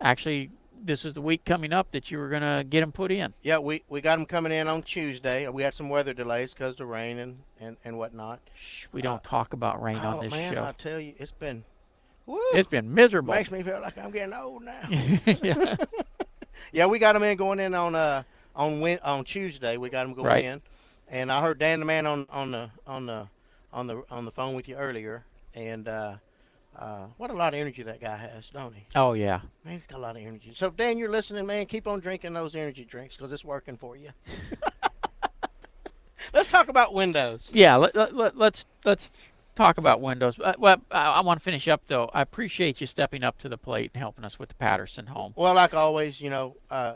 actually, 0.00 0.50
this 0.84 1.04
is 1.04 1.14
the 1.14 1.20
week 1.22 1.44
coming 1.44 1.72
up 1.72 1.90
that 1.92 2.10
you 2.10 2.18
were 2.18 2.28
gonna 2.28 2.62
get 2.62 2.80
them 2.80 2.92
put 2.92 3.10
in. 3.10 3.32
Yeah, 3.42 3.58
we, 3.58 3.82
we 3.88 4.00
got 4.00 4.16
them 4.16 4.26
coming 4.26 4.52
in 4.52 4.68
on 4.68 4.82
Tuesday. 4.82 5.48
We 5.48 5.62
had 5.62 5.74
some 5.74 5.88
weather 5.88 6.12
delays 6.12 6.52
because 6.52 6.72
of 6.72 6.78
the 6.78 6.86
rain 6.86 7.18
and, 7.18 7.38
and, 7.58 7.76
and 7.84 7.98
whatnot. 7.98 8.40
Shh, 8.54 8.86
we 8.92 9.02
don't 9.02 9.24
talk 9.24 9.52
about 9.52 9.82
rain 9.82 9.98
oh, 10.02 10.08
on 10.18 10.20
this 10.24 10.30
man, 10.30 10.54
show. 10.54 10.64
I 10.64 10.72
tell 10.72 11.00
you, 11.00 11.14
it's 11.18 11.32
been. 11.32 11.64
Woo, 12.26 12.38
It's 12.52 12.68
been 12.68 12.92
miserable. 12.94 13.34
Makes 13.34 13.50
me 13.50 13.62
feel 13.62 13.80
like 13.80 13.98
I'm 13.98 14.10
getting 14.10 14.34
old 14.34 14.62
now. 14.62 14.88
Yeah. 15.42 15.76
yeah, 16.72 16.86
we 16.86 16.98
got 16.98 17.14
them 17.14 17.22
in 17.22 17.36
going 17.36 17.60
in 17.60 17.74
on 17.74 17.94
uh 17.94 18.22
on 18.54 18.80
Wed- 18.80 19.00
on 19.02 19.24
Tuesday. 19.24 19.76
We 19.76 19.90
got 19.90 20.04
them 20.04 20.14
going 20.14 20.26
Right. 20.26 20.44
in, 20.44 20.62
And 21.08 21.30
I 21.32 21.40
heard 21.42 21.58
Dan 21.58 21.80
the 21.80 21.86
man 21.86 22.06
on 22.06 22.26
on 22.30 22.50
the 22.50 22.70
on 22.86 23.06
the 23.06 23.28
on 23.72 23.86
the 23.86 24.02
on 24.10 24.24
the 24.24 24.30
phone 24.30 24.54
with 24.54 24.68
you 24.68 24.76
earlier, 24.76 25.24
and 25.54 25.88
uh, 25.88 26.14
uh, 26.78 27.06
what 27.16 27.30
a 27.30 27.34
lot 27.34 27.54
of 27.54 27.60
energy 27.60 27.82
that 27.82 28.00
guy 28.00 28.16
has, 28.16 28.50
don't 28.50 28.74
he? 28.74 28.86
Oh 28.94 29.12
yeah. 29.12 29.40
Man, 29.64 29.74
he's 29.74 29.86
got 29.86 29.98
a 29.98 30.02
lot 30.02 30.16
of 30.16 30.22
energy. 30.22 30.52
So 30.54 30.70
Dan, 30.70 30.98
you're 30.98 31.08
listening, 31.08 31.46
man, 31.46 31.66
keep 31.66 31.86
on 31.86 32.00
drinking 32.00 32.32
those 32.32 32.56
energy 32.56 32.84
drinks 32.84 33.16
because 33.16 33.32
it's 33.32 33.44
working 33.44 33.76
for 33.76 33.96
you. 33.96 34.10
Let's 36.32 36.48
talk 36.48 36.68
about 36.68 36.94
Windows. 36.94 37.50
Yeah, 37.54 37.76
let, 37.76 37.94
let, 37.94 38.16
let, 38.16 38.36
let's 38.36 38.66
let's 38.84 39.10
talk 39.54 39.78
about 39.78 40.00
Windows. 40.00 40.38
Uh, 40.42 40.54
well, 40.58 40.78
I, 40.90 41.06
I 41.06 41.20
want 41.20 41.38
to 41.38 41.44
finish 41.44 41.68
up 41.68 41.82
though. 41.86 42.10
I 42.12 42.22
appreciate 42.22 42.80
you 42.80 42.86
stepping 42.86 43.22
up 43.22 43.38
to 43.38 43.48
the 43.48 43.58
plate 43.58 43.92
and 43.94 44.00
helping 44.00 44.24
us 44.24 44.38
with 44.38 44.48
the 44.48 44.54
Patterson 44.56 45.06
home. 45.06 45.32
Well, 45.36 45.54
like 45.54 45.74
always, 45.74 46.20
you 46.20 46.30
know, 46.30 46.56
uh, 46.70 46.94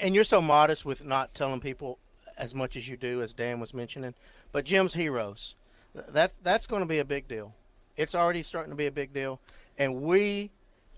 and 0.00 0.14
you're 0.14 0.24
so 0.24 0.40
modest 0.40 0.84
with 0.84 1.04
not 1.04 1.34
telling 1.34 1.60
people 1.60 1.98
as 2.36 2.54
much 2.54 2.76
as 2.76 2.88
you 2.88 2.96
do, 2.96 3.22
as 3.22 3.32
Dan 3.32 3.60
was 3.60 3.74
mentioning. 3.74 4.14
But 4.52 4.64
Jim's 4.64 4.94
Heroes, 4.94 5.54
that 5.94 6.32
that's 6.42 6.66
going 6.66 6.82
to 6.82 6.88
be 6.88 6.98
a 6.98 7.04
big 7.04 7.26
deal. 7.26 7.54
It's 7.96 8.14
already 8.14 8.42
starting 8.42 8.70
to 8.70 8.76
be 8.76 8.86
a 8.86 8.92
big 8.92 9.12
deal, 9.12 9.40
and 9.78 10.02
we 10.02 10.50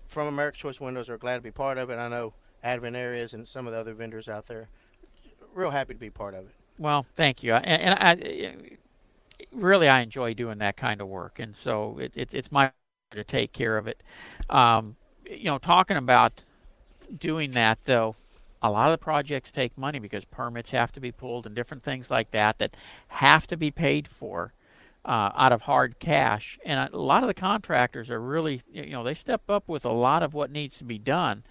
from 0.07 0.27
America's 0.27 0.59
Choice 0.59 0.79
Windows 0.79 1.09
are 1.09 1.17
glad 1.17 1.35
to 1.35 1.41
be 1.41 1.51
part 1.51 1.77
of 1.77 1.89
it. 1.89 1.95
I 1.95 2.07
know 2.07 2.33
Advent 2.63 2.95
Air's 2.95 3.33
and 3.33 3.47
some 3.47 3.67
of 3.67 3.73
the 3.73 3.79
other 3.79 3.93
vendors 3.93 4.27
out 4.27 4.47
there, 4.47 4.69
real 5.53 5.71
happy 5.71 5.93
to 5.93 5.99
be 5.99 6.09
part 6.09 6.33
of 6.33 6.45
it. 6.45 6.55
Well, 6.79 7.05
thank 7.15 7.43
you. 7.43 7.53
And, 7.53 7.81
and 7.81 7.93
I 7.99 8.77
really 9.51 9.87
I 9.87 10.01
enjoy 10.01 10.33
doing 10.33 10.57
that 10.59 10.77
kind 10.77 11.01
of 11.01 11.07
work, 11.07 11.39
and 11.39 11.55
so 11.55 11.97
it, 11.99 12.11
it, 12.15 12.33
it's 12.33 12.51
my 12.51 12.71
to 13.11 13.23
take 13.23 13.53
care 13.53 13.77
of 13.77 13.87
it. 13.87 14.03
Um, 14.49 14.95
you 15.25 15.45
know, 15.45 15.57
talking 15.57 15.97
about 15.97 16.43
doing 17.19 17.51
that 17.51 17.79
though, 17.85 18.15
a 18.61 18.69
lot 18.69 18.89
of 18.91 18.99
the 18.99 19.03
projects 19.03 19.51
take 19.51 19.77
money 19.77 19.99
because 19.99 20.25
permits 20.25 20.71
have 20.71 20.91
to 20.93 20.99
be 20.99 21.11
pulled 21.11 21.45
and 21.45 21.55
different 21.55 21.83
things 21.83 22.11
like 22.11 22.31
that 22.31 22.57
that 22.59 22.75
have 23.07 23.47
to 23.47 23.57
be 23.57 23.71
paid 23.71 24.07
for 24.07 24.53
uh, 25.07 25.31
out 25.35 25.53
of 25.53 25.61
hard 25.61 25.97
cash. 25.99 26.59
And 26.65 26.93
a 26.93 26.97
lot 26.97 27.23
of 27.23 27.27
the 27.27 27.33
contractors 27.33 28.09
are 28.09 28.21
really, 28.21 28.61
you 28.71 28.91
know, 28.91 29.03
they 29.03 29.15
step 29.15 29.49
up 29.49 29.67
with 29.67 29.85
a 29.85 29.91
lot 29.91 30.21
of 30.21 30.33
what 30.33 30.51
needs 30.51 30.77
to 30.79 30.83
be 30.83 30.99
done. 30.99 31.43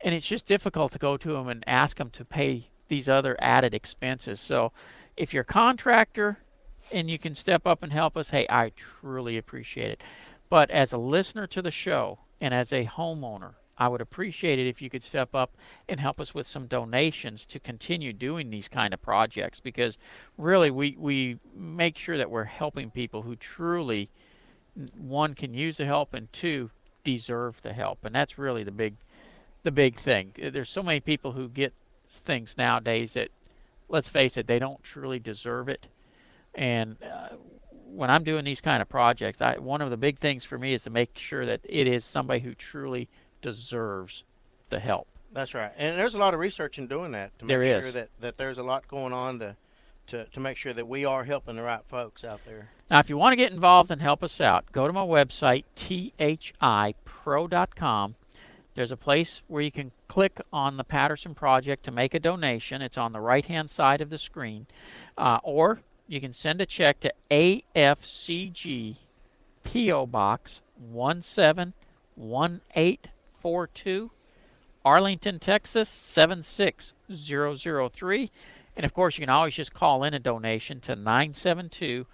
And 0.00 0.14
it's 0.14 0.26
just 0.26 0.46
difficult 0.46 0.92
to 0.92 0.98
go 0.98 1.16
to 1.16 1.32
them 1.32 1.48
and 1.48 1.62
ask 1.66 1.98
them 1.98 2.10
to 2.10 2.24
pay 2.24 2.68
these 2.88 3.08
other 3.08 3.36
added 3.40 3.74
expenses. 3.74 4.40
So 4.40 4.72
if 5.16 5.32
you're 5.32 5.42
a 5.42 5.44
contractor 5.44 6.38
and 6.92 7.08
you 7.08 7.18
can 7.18 7.34
step 7.34 7.66
up 7.66 7.82
and 7.82 7.92
help 7.92 8.16
us, 8.16 8.30
hey, 8.30 8.46
I 8.50 8.72
truly 8.74 9.38
appreciate 9.38 9.90
it. 9.92 10.02
But 10.48 10.70
as 10.70 10.92
a 10.92 10.98
listener 10.98 11.46
to 11.48 11.62
the 11.62 11.70
show 11.70 12.18
and 12.40 12.52
as 12.52 12.72
a 12.72 12.86
homeowner, 12.86 13.54
I 13.80 13.88
would 13.88 14.02
appreciate 14.02 14.58
it 14.58 14.68
if 14.68 14.82
you 14.82 14.90
could 14.90 15.02
step 15.02 15.34
up 15.34 15.56
and 15.88 15.98
help 15.98 16.20
us 16.20 16.34
with 16.34 16.46
some 16.46 16.66
donations 16.66 17.46
to 17.46 17.58
continue 17.58 18.12
doing 18.12 18.50
these 18.50 18.68
kind 18.68 18.92
of 18.92 19.00
projects 19.00 19.58
because 19.58 19.96
really 20.36 20.70
we, 20.70 20.96
we 20.98 21.38
make 21.56 21.96
sure 21.96 22.18
that 22.18 22.30
we're 22.30 22.44
helping 22.44 22.90
people 22.90 23.22
who 23.22 23.36
truly 23.36 24.10
one 24.98 25.34
can 25.34 25.54
use 25.54 25.78
the 25.78 25.86
help 25.86 26.12
and 26.12 26.30
two 26.30 26.68
deserve 27.04 27.62
the 27.62 27.72
help. 27.72 28.04
And 28.04 28.14
that's 28.14 28.36
really 28.38 28.62
the 28.62 28.70
big 28.70 28.96
the 29.62 29.70
big 29.70 29.98
thing. 29.98 30.32
There's 30.38 30.70
so 30.70 30.82
many 30.82 31.00
people 31.00 31.32
who 31.32 31.48
get 31.48 31.72
things 32.24 32.56
nowadays 32.58 33.12
that 33.14 33.28
let's 33.88 34.08
face 34.10 34.36
it 34.36 34.46
they 34.46 34.58
don't 34.58 34.82
truly 34.82 35.18
deserve 35.18 35.70
it. 35.70 35.86
And 36.54 36.96
uh, 37.02 37.36
when 37.86 38.10
I'm 38.10 38.24
doing 38.24 38.44
these 38.44 38.60
kind 38.60 38.82
of 38.82 38.90
projects 38.90 39.40
I, 39.40 39.56
one 39.56 39.80
of 39.80 39.88
the 39.88 39.96
big 39.96 40.18
things 40.18 40.44
for 40.44 40.58
me 40.58 40.74
is 40.74 40.82
to 40.82 40.90
make 40.90 41.16
sure 41.16 41.46
that 41.46 41.60
it 41.64 41.86
is 41.86 42.04
somebody 42.04 42.40
who 42.40 42.54
truly 42.54 43.08
deserves 43.40 44.24
the 44.70 44.78
help. 44.78 45.08
That's 45.32 45.54
right, 45.54 45.72
and 45.76 45.98
there's 45.98 46.16
a 46.16 46.18
lot 46.18 46.34
of 46.34 46.40
research 46.40 46.78
in 46.78 46.88
doing 46.88 47.12
that 47.12 47.38
to 47.38 47.44
make 47.44 47.56
there 47.56 47.80
sure 47.80 47.88
is. 47.88 47.94
that 47.94 48.08
that 48.20 48.36
there's 48.36 48.58
a 48.58 48.64
lot 48.64 48.88
going 48.88 49.12
on 49.12 49.38
to, 49.38 49.54
to 50.08 50.24
to 50.24 50.40
make 50.40 50.56
sure 50.56 50.72
that 50.72 50.88
we 50.88 51.04
are 51.04 51.22
helping 51.24 51.54
the 51.56 51.62
right 51.62 51.84
folks 51.88 52.24
out 52.24 52.40
there. 52.44 52.70
Now, 52.90 52.98
if 52.98 53.08
you 53.08 53.16
want 53.16 53.32
to 53.32 53.36
get 53.36 53.52
involved 53.52 53.92
and 53.92 54.02
help 54.02 54.24
us 54.24 54.40
out, 54.40 54.72
go 54.72 54.88
to 54.88 54.92
my 54.92 55.04
website 55.04 55.62
thipro.com. 55.76 56.96
There's 58.74 58.92
a 58.92 58.96
place 58.96 59.42
where 59.46 59.62
you 59.62 59.70
can 59.70 59.92
click 60.08 60.40
on 60.52 60.76
the 60.76 60.84
Patterson 60.84 61.34
Project 61.34 61.84
to 61.84 61.92
make 61.92 62.14
a 62.14 62.20
donation. 62.20 62.82
It's 62.82 62.98
on 62.98 63.12
the 63.12 63.20
right-hand 63.20 63.70
side 63.70 64.00
of 64.00 64.10
the 64.10 64.18
screen, 64.18 64.66
uh, 65.18 65.38
or 65.44 65.80
you 66.08 66.20
can 66.20 66.34
send 66.34 66.60
a 66.60 66.66
check 66.66 66.98
to 67.00 67.12
AFCG 67.30 68.96
PO 69.62 70.06
Box 70.06 70.62
1718. 70.76 72.98
42 73.40 74.10
Arlington, 74.84 75.38
Texas 75.38 75.88
76003. 75.88 78.30
And 78.76 78.86
of 78.86 78.94
course, 78.94 79.18
you 79.18 79.22
can 79.22 79.30
always 79.30 79.54
just 79.54 79.74
call 79.74 80.04
in 80.04 80.14
a 80.14 80.18
donation 80.18 80.80
to 80.80 80.96
972 80.96 82.06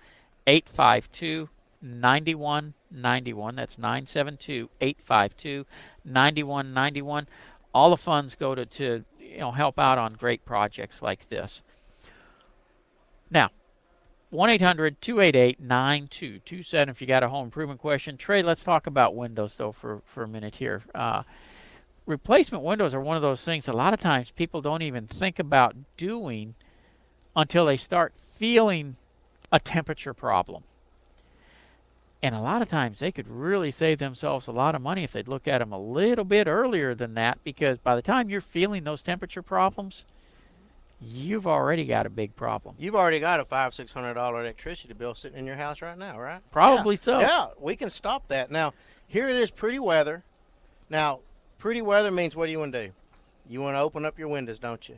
852 0.47 1.49
9191. 1.83 3.57
That's 3.57 3.79
972 3.79 4.69
852 4.81 5.67
9191. 6.05 7.29
All 7.75 7.91
the 7.91 7.97
funds 7.97 8.35
go 8.35 8.55
to, 8.55 8.67
to 8.67 9.05
you 9.21 9.39
know 9.39 9.53
help 9.53 9.79
out 9.79 9.99
on 9.99 10.15
great 10.15 10.45
projects 10.45 11.01
like 11.03 11.29
this. 11.29 11.63
Now, 13.31 13.51
1 14.31 14.51
800 14.51 15.01
288 15.01 15.61
9227 15.61 16.89
if 16.89 17.01
you 17.01 17.07
got 17.07 17.23
a 17.23 17.29
home 17.29 17.45
improvement 17.45 17.81
question. 17.81 18.17
Trey, 18.17 18.43
let's 18.43 18.65
talk 18.65 18.89
about 18.89 19.15
windows, 19.15 19.55
though, 19.57 19.71
for, 19.73 20.03
for 20.05 20.25
a 20.25 20.29
minute 20.29 20.57
here. 20.57 20.83
Uh, 20.95 21.23
replacement 22.07 22.65
windows 22.65 22.93
are 22.93 23.01
one 23.01 23.17
of 23.17 23.23
those 23.23 23.45
things 23.45 23.69
a 23.69 23.73
lot 23.73 23.93
of 23.95 24.01
times 24.01 24.31
people 24.31 24.61
don't 24.61 24.83
even 24.83 25.07
think 25.07 25.39
about 25.39 25.75
doing 25.97 26.55
until 27.35 27.67
they 27.67 27.77
start 27.77 28.13
feeling 28.37 28.97
a 29.53 29.61
temperature 29.61 30.15
problem. 30.15 30.63
And 32.23 32.35
a 32.35 32.41
lot 32.41 32.63
of 32.63 32.69
times 32.69 32.99
they 32.99 33.13
could 33.13 33.29
really 33.29 33.71
save 33.71 33.99
themselves 33.99 34.49
a 34.49 34.53
lot 34.53 34.75
of 34.75 34.83
money 34.83 35.05
if 35.05 35.13
they'd 35.13 35.29
look 35.29 35.47
at 35.47 35.59
them 35.59 35.73
a 35.73 35.79
little 35.79 36.25
bit 36.25 36.49
earlier 36.49 36.95
than 36.95 37.15
that 37.15 37.39
because 37.45 37.79
by 37.79 37.95
the 37.95 38.03
time 38.03 38.29
you're 38.29 38.41
feeling 38.41 38.83
those 38.83 39.03
temperature 39.03 39.43
problems, 39.43 40.05
you've 41.01 41.47
already 41.47 41.85
got 41.85 42.07
a 42.07 42.11
big 42.11 42.35
problem. 42.37 42.75
You've 42.79 42.95
already 42.95 43.21
got 43.21 43.41
a 43.41 43.45
five 43.45 43.75
six 43.75 43.93
hundred 43.93 44.15
dollar 44.15 44.43
electricity 44.43 44.95
bill 44.95 45.15
sitting 45.15 45.39
in 45.39 45.47
your 45.47 45.57
house 45.57 45.83
right 45.83 45.97
now, 45.99 46.19
right? 46.19 46.41
Probably 46.51 46.95
yeah. 46.97 47.01
so. 47.01 47.21
Yeah, 47.21 47.47
we 47.59 47.77
can 47.77 47.91
stop 47.91 48.29
that. 48.29 48.51
Now, 48.51 48.73
here 49.07 49.29
it 49.29 49.37
is, 49.37 49.51
pretty 49.51 49.79
weather. 49.79 50.25
Now, 50.89 51.21
pretty 51.59 51.83
weather 51.83 52.11
means 52.11 52.35
what 52.37 52.47
do 52.47 52.53
you 52.53 52.59
want 52.59 52.73
to 52.73 52.87
do? 52.89 52.93
You 53.49 53.61
want 53.61 53.77
to 53.77 53.81
open 53.81 54.05
up 54.05 54.19
your 54.19 54.29
windows, 54.29 54.59
don't 54.59 54.89
you? 54.89 54.97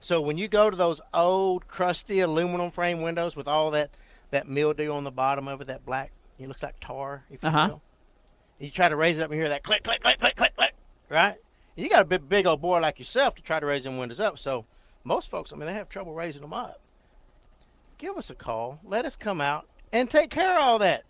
So 0.00 0.20
when 0.20 0.36
you 0.36 0.48
go 0.48 0.68
to 0.68 0.76
those 0.76 1.00
old, 1.14 1.66
crusty 1.68 2.20
aluminum 2.20 2.70
frame 2.70 3.00
windows 3.02 3.36
with 3.36 3.48
all 3.48 3.70
that 3.72 3.90
that 4.30 4.48
mildew 4.48 4.90
on 4.92 5.04
the 5.04 5.10
bottom 5.10 5.46
of 5.46 5.60
it, 5.60 5.66
that 5.68 5.86
black, 5.86 6.10
it 6.38 6.48
looks 6.48 6.62
like 6.62 6.74
tar, 6.80 7.24
if 7.30 7.42
you 7.42 7.48
Uh-huh. 7.48 7.68
will. 7.70 7.82
You 8.58 8.70
try 8.70 8.88
to 8.88 8.96
raise 8.96 9.18
it 9.18 9.22
up 9.22 9.30
and 9.30 9.38
hear 9.38 9.48
that 9.48 9.62
click, 9.62 9.82
click, 9.84 10.00
click, 10.02 10.18
click, 10.18 10.36
click, 10.36 10.56
click, 10.56 10.74
right? 11.08 11.36
You 11.76 11.88
got 11.88 12.02
a 12.02 12.04
big, 12.04 12.28
big 12.28 12.46
old 12.46 12.60
boy 12.60 12.80
like 12.80 12.98
yourself 12.98 13.34
to 13.36 13.42
try 13.42 13.60
to 13.60 13.66
raise 13.66 13.84
them 13.84 13.98
windows 13.98 14.20
up. 14.20 14.38
So 14.38 14.64
most 15.04 15.30
folks, 15.30 15.52
I 15.52 15.56
mean, 15.56 15.66
they 15.66 15.74
have 15.74 15.88
trouble 15.88 16.14
raising 16.14 16.42
them 16.42 16.52
up. 16.52 16.80
Give 17.98 18.16
us 18.16 18.30
a 18.30 18.34
call. 18.34 18.80
Let 18.84 19.04
us 19.04 19.16
come 19.16 19.40
out 19.40 19.66
and 19.92 20.10
take 20.10 20.30
care 20.30 20.58
of 20.58 20.62
all 20.62 20.78
that. 20.80 21.04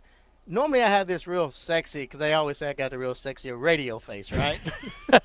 Normally, 0.47 0.83
I 0.83 0.89
have 0.89 1.07
this 1.07 1.27
real 1.27 1.51
sexy 1.51 2.03
because 2.03 2.21
they 2.21 2.35
always 2.35 2.59
say 2.59 2.69
I 2.69 2.75
got 2.75 2.91
the 2.91 2.99
real 2.99 3.15
sexy 3.15 3.51
radio 3.51 3.99
face, 3.99 4.31
right? 4.31 4.61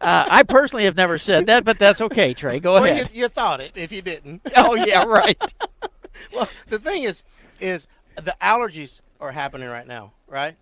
Uh, 0.00 0.24
I 0.30 0.42
personally 0.44 0.84
have 0.84 0.96
never 0.96 1.18
said 1.18 1.46
that, 1.46 1.64
but 1.64 1.78
that's 1.78 2.00
okay, 2.00 2.32
Trey. 2.32 2.60
Go 2.60 2.74
well, 2.74 2.84
ahead. 2.84 3.10
You, 3.12 3.22
you 3.22 3.28
thought 3.28 3.60
it 3.60 3.72
if 3.74 3.92
you 3.92 4.00
didn't. 4.00 4.40
Oh, 4.56 4.74
yeah, 4.74 5.04
right. 5.04 5.54
well, 6.32 6.48
the 6.68 6.78
thing 6.78 7.02
is, 7.02 7.22
is 7.60 7.86
the 8.16 8.34
allergies 8.40 9.00
are 9.20 9.32
happening 9.32 9.68
right 9.68 9.86
now, 9.86 10.12
right? 10.26 10.56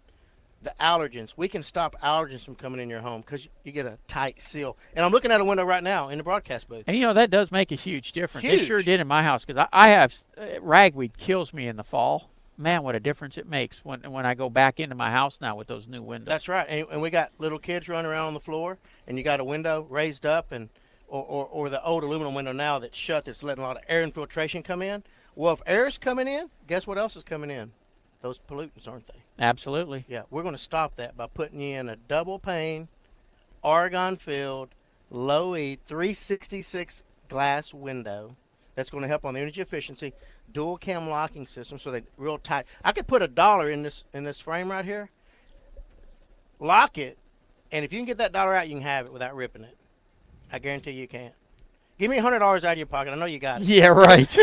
The 0.62 0.74
allergens. 0.80 1.34
We 1.36 1.48
can 1.48 1.62
stop 1.62 1.94
allergens 2.02 2.40
from 2.40 2.56
coming 2.56 2.80
in 2.80 2.90
your 2.90 3.00
home 3.00 3.20
because 3.20 3.48
you 3.62 3.72
get 3.72 3.86
a 3.86 3.98
tight 4.08 4.40
seal. 4.40 4.76
And 4.94 5.04
I'm 5.04 5.12
looking 5.12 5.30
at 5.30 5.40
a 5.40 5.44
window 5.44 5.64
right 5.64 5.82
now 5.82 6.08
in 6.08 6.18
the 6.18 6.24
broadcast 6.24 6.68
booth. 6.68 6.84
And 6.86 6.96
you 6.96 7.02
know 7.02 7.12
that 7.12 7.30
does 7.30 7.52
make 7.52 7.70
a 7.72 7.76
huge 7.76 8.12
difference. 8.12 8.44
It 8.46 8.64
sure 8.64 8.82
did 8.82 8.98
in 8.98 9.06
my 9.06 9.22
house 9.22 9.44
because 9.44 9.66
I, 9.72 9.86
I 9.86 9.90
have 9.90 10.14
uh, 10.36 10.60
ragweed 10.60 11.16
kills 11.18 11.52
me 11.52 11.68
in 11.68 11.76
the 11.76 11.84
fall. 11.84 12.30
Man, 12.58 12.82
what 12.82 12.94
a 12.94 13.00
difference 13.00 13.36
it 13.36 13.46
makes 13.46 13.84
when 13.84 14.00
when 14.10 14.24
I 14.24 14.34
go 14.34 14.48
back 14.48 14.80
into 14.80 14.94
my 14.94 15.10
house 15.10 15.38
now 15.40 15.56
with 15.56 15.68
those 15.68 15.86
new 15.86 16.02
windows. 16.02 16.26
That's 16.26 16.48
right. 16.48 16.66
And, 16.68 16.86
and 16.90 17.02
we 17.02 17.10
got 17.10 17.30
little 17.38 17.58
kids 17.58 17.88
running 17.88 18.10
around 18.10 18.28
on 18.28 18.34
the 18.34 18.40
floor, 18.40 18.78
and 19.06 19.18
you 19.18 19.22
got 19.24 19.40
a 19.40 19.44
window 19.44 19.86
raised 19.90 20.24
up, 20.24 20.52
and 20.52 20.70
or, 21.06 21.22
or, 21.22 21.46
or 21.46 21.68
the 21.68 21.84
old 21.84 22.02
aluminum 22.02 22.34
window 22.34 22.52
now 22.52 22.78
that's 22.78 22.96
shut 22.96 23.26
that's 23.26 23.42
letting 23.42 23.62
a 23.62 23.66
lot 23.66 23.76
of 23.76 23.82
air 23.88 24.02
infiltration 24.02 24.62
come 24.62 24.82
in. 24.82 25.04
Well, 25.34 25.52
if 25.52 25.60
air's 25.66 25.98
coming 25.98 26.26
in, 26.26 26.48
guess 26.66 26.86
what 26.86 26.96
else 26.96 27.14
is 27.14 27.22
coming 27.22 27.50
in? 27.50 27.72
Those 28.22 28.38
pollutants, 28.38 28.88
aren't 28.88 29.06
they? 29.06 29.20
Absolutely. 29.38 30.04
Yeah, 30.08 30.22
we're 30.30 30.42
going 30.42 30.54
to 30.54 30.60
stop 30.60 30.96
that 30.96 31.16
by 31.16 31.26
putting 31.26 31.60
you 31.60 31.78
in 31.78 31.88
a 31.88 31.96
double 31.96 32.38
pane, 32.38 32.88
argon 33.62 34.16
filled, 34.16 34.70
low 35.10 35.54
E 35.54 35.78
366 35.86 37.02
glass 37.28 37.74
window. 37.74 38.36
That's 38.74 38.90
going 38.90 39.02
to 39.02 39.08
help 39.08 39.24
on 39.24 39.34
the 39.34 39.40
energy 39.40 39.60
efficiency. 39.60 40.12
Dual 40.52 40.76
cam 40.76 41.08
locking 41.08 41.46
system, 41.46 41.78
so 41.78 41.90
they 41.90 42.02
real 42.16 42.38
tight. 42.38 42.66
I 42.84 42.92
could 42.92 43.06
put 43.06 43.22
a 43.22 43.28
dollar 43.28 43.70
in 43.70 43.82
this 43.82 44.04
in 44.12 44.24
this 44.24 44.40
frame 44.40 44.70
right 44.70 44.84
here, 44.84 45.10
lock 46.60 46.98
it, 46.98 47.18
and 47.72 47.84
if 47.84 47.92
you 47.92 47.98
can 47.98 48.06
get 48.06 48.18
that 48.18 48.32
dollar 48.32 48.54
out, 48.54 48.68
you 48.68 48.74
can 48.74 48.82
have 48.82 49.06
it 49.06 49.12
without 49.12 49.34
ripping 49.34 49.64
it. 49.64 49.76
I 50.52 50.58
guarantee 50.58 50.92
you 50.92 51.08
can't. 51.08 51.34
Give 51.98 52.10
me 52.10 52.18
a 52.18 52.22
hundred 52.22 52.38
dollars 52.40 52.64
out 52.64 52.72
of 52.72 52.78
your 52.78 52.86
pocket. 52.86 53.10
I 53.10 53.16
know 53.16 53.24
you 53.26 53.38
got 53.38 53.62
it. 53.62 53.68
Yeah, 53.68 53.88
right. 53.88 54.36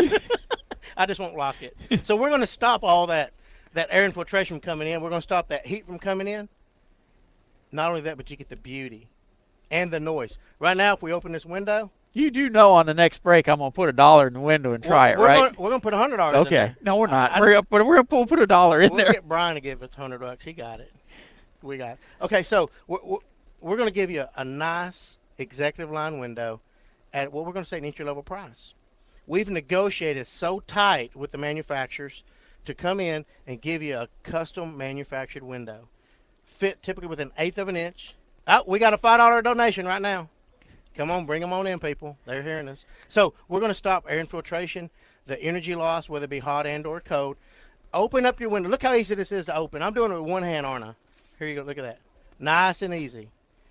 I 0.96 1.06
just 1.06 1.20
won't 1.20 1.36
lock 1.36 1.56
it. 1.62 1.76
So 2.06 2.16
we're 2.16 2.28
going 2.28 2.40
to 2.40 2.46
stop 2.46 2.82
all 2.82 3.06
that 3.08 3.32
that 3.74 3.88
air 3.90 4.04
infiltration 4.04 4.60
coming 4.60 4.88
in. 4.88 5.00
We're 5.02 5.10
going 5.10 5.18
to 5.20 5.22
stop 5.22 5.48
that 5.48 5.66
heat 5.66 5.86
from 5.86 5.98
coming 5.98 6.26
in. 6.26 6.48
Not 7.72 7.90
only 7.90 8.00
that, 8.02 8.16
but 8.16 8.30
you 8.30 8.36
get 8.36 8.48
the 8.48 8.56
beauty 8.56 9.08
and 9.70 9.90
the 9.90 10.00
noise. 10.00 10.38
Right 10.58 10.76
now, 10.76 10.94
if 10.94 11.02
we 11.02 11.12
open 11.12 11.32
this 11.32 11.44
window, 11.44 11.90
You 12.12 12.30
do 12.30 12.48
know 12.48 12.72
on 12.72 12.86
the 12.86 12.94
next 12.94 13.22
break 13.22 13.48
I'm 13.48 13.58
gonna 13.58 13.72
put 13.72 13.88
a 13.88 13.92
dollar 13.92 14.28
in 14.28 14.34
the 14.34 14.40
window 14.40 14.72
and 14.74 14.84
try 14.84 15.08
we're, 15.08 15.12
it, 15.14 15.18
we're 15.18 15.26
right? 15.26 15.36
Gonna, 15.36 15.54
we're 15.58 15.68
going 15.70 15.80
to 15.80 15.84
put 15.84 15.94
a 15.94 15.96
hundred 15.96 16.18
dollars. 16.18 16.36
In 16.46 16.52
there. 16.52 16.62
Okay. 16.66 16.74
No, 16.82 16.96
we're 16.96 17.08
not. 17.08 17.32
I 17.32 17.40
we're, 17.40 17.54
just- 17.54 17.70
gonna, 17.70 17.84
we're 17.84 18.02
gonna 18.02 18.26
put 18.26 18.38
a 18.38 18.46
dollar 18.46 18.80
in 18.80 18.90
we'll 18.94 19.04
there. 19.04 19.12
get 19.14 19.28
Brian 19.28 19.56
to 19.56 19.60
give 19.60 19.82
us 19.82 19.90
hundred 19.96 20.20
bucks. 20.20 20.44
He 20.44 20.52
got 20.52 20.78
it. 20.80 20.92
We 21.62 21.76
got 21.78 21.92
it. 21.92 21.98
Okay, 22.22 22.42
so 22.44 22.70
we're, 22.86 22.98
we're, 23.02 23.18
we're 23.60 23.76
going 23.76 23.88
to 23.88 23.94
give 23.94 24.10
you 24.10 24.26
a 24.36 24.44
nice 24.44 25.18
executive 25.38 25.90
line 25.90 26.18
window 26.20 26.60
at 27.12 27.32
what 27.32 27.46
we're 27.46 27.52
going 27.52 27.64
to 27.64 27.68
say 27.68 27.78
an 27.78 27.84
entry 27.86 28.04
level 28.04 28.22
price. 28.22 28.74
We've 29.26 29.48
negotiated 29.48 30.26
so 30.26 30.60
tight 30.60 31.16
with 31.16 31.32
the 31.32 31.38
manufacturers 31.38 32.22
to 32.64 32.74
come 32.74 33.00
in 33.00 33.24
and 33.46 33.60
give 33.60 33.82
you 33.82 33.96
a 33.96 34.08
custom 34.22 34.76
manufactured 34.76 35.42
window, 35.42 35.88
fit 36.44 36.82
typically 36.82 37.08
with 37.08 37.20
an 37.20 37.32
eighth 37.38 37.58
of 37.58 37.68
an 37.68 37.76
inch. 37.76 38.14
Oh, 38.46 38.62
we 38.66 38.78
got 38.78 38.94
a 38.94 38.98
five 38.98 39.18
dollar 39.18 39.42
donation 39.42 39.86
right 39.86 40.02
now. 40.02 40.28
Come 40.94 41.10
on, 41.10 41.26
bring 41.26 41.40
them 41.40 41.52
on 41.52 41.66
in, 41.66 41.80
people. 41.80 42.16
They're 42.24 42.42
hearing 42.42 42.68
us. 42.68 42.84
So 43.08 43.34
we're 43.48 43.60
going 43.60 43.70
to 43.70 43.74
stop 43.74 44.06
air 44.08 44.20
infiltration, 44.20 44.90
the 45.26 45.40
energy 45.42 45.74
loss, 45.74 46.08
whether 46.08 46.24
it 46.24 46.30
be 46.30 46.38
hot 46.38 46.66
and 46.66 46.86
or 46.86 47.00
cold. 47.00 47.36
Open 47.92 48.26
up 48.26 48.40
your 48.40 48.48
window. 48.48 48.68
Look 48.68 48.82
how 48.82 48.94
easy 48.94 49.14
this 49.14 49.32
is 49.32 49.46
to 49.46 49.56
open. 49.56 49.82
I'm 49.82 49.94
doing 49.94 50.12
it 50.12 50.20
with 50.20 50.30
one 50.30 50.42
hand, 50.42 50.66
aren't 50.66 50.84
I? 50.84 50.94
Here 51.38 51.48
you 51.48 51.56
go. 51.56 51.62
Look 51.62 51.78
at 51.78 51.82
that. 51.82 51.98
Nice 52.38 52.82
and 52.82 52.94
easy. 52.94 53.30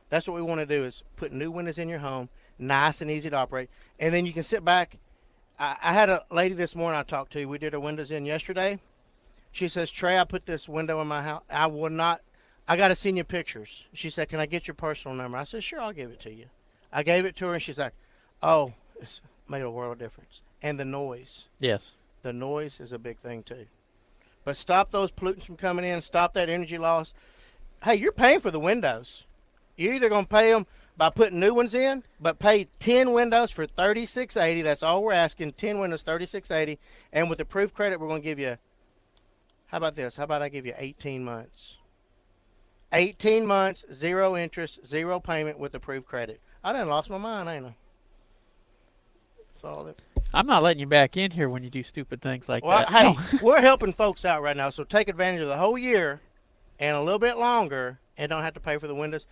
That's 0.09 0.27
what 0.27 0.35
we 0.35 0.41
want 0.41 0.59
to 0.59 0.65
do 0.65 0.85
is 0.85 1.03
put 1.15 1.31
new 1.31 1.49
windows 1.49 1.77
in 1.77 1.89
your 1.89 1.99
home, 1.99 2.29
nice 2.59 3.01
and 3.01 3.09
easy 3.09 3.29
to 3.29 3.35
operate, 3.35 3.69
and 3.99 4.13
then 4.13 4.25
you 4.25 4.33
can 4.33 4.43
sit 4.43 4.63
back. 4.63 4.97
I, 5.59 5.77
I 5.81 5.93
had 5.93 6.09
a 6.09 6.23
lady 6.31 6.55
this 6.55 6.75
morning 6.75 6.99
I 6.99 7.03
talked 7.03 7.33
to. 7.33 7.45
We 7.45 7.57
did 7.57 7.73
her 7.73 7.79
windows 7.79 8.11
in 8.11 8.25
yesterday. 8.25 8.79
She 9.51 9.67
says, 9.67 9.91
Trey, 9.91 10.17
I 10.17 10.23
put 10.23 10.45
this 10.45 10.67
window 10.67 10.99
in 11.01 11.07
my 11.07 11.21
house. 11.21 11.43
I 11.49 11.67
will 11.67 11.89
not. 11.89 12.21
I 12.67 12.77
got 12.77 12.87
to 12.87 12.95
send 12.95 13.17
you 13.17 13.23
pictures. 13.23 13.85
She 13.93 14.09
said, 14.09 14.29
Can 14.29 14.39
I 14.39 14.45
get 14.45 14.67
your 14.67 14.75
personal 14.75 15.15
number? 15.15 15.37
I 15.37 15.43
said, 15.43 15.63
Sure, 15.63 15.79
I'll 15.79 15.93
give 15.93 16.09
it 16.09 16.19
to 16.21 16.33
you. 16.33 16.45
I 16.91 17.03
gave 17.03 17.25
it 17.25 17.35
to 17.37 17.47
her, 17.47 17.53
and 17.53 17.61
she's 17.61 17.77
like, 17.77 17.93
Oh, 18.41 18.73
it's 18.99 19.21
made 19.47 19.61
a 19.61 19.69
world 19.69 19.93
of 19.93 19.99
difference. 19.99 20.41
And 20.61 20.79
the 20.79 20.85
noise. 20.85 21.47
Yes. 21.59 21.91
The 22.23 22.33
noise 22.33 22.79
is 22.79 22.91
a 22.91 22.97
big 22.97 23.19
thing 23.19 23.43
too. 23.43 23.65
But 24.45 24.57
stop 24.57 24.91
those 24.91 25.11
pollutants 25.11 25.45
from 25.45 25.57
coming 25.57 25.85
in. 25.85 26.01
Stop 26.01 26.33
that 26.33 26.49
energy 26.49 26.77
loss. 26.77 27.13
Hey, 27.83 27.95
you're 27.95 28.11
paying 28.11 28.39
for 28.39 28.51
the 28.51 28.59
windows. 28.59 29.23
You're 29.75 29.93
either 29.93 30.09
going 30.09 30.25
to 30.25 30.29
pay 30.29 30.51
them 30.51 30.65
by 30.97 31.09
putting 31.09 31.39
new 31.39 31.53
ones 31.53 31.73
in, 31.73 32.03
but 32.19 32.39
pay 32.39 32.65
10 32.79 33.13
windows 33.13 33.51
for 33.51 33.65
3680. 33.65 34.61
That's 34.61 34.83
all 34.83 35.03
we're 35.03 35.13
asking. 35.13 35.53
10 35.53 35.79
windows, 35.79 36.03
3680. 36.03 36.79
And 37.11 37.29
with 37.29 37.39
approved 37.39 37.73
credit, 37.73 37.99
we're 37.99 38.07
going 38.07 38.21
to 38.21 38.25
give 38.25 38.39
you. 38.39 38.57
How 39.67 39.77
about 39.77 39.95
this? 39.95 40.15
How 40.17 40.23
about 40.23 40.41
I 40.43 40.49
give 40.49 40.65
you 40.65 40.73
18 40.77 41.23
months? 41.23 41.77
18 42.91 43.45
months, 43.45 43.85
zero 43.91 44.37
interest, 44.37 44.85
zero 44.85 45.19
payment 45.19 45.57
with 45.57 45.73
approved 45.73 46.05
credit. 46.05 46.39
I 46.63 46.73
done 46.73 46.87
lost 46.87 47.09
my 47.09 47.17
mind, 47.17 47.49
ain't 47.49 47.65
I? 47.65 47.75
That's 49.37 49.63
all 49.63 49.83
that. 49.85 49.99
I'm 50.31 50.45
not 50.45 50.61
letting 50.61 50.79
you 50.79 50.85
back 50.87 51.17
in 51.17 51.31
here 51.31 51.49
when 51.49 51.63
you 51.63 51.69
do 51.71 51.81
stupid 51.83 52.21
things 52.21 52.47
like 52.47 52.63
Well, 52.63 52.85
that. 52.87 52.89
hey, 52.89 53.37
we're 53.41 53.61
helping 53.61 53.93
folks 53.93 54.25
out 54.25 54.43
right 54.43 54.55
now, 54.55 54.69
so 54.69 54.83
take 54.83 55.07
advantage 55.07 55.41
of 55.41 55.47
the 55.47 55.57
whole 55.57 55.77
year 55.77 56.21
and 56.79 56.95
a 56.95 57.01
little 57.01 57.19
bit 57.19 57.37
longer, 57.37 57.99
and 58.17 58.29
don't 58.29 58.43
have 58.43 58.53
to 58.55 58.59
pay 58.59 58.77
for 58.77 58.87
the 58.87 58.95
windows. 58.95 59.25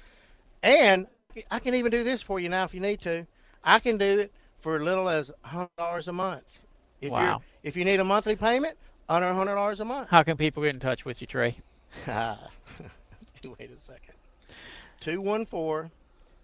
And 0.63 1.07
I 1.49 1.59
can 1.59 1.75
even 1.75 1.91
do 1.91 2.03
this 2.03 2.21
for 2.21 2.39
you 2.39 2.49
now 2.49 2.63
if 2.63 2.73
you 2.73 2.79
need 2.79 3.01
to. 3.01 3.25
I 3.63 3.79
can 3.79 3.97
do 3.97 4.19
it 4.19 4.31
for 4.61 4.75
as 4.75 4.81
little 4.81 5.09
as 5.09 5.31
hundred 5.43 5.69
dollars 5.77 6.07
a 6.07 6.13
month. 6.13 6.43
If 7.01 7.11
Wow. 7.11 7.41
if 7.63 7.75
you 7.75 7.85
need 7.85 7.99
a 7.99 8.03
monthly 8.03 8.35
payment, 8.35 8.77
under 9.09 9.33
hundred 9.33 9.55
dollars 9.55 9.79
a 9.79 9.85
month. 9.85 10.09
How 10.09 10.23
can 10.23 10.37
people 10.37 10.63
get 10.63 10.73
in 10.73 10.79
touch 10.79 11.05
with 11.05 11.21
you, 11.21 11.27
Trey? 11.27 11.57
Wait 12.07 13.71
a 13.75 13.79
second. 13.79 14.13
214 14.99 15.91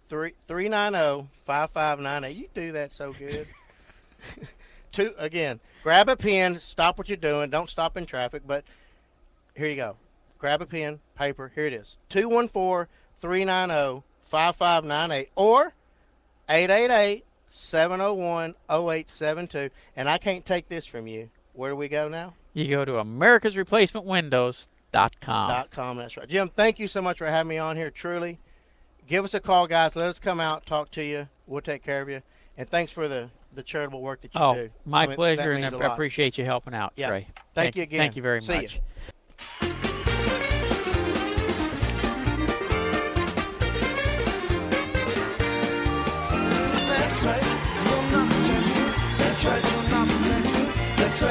390 0.09 1.27
5598. 1.45 2.35
You 2.35 2.47
do 2.53 2.71
that 2.73 2.91
so 2.93 3.13
good. 3.13 3.47
Two 4.91 5.13
again. 5.17 5.59
Grab 5.83 6.09
a 6.09 6.15
pen, 6.15 6.59
stop 6.59 6.97
what 6.97 7.07
you're 7.07 7.17
doing. 7.17 7.49
Don't 7.49 7.69
stop 7.69 7.97
in 7.97 8.05
traffic, 8.05 8.41
but 8.45 8.63
here 9.55 9.67
you 9.67 9.75
go. 9.75 9.95
Grab 10.39 10.61
a 10.61 10.65
pen, 10.65 10.99
paper. 11.15 11.51
Here 11.53 11.65
it 11.65 11.73
is. 11.73 11.97
214 12.09 12.87
390 13.21 14.03
5598 14.27 15.29
or 15.35 15.73
888 16.49 17.25
701 17.49 18.55
0872. 18.69 19.69
And 19.95 20.09
I 20.09 20.17
can't 20.17 20.45
take 20.45 20.67
this 20.69 20.85
from 20.85 21.07
you. 21.07 21.29
Where 21.53 21.71
do 21.71 21.75
we 21.75 21.87
go 21.87 22.07
now? 22.07 22.33
You 22.53 22.67
go 22.69 22.85
to 22.85 22.93
AmericasReplacementWindows.com. 22.93 24.67
Dot 24.93 25.69
com. 25.71 25.97
That's 25.97 26.15
right. 26.17 26.27
Jim, 26.29 26.49
thank 26.55 26.79
you 26.79 26.87
so 26.87 27.01
much 27.01 27.17
for 27.17 27.27
having 27.27 27.49
me 27.49 27.57
on 27.57 27.75
here. 27.75 27.91
Truly, 27.91 28.39
give 29.05 29.25
us 29.25 29.33
a 29.33 29.39
call, 29.39 29.67
guys. 29.67 29.95
Let 29.95 30.07
us 30.07 30.17
come 30.17 30.39
out, 30.39 30.65
talk 30.65 30.89
to 30.91 31.03
you. 31.03 31.27
We'll 31.45 31.61
take 31.61 31.83
care 31.83 32.01
of 32.01 32.09
you. 32.09 32.21
And 32.57 32.69
thanks 32.69 32.91
for 32.91 33.07
the 33.07 33.29
the 33.53 33.63
charitable 33.63 34.01
work 34.01 34.21
that 34.21 34.33
you 34.35 34.39
Oh, 34.41 34.53
do. 34.53 34.69
my 34.85 35.03
I 35.03 35.07
mean, 35.07 35.15
pleasure, 35.15 35.51
and 35.53 35.65
I 35.65 35.93
appreciate 35.93 36.37
you 36.37 36.45
helping 36.45 36.73
out, 36.75 36.93
Yeah. 36.95 37.07
Trey. 37.09 37.27
Thank 37.55 37.75
you 37.75 37.83
again. 37.83 37.99
Thank 37.99 38.15
you 38.15 38.21
very 38.21 38.39
See 38.41 38.53
much. 38.53 38.79
That's 38.79 39.16
I 51.19 51.23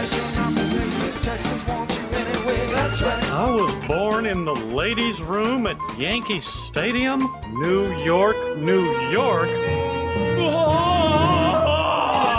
was 3.53 3.73
born 3.87 4.27
in 4.27 4.45
the 4.45 4.55
ladies' 4.55 5.23
room 5.23 5.69
at 5.69 5.77
Yankee 5.97 6.41
Stadium, 6.41 7.33
New 7.53 7.95
York, 7.99 8.37
New 8.57 8.85
York. 9.11 9.49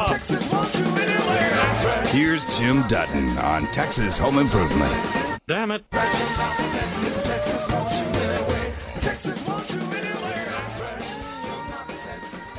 Texas 0.07 0.51
wants 0.51 0.77
you 0.77 0.85
anyway. 0.85 1.49
That's 1.53 1.85
right. 1.85 2.07
Here's 2.09 2.57
Jim 2.57 2.85
Dutton 2.89 3.29
on 3.37 3.65
Texas 3.67 4.17
Home 4.17 4.39
Improvement. 4.39 4.91
Damn 5.47 5.71
it. 5.71 5.85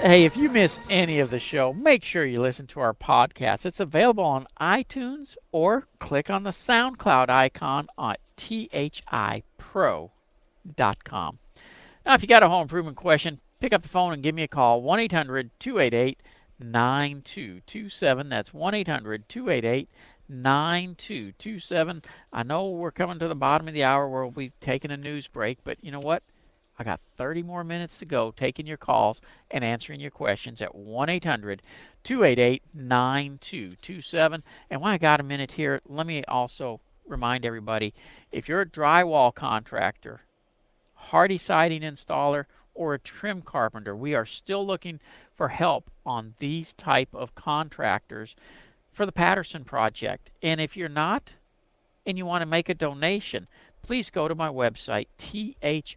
Hey, 0.00 0.24
if 0.24 0.36
you 0.36 0.48
miss 0.48 0.78
any 0.88 1.18
of 1.18 1.30
the 1.30 1.40
show, 1.40 1.72
make 1.72 2.04
sure 2.04 2.24
you 2.24 2.40
listen 2.40 2.68
to 2.68 2.78
our 2.78 2.94
podcast. 2.94 3.66
It's 3.66 3.80
available 3.80 4.22
on 4.22 4.46
iTunes 4.60 5.36
or 5.50 5.88
click 5.98 6.30
on 6.30 6.44
the 6.44 6.50
SoundCloud 6.50 7.28
icon 7.28 7.88
at 7.98 8.20
thipro.com. 8.36 10.10
Now, 12.06 12.14
if 12.14 12.22
you 12.22 12.28
got 12.28 12.44
a 12.44 12.48
home 12.48 12.62
improvement 12.62 12.96
question, 12.96 13.40
pick 13.58 13.72
up 13.72 13.82
the 13.82 13.88
phone 13.88 14.12
and 14.12 14.22
give 14.22 14.36
me 14.36 14.44
a 14.44 14.48
call 14.48 14.82
1 14.82 15.00
800 15.00 15.50
288 15.58 16.20
9227. 16.60 18.28
That's 18.28 18.54
1 18.54 18.74
800 18.74 19.28
288 19.28 19.88
9227. 20.28 22.02
I 22.32 22.42
know 22.44 22.70
we're 22.70 22.92
coming 22.92 23.18
to 23.18 23.26
the 23.26 23.34
bottom 23.34 23.66
of 23.66 23.74
the 23.74 23.82
hour 23.82 24.08
where 24.08 24.22
we'll 24.22 24.30
be 24.30 24.52
taking 24.60 24.92
a 24.92 24.96
news 24.96 25.26
break, 25.26 25.58
but 25.64 25.76
you 25.82 25.90
know 25.90 25.98
what? 25.98 26.22
I 26.78 26.84
got 26.84 27.00
30 27.16 27.42
more 27.42 27.64
minutes 27.64 27.98
to 27.98 28.04
go 28.04 28.32
taking 28.36 28.66
your 28.66 28.76
calls 28.76 29.20
and 29.50 29.64
answering 29.64 30.00
your 30.00 30.12
questions 30.12 30.62
at 30.62 30.74
1 30.74 31.08
800 31.08 31.62
288 32.04 32.62
9227. 32.72 34.42
And 34.70 34.80
while 34.80 34.94
I 34.94 34.98
got 34.98 35.20
a 35.20 35.24
minute 35.24 35.52
here, 35.52 35.80
let 35.88 36.06
me 36.06 36.24
also 36.24 36.80
remind 37.06 37.44
everybody 37.44 37.94
if 38.30 38.48
you're 38.48 38.60
a 38.60 38.66
drywall 38.66 39.34
contractor, 39.34 40.20
Hardie 41.10 41.40
siding 41.40 41.82
installer, 41.82 42.44
or 42.74 42.94
a 42.94 42.98
trim 42.98 43.42
carpenter, 43.42 43.96
we 43.96 44.14
are 44.14 44.26
still 44.26 44.64
looking 44.64 45.00
for 45.36 45.48
help 45.48 45.90
on 46.06 46.34
these 46.38 46.72
type 46.74 47.08
of 47.12 47.34
contractors 47.34 48.36
for 48.92 49.04
the 49.04 49.12
Patterson 49.12 49.64
project. 49.64 50.30
And 50.42 50.60
if 50.60 50.76
you're 50.76 50.88
not 50.88 51.34
and 52.06 52.16
you 52.16 52.24
want 52.24 52.42
to 52.42 52.46
make 52.46 52.68
a 52.68 52.74
donation, 52.74 53.48
please 53.88 54.10
go 54.10 54.28
to 54.28 54.34
my 54.34 54.50
website, 54.50 55.06
thipro.com, 55.18 55.94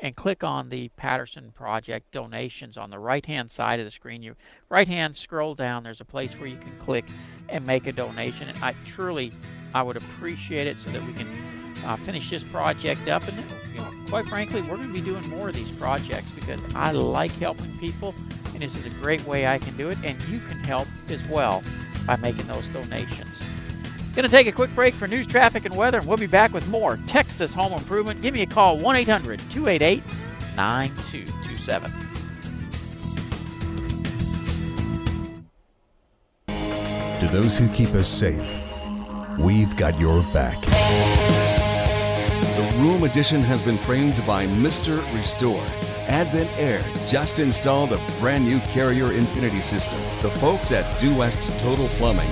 and 0.00 0.14
click 0.14 0.44
on 0.44 0.68
the 0.68 0.90
Patterson 0.90 1.50
Project 1.52 2.12
donations 2.12 2.76
on 2.76 2.90
the 2.90 2.98
right 2.98 3.24
hand 3.24 3.50
side 3.50 3.80
of 3.80 3.86
the 3.86 3.90
screen. 3.90 4.22
You 4.22 4.36
right 4.68 4.86
hand 4.86 5.16
scroll 5.16 5.54
down, 5.54 5.84
there's 5.84 6.02
a 6.02 6.04
place 6.04 6.32
where 6.32 6.48
you 6.48 6.58
can 6.58 6.78
click 6.80 7.06
and 7.48 7.66
make 7.66 7.86
a 7.86 7.92
donation. 7.92 8.54
I 8.60 8.74
truly, 8.84 9.32
I 9.74 9.82
would 9.82 9.96
appreciate 9.96 10.66
it 10.66 10.76
so 10.80 10.90
that 10.90 11.02
we 11.02 11.14
can 11.14 11.26
uh, 11.86 11.96
finish 11.96 12.28
this 12.28 12.44
project 12.44 13.08
up. 13.08 13.26
And 13.26 13.42
you 13.72 13.80
know, 13.80 13.90
quite 14.10 14.26
frankly, 14.26 14.60
we're 14.60 14.76
going 14.76 14.88
to 14.88 14.92
be 14.92 15.00
doing 15.00 15.26
more 15.30 15.48
of 15.48 15.54
these 15.54 15.70
projects 15.78 16.30
because 16.32 16.60
I 16.74 16.90
like 16.90 17.32
helping 17.38 17.72
people, 17.78 18.14
and 18.52 18.60
this 18.60 18.76
is 18.76 18.84
a 18.84 18.90
great 19.00 19.26
way 19.26 19.46
I 19.46 19.56
can 19.56 19.74
do 19.78 19.88
it. 19.88 19.96
And 20.04 20.22
you 20.24 20.40
can 20.40 20.62
help 20.64 20.88
as 21.08 21.26
well 21.26 21.62
by 22.06 22.16
making 22.16 22.48
those 22.48 22.68
donations. 22.68 23.35
Going 24.16 24.24
to 24.24 24.30
take 24.34 24.46
a 24.46 24.52
quick 24.52 24.74
break 24.74 24.94
for 24.94 25.06
news, 25.06 25.26
traffic, 25.26 25.66
and 25.66 25.76
weather, 25.76 25.98
and 25.98 26.08
we'll 26.08 26.16
be 26.16 26.26
back 26.26 26.54
with 26.54 26.66
more 26.70 26.98
Texas 27.06 27.52
Home 27.52 27.74
Improvement. 27.74 28.22
Give 28.22 28.32
me 28.32 28.40
a 28.40 28.46
call, 28.46 28.78
1 28.78 28.96
800 28.96 29.38
288 29.50 30.02
9227. 30.56 31.90
To 37.20 37.28
those 37.30 37.58
who 37.58 37.68
keep 37.68 37.90
us 37.90 38.08
safe, 38.08 38.42
we've 39.38 39.76
got 39.76 40.00
your 40.00 40.22
back. 40.32 40.62
The 42.56 42.76
Room 42.78 43.04
Edition 43.04 43.42
has 43.42 43.60
been 43.60 43.76
framed 43.76 44.16
by 44.26 44.46
Mr. 44.46 44.96
Restore. 45.14 45.62
Advent 46.08 46.48
Air 46.58 46.82
just 47.06 47.38
installed 47.38 47.92
a 47.92 48.00
brand 48.18 48.46
new 48.46 48.60
Carrier 48.60 49.12
Infinity 49.12 49.60
system. 49.60 49.98
The 50.22 50.30
folks 50.38 50.72
at 50.72 50.98
Due 50.98 51.14
West 51.14 51.60
Total 51.60 51.88
Plumbing 51.98 52.30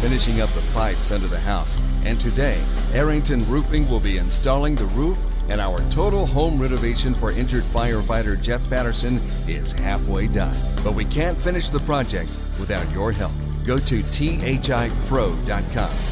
finishing 0.00 0.40
up 0.40 0.50
the 0.50 0.62
pipes 0.72 1.10
under 1.10 1.26
the 1.26 1.40
house. 1.40 1.80
And 2.04 2.20
today, 2.20 2.60
Arrington 2.92 3.40
Roofing 3.46 3.88
will 3.88 4.00
be 4.00 4.18
installing 4.18 4.74
the 4.74 4.86
roof, 4.86 5.18
and 5.48 5.60
our 5.60 5.78
total 5.90 6.26
home 6.26 6.60
renovation 6.60 7.14
for 7.14 7.32
injured 7.32 7.64
firefighter 7.64 8.40
Jeff 8.40 8.68
Patterson 8.70 9.16
is 9.48 9.72
halfway 9.72 10.26
done. 10.26 10.56
But 10.82 10.94
we 10.94 11.04
can't 11.04 11.40
finish 11.40 11.70
the 11.70 11.80
project 11.80 12.30
without 12.58 12.90
your 12.92 13.12
help. 13.12 13.32
Go 13.64 13.78
to 13.78 14.00
thipro.com 14.00 15.44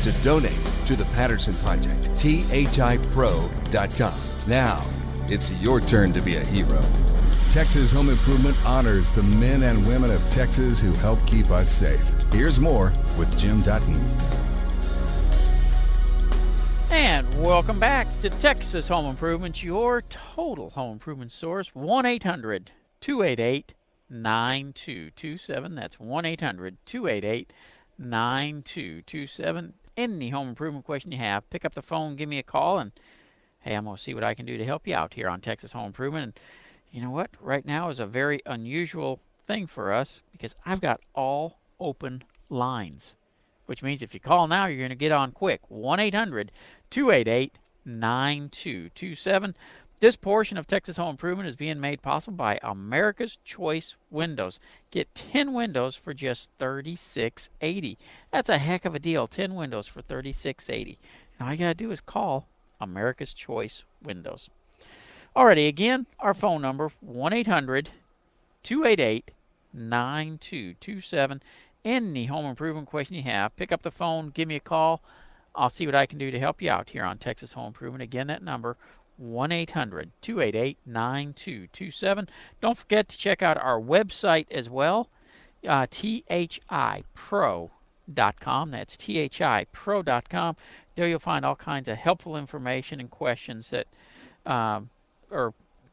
to 0.02 0.12
donate 0.22 0.64
to 0.86 0.96
the 0.96 1.04
Patterson 1.14 1.54
Project. 1.54 2.02
thipro.com. 2.16 4.14
Now, 4.48 4.82
it's 5.28 5.62
your 5.62 5.80
turn 5.80 6.12
to 6.14 6.20
be 6.20 6.36
a 6.36 6.44
hero. 6.44 6.82
Texas 7.50 7.92
Home 7.92 8.08
Improvement 8.08 8.56
honors 8.64 9.10
the 9.10 9.22
men 9.22 9.62
and 9.64 9.86
women 9.86 10.10
of 10.10 10.26
Texas 10.30 10.80
who 10.80 10.92
help 10.94 11.24
keep 11.26 11.50
us 11.50 11.68
safe. 11.68 12.21
Here's 12.32 12.58
more 12.58 12.90
with 13.18 13.38
Jim 13.38 13.60
Dutton. 13.60 13.94
And 16.90 17.44
welcome 17.44 17.78
back 17.78 18.08
to 18.22 18.30
Texas 18.30 18.88
Home 18.88 19.04
Improvement, 19.04 19.62
your 19.62 20.00
total 20.08 20.70
home 20.70 20.92
improvement 20.92 21.30
source. 21.30 21.68
1 21.74 22.06
800 22.06 22.70
288 23.02 23.74
9227. 24.08 25.74
That's 25.74 26.00
1 26.00 26.24
800 26.24 26.78
288 26.86 27.52
9227. 27.98 29.74
Any 29.98 30.30
home 30.30 30.48
improvement 30.48 30.86
question 30.86 31.12
you 31.12 31.18
have, 31.18 31.48
pick 31.50 31.66
up 31.66 31.74
the 31.74 31.82
phone, 31.82 32.16
give 32.16 32.30
me 32.30 32.38
a 32.38 32.42
call, 32.42 32.78
and 32.78 32.92
hey, 33.60 33.74
I'm 33.74 33.84
going 33.84 33.98
to 33.98 34.02
see 34.02 34.14
what 34.14 34.24
I 34.24 34.32
can 34.32 34.46
do 34.46 34.56
to 34.56 34.64
help 34.64 34.88
you 34.88 34.94
out 34.94 35.12
here 35.12 35.28
on 35.28 35.42
Texas 35.42 35.72
Home 35.72 35.88
Improvement. 35.88 36.24
And 36.24 36.40
you 36.90 37.02
know 37.02 37.10
what? 37.10 37.28
Right 37.38 37.66
now 37.66 37.90
is 37.90 38.00
a 38.00 38.06
very 38.06 38.40
unusual 38.46 39.20
thing 39.46 39.66
for 39.66 39.92
us 39.92 40.22
because 40.32 40.54
I've 40.64 40.80
got 40.80 41.02
all 41.14 41.58
open 41.82 42.24
lines, 42.48 43.14
which 43.66 43.82
means 43.82 44.02
if 44.02 44.14
you 44.14 44.20
call 44.20 44.46
now, 44.46 44.66
you're 44.66 44.78
going 44.78 44.90
to 44.90 44.94
get 44.94 45.12
on 45.12 45.32
quick. 45.32 45.60
1 45.68 46.00
800 46.00 46.52
288 46.90 47.52
9227. 47.84 49.54
This 50.02 50.16
portion 50.16 50.58
of 50.58 50.66
Texas 50.66 50.96
Home 50.96 51.10
Improvement 51.10 51.48
is 51.48 51.54
being 51.54 51.78
made 51.78 52.02
possible 52.02 52.36
by 52.36 52.58
America's 52.60 53.38
Choice 53.44 53.94
Windows. 54.10 54.58
Get 54.90 55.14
10 55.14 55.52
windows 55.52 55.94
for 55.94 56.12
just 56.12 56.50
$36.80. 56.58 57.96
That's 58.32 58.48
a 58.48 58.58
heck 58.58 58.84
of 58.84 58.96
a 58.96 58.98
deal. 58.98 59.28
10 59.28 59.54
windows 59.54 59.86
for 59.86 60.02
$36.80. 60.02 60.96
Now 61.38 61.46
all 61.46 61.52
you 61.52 61.58
got 61.58 61.68
to 61.68 61.74
do 61.74 61.92
is 61.92 62.00
call 62.00 62.48
America's 62.80 63.32
Choice 63.32 63.84
Windows. 64.02 64.50
Alrighty, 65.36 65.68
again, 65.68 66.06
our 66.18 66.34
phone 66.34 66.62
number 66.62 66.90
1 67.00 67.32
800 67.32 67.90
288 68.64 69.30
9227. 69.72 71.42
Any 71.84 72.26
home 72.26 72.46
improvement 72.46 72.86
question 72.86 73.16
you 73.16 73.24
have, 73.24 73.56
pick 73.56 73.72
up 73.72 73.82
the 73.82 73.90
phone, 73.90 74.30
give 74.30 74.46
me 74.46 74.54
a 74.54 74.60
call. 74.60 75.02
I'll 75.54 75.68
see 75.68 75.84
what 75.84 75.96
I 75.96 76.06
can 76.06 76.18
do 76.18 76.30
to 76.30 76.38
help 76.38 76.62
you 76.62 76.70
out 76.70 76.90
here 76.90 77.04
on 77.04 77.18
Texas 77.18 77.52
Home 77.52 77.66
Improvement. 77.68 78.02
Again, 78.02 78.28
that 78.28 78.42
number 78.42 78.76
1 79.16 79.52
800 79.52 80.10
288 80.22 80.78
9227. 80.86 82.28
Don't 82.60 82.78
forget 82.78 83.08
to 83.08 83.18
check 83.18 83.42
out 83.42 83.56
our 83.58 83.80
website 83.80 84.46
as 84.50 84.70
well, 84.70 85.08
uh, 85.66 85.86
thipro.com. 85.86 87.70
That's 88.70 88.96
thipro.com. 88.96 90.56
There 90.94 91.08
you'll 91.08 91.18
find 91.18 91.44
all 91.44 91.56
kinds 91.56 91.88
of 91.88 91.96
helpful 91.96 92.36
information 92.36 93.00
and 93.00 93.10
questions 93.10 93.70
that, 93.70 93.86
um, 94.46 94.90
or 95.30 95.52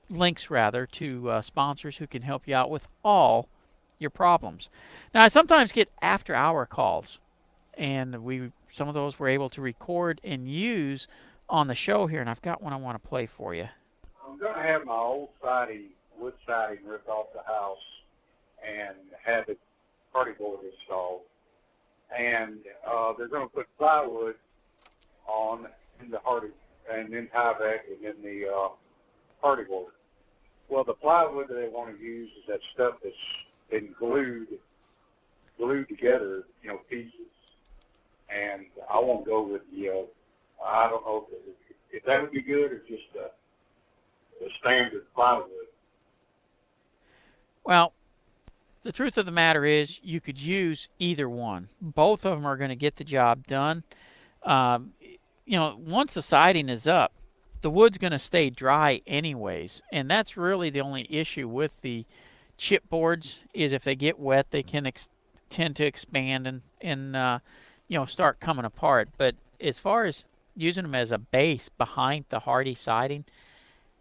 links 0.10 0.50
rather, 0.50 0.86
to 0.86 1.30
uh, 1.30 1.42
sponsors 1.42 1.98
who 1.98 2.08
can 2.08 2.22
help 2.22 2.48
you 2.48 2.56
out 2.56 2.70
with 2.70 2.88
all 3.04 3.50
your 4.00 4.10
problems. 4.10 4.70
Now, 5.14 5.24
I 5.24 5.28
sometimes 5.28 5.72
get 5.72 5.89
after 6.02 6.34
hour 6.34 6.66
calls, 6.66 7.20
and 7.76 8.24
we 8.24 8.52
some 8.72 8.88
of 8.88 8.93
those 8.93 9.20
we're 9.20 9.30
able 9.30 9.50
to 9.50 9.62
record 9.62 10.22
and 10.24 10.50
use 10.50 11.08
on 11.50 11.68
the 11.68 11.76
show 11.76 12.08
here, 12.08 12.22
and 12.22 12.30
I've 12.30 12.41
got 12.41 12.62
one 12.62 12.74
I 12.74 12.78
want 12.78 13.02
to 13.02 13.08
play 13.08 13.26
for 13.26 13.54
you. 13.54 13.68
I'm 14.28 14.38
going 14.39 14.54
to 14.54 14.62
have 14.62 14.86
my 14.86 14.95
old 14.95 15.30
siding, 15.43 15.86
wood 16.20 16.34
siding 16.45 16.86
ripped 16.86 17.10
off 17.10 17.28
the 17.34 17.41
house 17.41 17.78
and 18.66 18.95
have 19.26 19.45
the 19.47 19.58
Hardie 20.14 20.38
board 20.38 20.60
installed. 20.64 21.22
And 22.18 22.60
uh, 22.88 23.14
they're 23.18 23.28
going 23.28 23.47
to 23.47 23.54
put 23.54 23.68
plywood 23.78 24.36
on 25.28 25.68
in 26.02 26.10
the 26.10 26.18
Hardie 26.18 26.52
and 26.91 27.14
then 27.14 27.30
Tyvek 27.36 27.80
and 27.91 28.04
then 28.04 28.16
the 28.24 28.47
uh, 28.47 28.70
Hardie 29.43 29.68
board. 29.68 29.93
Well, 30.70 30.84
the 30.84 30.93
plywood 30.93 31.47
that 31.50 31.56
they 31.56 31.68
want 31.68 31.97
to 31.97 32.04
use 32.04 32.30
is 32.30 32.43
that 32.47 32.60
stuff 32.74 32.95
that's 33.04 33.16
been 33.70 33.89
glued, 33.97 34.47
glued 35.57 35.88
together, 35.88 36.43
you 36.63 36.70
know, 36.70 36.80
pieces. 36.89 37.13
And 38.30 38.65
I 38.91 38.99
won't 38.99 39.26
go 39.26 39.47
with 39.47 39.61
the, 39.72 39.89
uh, 39.89 40.63
I 40.63 40.89
don't 40.89 41.05
know 41.05 41.26
if, 41.32 41.55
if 41.91 42.05
that 42.05 42.22
would 42.22 42.32
be 42.32 42.41
good 42.41 42.72
or 42.72 42.80
just 42.80 43.03
uh, 43.17 43.30
the 44.39 44.47
standard 44.59 45.03
plywood. 45.15 45.49
Well, 47.63 47.93
the 48.84 48.91
truth 48.91 49.17
of 49.17 49.26
the 49.26 49.32
matter 49.32 49.65
is, 49.65 49.99
you 50.03 50.22
could 50.22 50.39
use 50.39 50.88
either 50.99 51.30
one. 51.30 51.70
Both 51.82 52.26
of 52.26 52.38
them 52.38 52.45
are 52.45 52.57
going 52.57 52.70
to 52.70 52.76
get 52.76 52.95
the 52.95 53.03
job 53.03 53.45
done. 53.45 53.84
Um, 54.43 54.93
you 55.45 55.57
know, 55.57 55.78
once 55.78 56.13
the 56.13 56.22
siding 56.22 56.70
is 56.70 56.88
up, 56.88 57.11
the 57.61 57.70
wood's 57.70 57.97
going 57.97 58.11
to 58.11 58.20
stay 58.20 58.49
dry 58.49 59.01
anyways, 59.05 59.82
and 59.91 60.09
that's 60.09 60.38
really 60.38 60.70
the 60.70 60.80
only 60.80 61.05
issue 61.09 61.47
with 61.47 61.74
the 61.82 62.05
chipboards 62.60 63.38
is 63.53 63.72
if 63.72 63.84
they 63.84 63.95
get 63.95 64.20
wet, 64.20 64.47
they 64.51 64.62
can 64.62 64.86
ex- 64.86 65.10
tend 65.49 65.76
to 65.78 65.86
expand 65.86 66.45
and 66.45 66.62
and 66.82 67.16
uh, 67.16 67.39
you 67.88 67.97
know 67.97 68.05
start 68.05 68.39
coming 68.39 68.66
apart. 68.66 69.10
But 69.18 69.36
as 69.60 69.80
far 69.80 70.05
as 70.05 70.26
using 70.55 70.84
them 70.84 70.95
as 70.95 71.12
a 71.12 71.18
base 71.18 71.70
behind 71.70 72.26
the 72.30 72.41
Hardie 72.41 72.78
siding, 72.78 73.26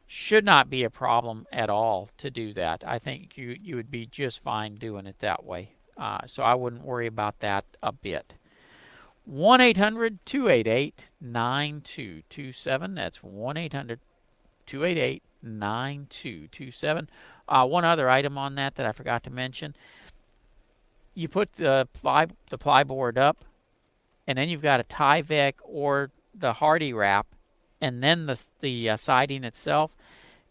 should 0.07 0.45
not 0.45 0.69
be 0.69 0.83
a 0.83 0.91
problem 0.91 1.47
at 1.53 1.71
all 1.71 2.11
to 2.19 2.31
do 2.31 2.53
that. 2.55 2.83
I 2.85 2.99
think 2.99 3.39
you 3.39 3.57
you 3.63 3.77
would 3.77 3.91
be 3.91 4.07
just 4.07 4.43
fine 4.43 4.75
doing 4.75 5.07
it 5.07 5.21
that 5.21 5.45
way. 5.45 5.71
Uh, 5.97 6.21
so 6.27 6.43
I 6.43 6.55
wouldn't 6.55 6.85
worry 6.85 7.07
about 7.07 7.41
that 7.41 7.65
a 7.83 7.93
bit. 7.93 8.35
1 9.25 9.61
800 9.61 10.25
288 10.25 10.95
9227. 11.21 12.95
That's 12.95 13.23
1 13.23 13.57
800 13.57 14.01
288 14.69 15.23
9227. 15.43 17.11
Uh, 17.49 17.67
one 17.67 17.85
other 17.85 18.11
item 18.11 18.37
on 18.37 18.55
that 18.57 18.75
that 18.77 18.87
I 18.87 18.93
forgot 18.93 19.23
to 19.25 19.31
mention. 19.31 19.75
You 21.15 21.29
put 21.29 21.55
the 21.55 21.89
ply 21.95 22.27
the 22.51 22.59
plyboard 22.59 23.17
up, 23.17 23.45
and 24.27 24.39
then 24.39 24.49
you've 24.49 24.63
got 24.63 24.81
a 24.81 24.85
Tyvek 24.85 25.55
or 25.65 26.11
the 26.35 26.53
Hardie 26.53 26.95
wrap, 26.95 27.27
and 27.81 28.03
then 28.03 28.27
the 28.27 28.41
the 28.61 28.91
uh, 28.91 28.97
siding 28.97 29.43
itself, 29.43 29.91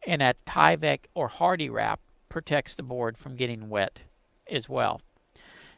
and 0.06 0.22
that 0.22 0.44
Tyvek 0.46 1.02
or 1.14 1.30
Hardie 1.30 1.72
wrap 1.72 2.00
protects 2.28 2.76
the 2.76 2.84
board 2.84 3.18
from 3.18 3.36
getting 3.36 3.70
wet 3.70 4.02
as 4.50 4.68
well. 4.68 5.02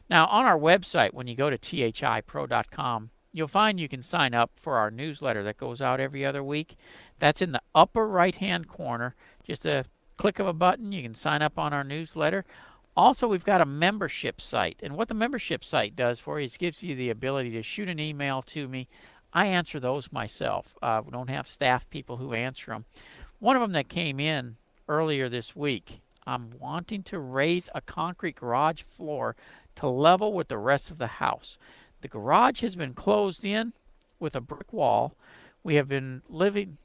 Now 0.08 0.26
on 0.26 0.46
our 0.46 0.58
website, 0.58 1.12
when 1.12 1.26
you 1.26 1.36
go 1.36 1.50
to 1.50 1.58
thipro.com, 1.58 3.10
you'll 3.32 3.48
find 3.48 3.78
you 3.78 3.88
can 3.88 4.02
sign 4.02 4.34
up 4.34 4.50
for 4.60 4.76
our 4.76 4.90
newsletter 4.90 5.42
that 5.44 5.56
goes 5.56 5.80
out 5.80 6.00
every 6.00 6.24
other 6.24 6.42
week. 6.42 6.76
That's 7.20 7.42
in 7.42 7.52
the 7.52 7.62
upper 7.74 8.08
right 8.08 8.34
hand 8.34 8.66
corner. 8.66 9.14
Just 9.44 9.66
a 9.66 9.84
click 10.16 10.38
of 10.38 10.46
a 10.46 10.52
button, 10.52 10.90
you 10.90 11.02
can 11.02 11.14
sign 11.14 11.42
up 11.42 11.58
on 11.58 11.72
our 11.72 11.84
newsletter. 11.84 12.44
Also, 12.96 13.28
we've 13.28 13.44
got 13.44 13.60
a 13.60 13.66
membership 13.66 14.40
site. 14.40 14.80
And 14.82 14.96
what 14.96 15.08
the 15.08 15.14
membership 15.14 15.64
site 15.64 15.94
does 15.94 16.18
for 16.18 16.40
you 16.40 16.46
is 16.46 16.56
gives 16.56 16.82
you 16.82 16.96
the 16.96 17.10
ability 17.10 17.50
to 17.52 17.62
shoot 17.62 17.88
an 17.88 18.00
email 18.00 18.42
to 18.42 18.66
me. 18.66 18.88
I 19.32 19.46
answer 19.46 19.78
those 19.78 20.10
myself. 20.10 20.74
Uh, 20.82 21.02
we 21.04 21.12
don't 21.12 21.30
have 21.30 21.48
staff 21.48 21.88
people 21.88 22.16
who 22.16 22.34
answer 22.34 22.72
them. 22.72 22.84
One 23.38 23.56
of 23.56 23.62
them 23.62 23.72
that 23.72 23.88
came 23.88 24.18
in 24.18 24.56
earlier 24.88 25.28
this 25.28 25.54
week, 25.54 26.00
I'm 26.26 26.50
wanting 26.58 27.02
to 27.04 27.18
raise 27.18 27.68
a 27.74 27.80
concrete 27.80 28.36
garage 28.36 28.82
floor 28.82 29.36
to 29.76 29.88
level 29.88 30.32
with 30.32 30.48
the 30.48 30.58
rest 30.58 30.90
of 30.90 30.98
the 30.98 31.06
house. 31.06 31.58
The 32.02 32.08
garage 32.08 32.60
has 32.60 32.76
been 32.76 32.94
closed 32.94 33.44
in 33.44 33.72
with 34.18 34.34
a 34.34 34.40
brick 34.40 34.72
wall. 34.72 35.14
We 35.62 35.76
have 35.76 35.88
been 35.88 36.22
living 36.28 36.76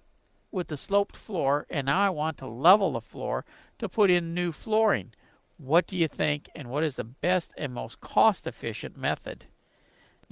with 0.56 0.70
the 0.70 0.78
sloped 0.78 1.18
floor, 1.18 1.68
and 1.70 1.86
now 1.86 2.00
I 2.00 2.10
want 2.10 2.38
to 2.38 2.48
level 2.48 2.94
the 2.94 3.02
floor 3.02 3.44
to 3.78 3.90
put 3.90 4.10
in 4.10 4.34
new 4.34 4.54
flooring. 4.54 5.12
What 5.58 5.86
do 5.86 5.98
you 5.98 6.08
think, 6.08 6.50
and 6.56 6.70
what 6.70 6.84
is 6.86 6.96
the 6.96 7.04
best 7.04 7.52
and 7.58 7.74
most 7.74 8.00
cost 8.00 8.48
efficient 8.48 8.98
method? 8.98 9.46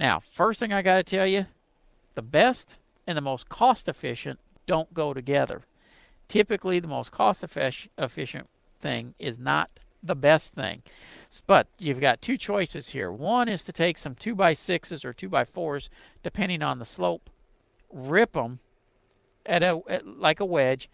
Now, 0.00 0.22
first 0.34 0.58
thing 0.58 0.72
I 0.72 0.80
got 0.80 0.96
to 0.96 1.02
tell 1.02 1.26
you 1.26 1.46
the 2.14 2.22
best 2.22 2.76
and 3.06 3.18
the 3.18 3.20
most 3.20 3.50
cost 3.50 3.86
efficient 3.86 4.40
don't 4.66 4.92
go 4.94 5.12
together. 5.12 5.62
Typically, 6.26 6.80
the 6.80 6.88
most 6.88 7.12
cost 7.12 7.44
efficient 7.44 8.48
thing 8.80 9.14
is 9.18 9.38
not 9.38 9.70
the 10.02 10.16
best 10.16 10.54
thing. 10.54 10.82
But 11.46 11.66
you've 11.78 12.00
got 12.00 12.22
two 12.22 12.38
choices 12.38 12.88
here. 12.88 13.12
One 13.12 13.48
is 13.48 13.62
to 13.64 13.72
take 13.72 13.98
some 13.98 14.14
2 14.14 14.34
by 14.34 14.54
6s 14.54 15.04
or 15.04 15.12
2 15.12 15.28
by 15.28 15.44
4s 15.44 15.90
depending 16.22 16.62
on 16.62 16.78
the 16.78 16.84
slope, 16.86 17.28
rip 17.92 18.32
them 18.32 18.60
at 19.46 19.62
a 19.62 19.80
at, 19.88 20.06
like 20.06 20.40
a 20.40 20.44
wedge, 20.44 20.88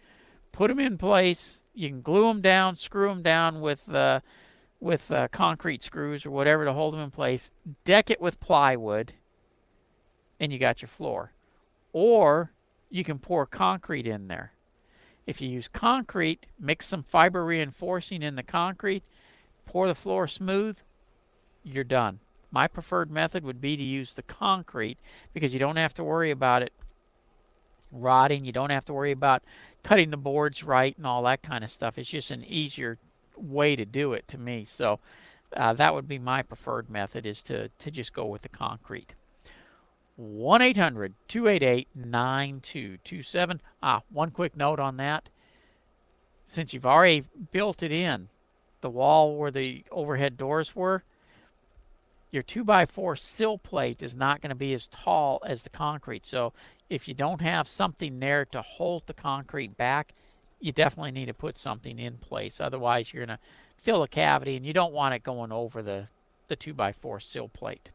put 0.51 0.67
them 0.67 0.79
in 0.79 0.97
place. 0.97 1.57
You 1.73 1.89
can 1.89 2.01
glue 2.01 2.27
them 2.27 2.41
down, 2.41 2.75
screw 2.75 3.07
them 3.07 3.21
down 3.21 3.61
with 3.61 3.93
uh, 3.93 4.19
with 4.79 5.11
uh, 5.11 5.27
concrete 5.29 5.83
screws 5.83 6.25
or 6.25 6.31
whatever 6.31 6.65
to 6.65 6.73
hold 6.73 6.93
them 6.93 7.01
in 7.01 7.11
place. 7.11 7.51
Deck 7.85 8.09
it 8.09 8.19
with 8.19 8.39
plywood, 8.39 9.13
and 10.39 10.51
you 10.51 10.59
got 10.59 10.81
your 10.81 10.89
floor. 10.89 11.31
Or 11.93 12.51
you 12.89 13.03
can 13.03 13.19
pour 13.19 13.45
concrete 13.45 14.07
in 14.07 14.27
there. 14.27 14.51
If 15.27 15.39
you 15.39 15.49
use 15.49 15.67
concrete, 15.67 16.47
mix 16.59 16.87
some 16.87 17.03
fiber 17.03 17.45
reinforcing 17.45 18.23
in 18.23 18.35
the 18.35 18.43
concrete, 18.43 19.03
pour 19.65 19.87
the 19.87 19.95
floor 19.95 20.27
smooth, 20.27 20.77
you're 21.63 21.83
done. 21.83 22.19
My 22.49 22.67
preferred 22.67 23.11
method 23.11 23.45
would 23.45 23.61
be 23.61 23.77
to 23.77 23.83
use 23.83 24.13
the 24.13 24.23
concrete 24.23 24.97
because 25.33 25.53
you 25.53 25.59
don't 25.59 25.77
have 25.77 25.93
to 25.93 26.03
worry 26.03 26.31
about 26.31 26.63
it 26.63 26.73
rotting. 27.91 28.45
You 28.45 28.51
don't 28.51 28.69
have 28.69 28.85
to 28.85 28.93
worry 28.93 29.11
about 29.11 29.43
cutting 29.83 30.11
the 30.11 30.17
boards 30.17 30.63
right 30.63 30.95
and 30.97 31.05
all 31.05 31.23
that 31.23 31.41
kind 31.41 31.63
of 31.63 31.71
stuff. 31.71 31.97
It's 31.97 32.09
just 32.09 32.31
an 32.31 32.43
easier 32.43 32.97
way 33.35 33.75
to 33.75 33.85
do 33.85 34.13
it 34.13 34.27
to 34.29 34.37
me. 34.37 34.65
So 34.65 34.99
uh, 35.55 35.73
that 35.73 35.93
would 35.93 36.07
be 36.07 36.19
my 36.19 36.41
preferred 36.41 36.89
method 36.89 37.25
is 37.25 37.41
to, 37.43 37.69
to 37.69 37.91
just 37.91 38.13
go 38.13 38.25
with 38.25 38.41
the 38.41 38.49
concrete. 38.49 39.13
1 40.17 40.61
800 40.61 41.13
288 41.27 41.87
9227. 41.95 43.61
Ah, 43.81 44.01
one 44.11 44.29
quick 44.29 44.55
note 44.55 44.79
on 44.79 44.97
that. 44.97 45.29
Since 46.45 46.73
you've 46.73 46.85
already 46.85 47.23
built 47.51 47.81
it 47.81 47.91
in, 47.91 48.27
the 48.81 48.89
wall 48.89 49.37
where 49.37 49.51
the 49.51 49.83
overhead 49.89 50.37
doors 50.37 50.75
were, 50.75 51.03
your 52.31 52.43
2x4 52.43 53.17
sill 53.19 53.57
plate 53.57 54.01
is 54.01 54.15
not 54.15 54.41
going 54.41 54.49
to 54.49 54.55
be 54.55 54.73
as 54.73 54.87
tall 54.87 55.41
as 55.45 55.63
the 55.63 55.69
concrete. 55.69 56.25
So 56.25 56.53
if 56.91 57.07
you 57.07 57.13
don't 57.13 57.41
have 57.41 57.69
something 57.69 58.19
there 58.19 58.43
to 58.43 58.61
hold 58.61 59.03
the 59.07 59.13
concrete 59.13 59.77
back, 59.77 60.13
you 60.59 60.73
definitely 60.73 61.11
need 61.11 61.27
to 61.27 61.33
put 61.33 61.57
something 61.57 61.97
in 61.97 62.17
place. 62.17 62.59
Otherwise, 62.59 63.13
you're 63.13 63.25
going 63.25 63.37
to 63.37 63.43
fill 63.77 64.03
a 64.03 64.07
cavity 64.09 64.57
and 64.57 64.65
you 64.65 64.73
don't 64.73 64.93
want 64.93 65.15
it 65.15 65.23
going 65.23 65.53
over 65.53 65.81
the, 65.81 66.09
the 66.49 66.57
2x4 66.57 67.23
sill 67.23 67.47
plate. 67.47 67.91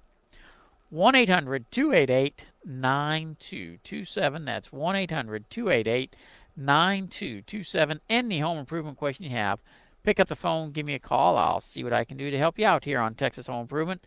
1 0.89 1.15
800 1.15 1.71
288 1.71 2.43
9227. 2.65 4.45
That's 4.47 4.73
1 4.73 4.97
800 4.97 5.51
288 5.51 6.17
9227. 6.57 8.01
Any 8.09 8.41
home 8.41 8.57
improvement 8.57 8.97
question 8.97 9.25
you 9.25 9.31
have, 9.31 9.61
pick 10.05 10.19
up 10.19 10.29
the 10.29 10.37
phone, 10.37 10.73
give 10.73 10.87
me 10.87 10.95
a 10.95 10.99
call. 10.99 11.37
I'll 11.37 11.61
see 11.61 11.85
what 11.85 11.93
I 11.93 12.05
can 12.05 12.17
do 12.17 12.31
to 12.31 12.39
help 12.39 12.59
you 12.59 12.65
out 12.67 12.85
here 12.85 13.01
on 13.01 13.15
Texas 13.15 13.47
Home 13.47 13.61
Improvement. 13.61 14.03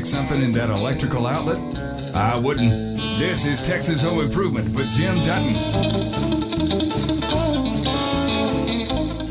Want 0.00 0.06
stick 0.06 0.18
something 0.18 0.42
in 0.42 0.52
that 0.52 0.70
electrical 0.70 1.26
outlet? 1.26 1.58
I 2.16 2.38
wouldn't. 2.38 2.96
This 3.18 3.44
is 3.44 3.60
Texas 3.60 4.00
Home 4.00 4.20
Improvement 4.20 4.74
with 4.74 4.90
Jim 4.92 5.20
Dutton. 5.20 5.54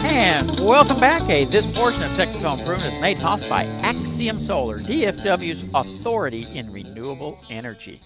And 0.04 0.60
welcome 0.60 1.00
back. 1.00 1.24
Hey, 1.24 1.46
this 1.46 1.66
portion 1.76 2.04
of 2.04 2.16
Texas 2.16 2.44
Home 2.44 2.60
Improvement 2.60 2.94
is 2.94 3.02
made 3.02 3.18
possible 3.18 3.50
by 3.50 3.66
Axiom 3.82 4.38
Solar, 4.38 4.78
DFW's 4.78 5.68
authority 5.74 6.46
in 6.56 6.72
renewable 6.72 7.40
energy. 7.50 8.00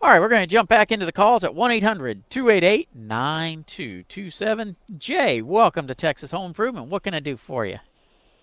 All 0.00 0.08
right, 0.08 0.22
we're 0.22 0.30
going 0.30 0.48
to 0.48 0.50
jump 0.50 0.70
back 0.70 0.90
into 0.90 1.04
the 1.04 1.12
calls 1.12 1.44
at 1.44 1.54
1 1.54 1.70
800 1.70 2.30
288 2.30 2.88
9227. 2.94 4.76
Jay, 4.96 5.42
welcome 5.42 5.86
to 5.86 5.94
Texas 5.94 6.30
Home 6.30 6.46
Improvement. 6.46 6.86
What 6.86 7.02
can 7.02 7.12
I 7.12 7.20
do 7.20 7.36
for 7.36 7.66
you? 7.66 7.76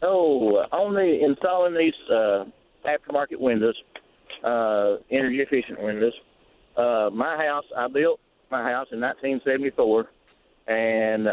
Oh, 0.03 0.63
only 0.71 1.23
installing 1.23 1.73
these 1.73 1.95
uh, 2.13 2.45
aftermarket 2.85 3.39
windows, 3.39 3.75
uh, 4.43 4.97
energy 5.11 5.39
efficient 5.41 5.81
windows. 5.81 6.13
Uh, 6.77 7.09
my 7.13 7.37
house, 7.37 7.65
I 7.77 7.87
built 7.87 8.19
my 8.51 8.61
house 8.61 8.87
in 8.91 8.99
1974, 8.99 10.07
and 10.67 11.27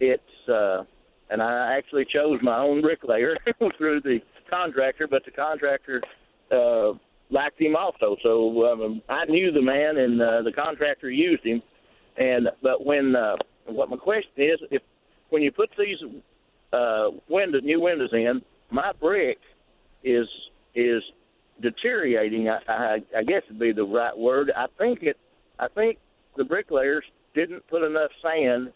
it's 0.00 0.48
uh, 0.48 0.84
and 1.30 1.42
I 1.42 1.76
actually 1.76 2.06
chose 2.12 2.38
my 2.42 2.58
own 2.58 2.82
bricklayer 2.82 3.36
through 3.78 4.00
the 4.02 4.20
contractor, 4.48 5.06
but 5.08 5.24
the 5.24 5.32
contractor 5.32 6.00
uh, 6.52 6.92
liked 7.30 7.60
him 7.60 7.76
also. 7.76 8.16
So 8.22 8.64
um, 8.66 9.02
I 9.08 9.24
knew 9.26 9.50
the 9.50 9.62
man, 9.62 9.96
and 9.98 10.20
uh, 10.20 10.42
the 10.42 10.52
contractor 10.52 11.10
used 11.10 11.44
him. 11.44 11.60
And 12.16 12.48
but 12.62 12.84
when 12.84 13.14
uh, 13.16 13.36
what 13.66 13.90
my 13.90 13.96
question 13.96 14.32
is, 14.36 14.58
if 14.70 14.82
when 15.30 15.42
you 15.42 15.50
put 15.50 15.70
these 15.78 15.98
uh, 16.72 17.08
windows, 17.28 17.62
new 17.64 17.80
windows 17.80 18.10
in, 18.12 18.40
my 18.70 18.92
brick 19.00 19.38
is 20.04 20.26
is 20.76 21.02
deteriorating. 21.62 22.48
I, 22.48 22.58
I, 22.68 22.96
I 23.18 23.22
guess 23.24 23.42
would 23.48 23.58
be 23.58 23.72
the 23.72 23.82
right 23.84 24.16
word. 24.16 24.52
I 24.56 24.66
think 24.78 25.02
it. 25.02 25.16
I 25.58 25.68
think 25.68 25.98
the 26.36 26.44
bricklayers 26.44 27.04
didn't 27.34 27.66
put 27.68 27.82
enough 27.82 28.10
sand 28.22 28.72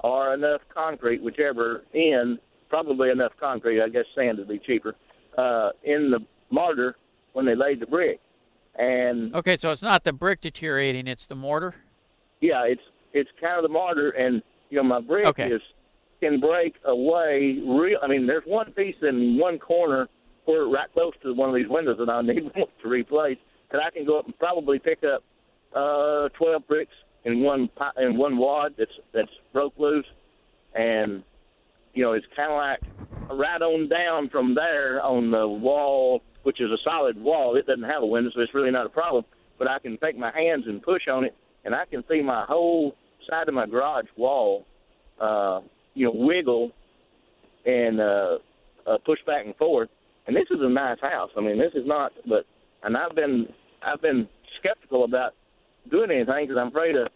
or 0.00 0.34
enough 0.34 0.60
concrete, 0.74 1.22
whichever 1.22 1.84
in. 1.94 2.38
Probably 2.68 3.08
enough 3.08 3.32
concrete. 3.40 3.80
I 3.82 3.88
guess 3.88 4.04
sand 4.14 4.36
would 4.38 4.48
be 4.48 4.58
cheaper. 4.58 4.94
Uh, 5.38 5.70
in 5.84 6.10
the 6.10 6.18
mortar 6.50 6.96
when 7.32 7.46
they 7.46 7.54
laid 7.54 7.80
the 7.80 7.86
brick, 7.86 8.18
and 8.76 9.32
Okay, 9.34 9.56
so 9.56 9.70
it's 9.70 9.82
not 9.82 10.02
the 10.04 10.12
brick 10.12 10.40
deteriorating, 10.40 11.06
it's 11.06 11.26
the 11.26 11.34
mortar? 11.36 11.74
yeah, 12.40 12.64
it's 12.66 12.80
it's 13.12 13.30
kind 13.40 13.56
of 13.56 13.62
the 13.62 13.68
mortar, 13.72 14.10
and 14.10 14.42
you 14.70 14.76
know 14.76 14.82
my 14.82 15.00
brick 15.00 15.26
Okay. 15.26 15.44
is 15.50 15.62
can 16.20 16.40
break 16.40 16.74
away 16.86 17.58
real. 17.64 17.98
I 18.02 18.08
mean, 18.08 18.26
there's 18.26 18.42
one 18.46 18.72
piece 18.72 18.96
in 19.02 19.38
one 19.38 19.58
corner 19.60 20.08
where 20.48 20.64
right 20.66 20.92
close 20.94 21.12
to 21.22 21.34
one 21.34 21.48
of 21.48 21.54
these 21.54 21.68
windows 21.68 21.96
that 21.98 22.10
I 22.10 22.22
need 22.22 22.50
to 22.82 22.88
replace 22.88 23.38
that 23.70 23.80
I 23.80 23.90
can 23.90 24.06
go 24.06 24.18
up 24.18 24.26
and 24.26 24.38
probably 24.38 24.78
pick 24.78 25.00
up 25.04 25.22
uh 25.76 26.28
12 26.38 26.66
bricks 26.66 26.94
in 27.24 27.42
one 27.42 27.68
in 27.98 28.16
one 28.16 28.38
wad 28.38 28.74
that's 28.78 28.90
that's 29.12 29.30
broke 29.52 29.74
loose, 29.78 30.06
and 30.74 31.22
you 31.94 32.02
know 32.02 32.12
it's 32.12 32.26
kind 32.34 32.50
of 32.50 32.56
like 32.56 33.38
right 33.38 33.60
on 33.60 33.88
down 33.88 34.30
from 34.30 34.54
there 34.54 35.02
on 35.02 35.30
the 35.30 35.46
wall, 35.46 36.22
which 36.44 36.60
is 36.60 36.70
a 36.70 36.78
solid 36.82 37.20
wall. 37.20 37.56
It 37.56 37.66
doesn't 37.66 37.84
have 37.84 38.02
a 38.02 38.06
window, 38.06 38.30
so 38.34 38.40
it's 38.40 38.54
really 38.54 38.70
not 38.70 38.86
a 38.86 38.90
problem. 38.90 39.24
But 39.58 39.68
I 39.68 39.78
can 39.78 39.98
take 39.98 40.16
my 40.16 40.32
hands 40.32 40.64
and 40.66 40.82
push 40.82 41.02
on 41.10 41.24
it, 41.24 41.34
and 41.64 41.74
I 41.74 41.84
can 41.84 42.02
see 42.08 42.22
my 42.22 42.44
whole 42.48 42.94
side 43.28 43.48
of 43.48 43.54
my 43.54 43.66
garage 43.66 44.06
wall, 44.16 44.64
uh, 45.20 45.60
you 45.94 46.06
know, 46.06 46.12
wiggle 46.14 46.70
and 47.66 48.00
uh, 48.00 48.38
uh, 48.86 48.98
push 49.04 49.18
back 49.26 49.44
and 49.44 49.54
forth. 49.56 49.90
And 50.28 50.36
this 50.36 50.44
is 50.50 50.58
a 50.60 50.68
nice 50.68 51.00
house. 51.00 51.30
I 51.38 51.40
mean, 51.40 51.58
this 51.58 51.72
is 51.74 51.86
not, 51.86 52.12
but 52.28 52.44
and 52.82 52.96
I've 52.96 53.16
been 53.16 53.46
I've 53.82 54.02
been 54.02 54.28
skeptical 54.60 55.04
about 55.04 55.32
doing 55.90 56.10
anything 56.10 56.46
because 56.46 56.60
I'm 56.60 56.68
afraid 56.68 56.96
a, 56.96 57.08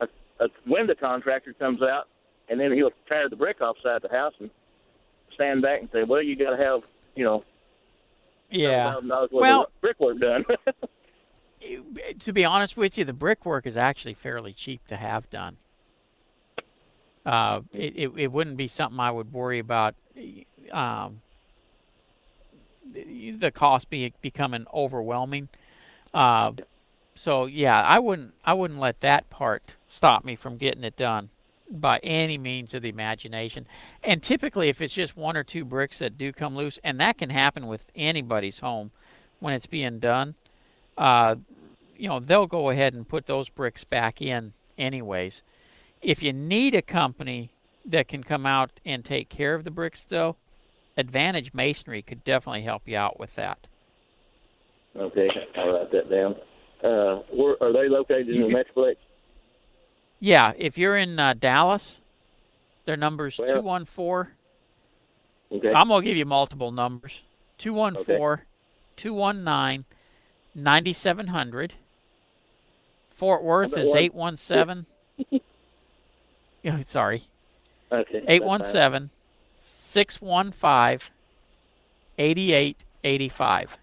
a 0.00 0.06
a 0.44 0.48
window 0.66 0.94
contractor 0.98 1.52
comes 1.54 1.82
out 1.82 2.04
and 2.48 2.60
then 2.60 2.72
he'll 2.72 2.92
tear 3.08 3.28
the 3.28 3.34
brick 3.34 3.60
off 3.60 3.76
side 3.82 4.00
the 4.02 4.08
house 4.16 4.32
and 4.38 4.48
stand 5.34 5.60
back 5.60 5.80
and 5.80 5.88
say, 5.92 6.04
"Well, 6.04 6.22
you 6.22 6.36
got 6.36 6.56
to 6.56 6.64
have 6.64 6.82
you 7.16 7.24
know 7.24 7.42
Yeah. 8.48 8.94
$1,000 8.94 9.10
worth 9.10 9.30
Well, 9.32 9.66
brickwork 9.80 10.20
done." 10.20 10.44
to 12.20 12.32
be 12.32 12.44
honest 12.44 12.76
with 12.76 12.96
you, 12.96 13.04
the 13.04 13.12
brickwork 13.12 13.66
is 13.66 13.76
actually 13.76 14.14
fairly 14.14 14.52
cheap 14.52 14.86
to 14.86 14.96
have 14.96 15.28
done. 15.30 15.56
Uh, 17.26 17.62
it, 17.72 17.96
it 17.96 18.12
it 18.16 18.32
wouldn't 18.32 18.56
be 18.56 18.68
something 18.68 19.00
I 19.00 19.10
would 19.10 19.32
worry 19.32 19.58
about. 19.58 19.96
Um, 20.70 21.22
the 22.84 23.50
cost 23.50 23.90
be 23.90 24.12
becoming 24.20 24.66
overwhelming. 24.72 25.48
Uh, 26.12 26.52
so 27.14 27.46
yeah, 27.46 27.80
I 27.82 27.98
wouldn't 27.98 28.34
I 28.44 28.54
wouldn't 28.54 28.80
let 28.80 29.00
that 29.00 29.28
part 29.30 29.62
stop 29.88 30.24
me 30.24 30.36
from 30.36 30.56
getting 30.56 30.84
it 30.84 30.96
done 30.96 31.30
by 31.70 31.98
any 31.98 32.38
means 32.38 32.74
of 32.74 32.82
the 32.82 32.88
imagination. 32.88 33.66
And 34.02 34.22
typically, 34.22 34.68
if 34.68 34.80
it's 34.80 34.94
just 34.94 35.16
one 35.16 35.36
or 35.36 35.44
two 35.44 35.64
bricks 35.64 35.98
that 36.00 36.18
do 36.18 36.32
come 36.32 36.54
loose, 36.54 36.78
and 36.84 37.00
that 37.00 37.18
can 37.18 37.30
happen 37.30 37.66
with 37.66 37.84
anybody's 37.96 38.58
home 38.58 38.90
when 39.40 39.54
it's 39.54 39.66
being 39.66 39.98
done, 39.98 40.34
uh, 40.98 41.36
you 41.96 42.08
know, 42.08 42.20
they'll 42.20 42.46
go 42.46 42.70
ahead 42.70 42.94
and 42.94 43.08
put 43.08 43.26
those 43.26 43.48
bricks 43.48 43.84
back 43.84 44.20
in 44.20 44.52
anyways. 44.76 45.42
If 46.02 46.22
you 46.22 46.32
need 46.32 46.74
a 46.74 46.82
company 46.82 47.50
that 47.84 48.08
can 48.08 48.22
come 48.22 48.44
out 48.44 48.70
and 48.84 49.04
take 49.04 49.28
care 49.28 49.54
of 49.54 49.64
the 49.64 49.70
bricks, 49.70 50.04
though, 50.08 50.36
Advantage 50.96 51.54
Masonry 51.54 52.02
could 52.02 52.22
definitely 52.24 52.62
help 52.62 52.82
you 52.86 52.96
out 52.96 53.18
with 53.18 53.34
that. 53.36 53.58
okay, 54.96 55.28
I'll 55.56 55.72
write 55.72 55.90
that 55.92 56.10
down. 56.10 56.36
Uh, 56.84 57.22
where 57.30 57.56
are 57.62 57.72
they 57.72 57.88
located 57.88 58.28
in 58.30 58.42
the 58.42 58.48
Metroplex? 58.48 58.96
Yeah, 60.20 60.52
if 60.58 60.76
you're 60.76 60.96
in 60.96 61.18
uh, 61.18 61.34
Dallas, 61.34 61.98
their 62.84 62.96
number's 62.96 63.38
Well- 63.38 63.48
214. 63.48 64.32
Okay. 65.52 65.72
I'm 65.72 65.88
going 65.88 66.02
to 66.02 66.08
give 66.08 66.16
you 66.16 66.24
multiple 66.24 66.72
numbers 66.72 67.20
214 67.58 68.44
219 68.96 69.84
9700. 70.54 71.74
Fort 73.16 73.42
Worth 73.42 73.76
is 73.76 73.88
one. 73.88 73.98
eight 73.98 74.14
one 74.14 74.36
seven. 74.36 74.86
Sorry. 76.86 77.24
Okay. 77.92 78.12
that's 78.20 78.24
Eight 78.28 78.42
one 78.44 78.64
seven 78.64 79.10
six 79.92 80.20
one 80.20 80.52
five 80.52 81.10
eighty 82.18 82.52
eight 82.52 82.78
eighty 83.04 83.28
five. 83.28 83.78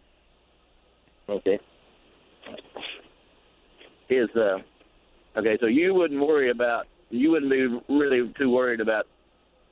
fine. 1.28 1.38
Okay. 1.38 1.60
Is 4.10 4.30
uh, 4.36 4.58
okay. 5.38 5.58
So 5.60 5.68
you 5.68 5.94
wouldn't 5.94 6.20
worry 6.20 6.50
about 6.50 6.88
you 7.12 7.30
wouldn't 7.32 7.52
be 7.52 7.68
really 7.94 8.34
too 8.38 8.50
worried 8.50 8.82
about 8.82 9.06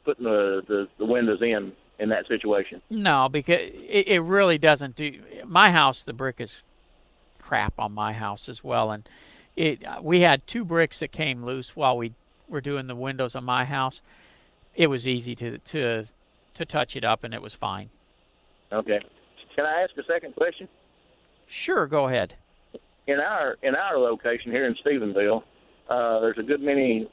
putting 0.06 0.26
the 0.26 0.62
the, 0.68 0.88
the 1.00 1.06
windows 1.06 1.42
in 1.42 1.74
in 2.00 2.10
that 2.10 2.28
situation. 2.28 2.82
No, 2.92 3.28
because 3.30 3.60
it, 3.60 4.08
it 4.08 4.20
really 4.20 4.60
doesn't 4.60 4.96
do. 4.96 5.20
My 5.46 5.72
house, 5.72 6.04
the 6.04 6.14
brick 6.14 6.40
is 6.40 6.62
crap 7.40 7.80
on 7.80 7.94
my 7.94 8.14
house 8.14 8.48
as 8.48 8.64
well, 8.64 8.92
and 8.92 9.10
it. 9.56 9.84
We 10.04 10.22
had 10.22 10.46
two 10.46 10.64
bricks 10.64 11.00
that 11.00 11.12
came 11.12 11.44
loose 11.44 11.76
while 11.76 11.98
we 11.98 12.14
were 12.48 12.62
doing 12.62 12.86
the 12.86 12.96
windows 12.96 13.36
on 13.36 13.44
my 13.44 13.66
house. 13.66 14.02
It 14.76 14.88
was 14.88 15.08
easy 15.08 15.34
to 15.36 15.58
to 15.58 16.06
to 16.58 16.66
touch 16.66 16.96
it 16.96 17.04
up, 17.04 17.24
and 17.24 17.34
it 17.34 17.42
was 17.42 17.56
fine. 17.56 17.90
Okay. 18.72 19.00
Can 19.56 19.66
I 19.66 19.82
ask 19.82 19.92
a 19.98 20.04
second 20.12 20.36
question? 20.36 20.68
Sure, 21.48 21.88
go 21.88 22.08
ahead. 22.08 22.36
in 23.08 23.20
our 23.20 23.56
in 23.64 23.74
our 23.76 23.98
location 23.98 24.52
here 24.52 24.66
in 24.66 24.76
Stephenville, 24.86 25.44
uh, 25.90 26.20
there's 26.20 26.38
a 26.38 26.44
good 26.44 26.62
many 26.62 27.10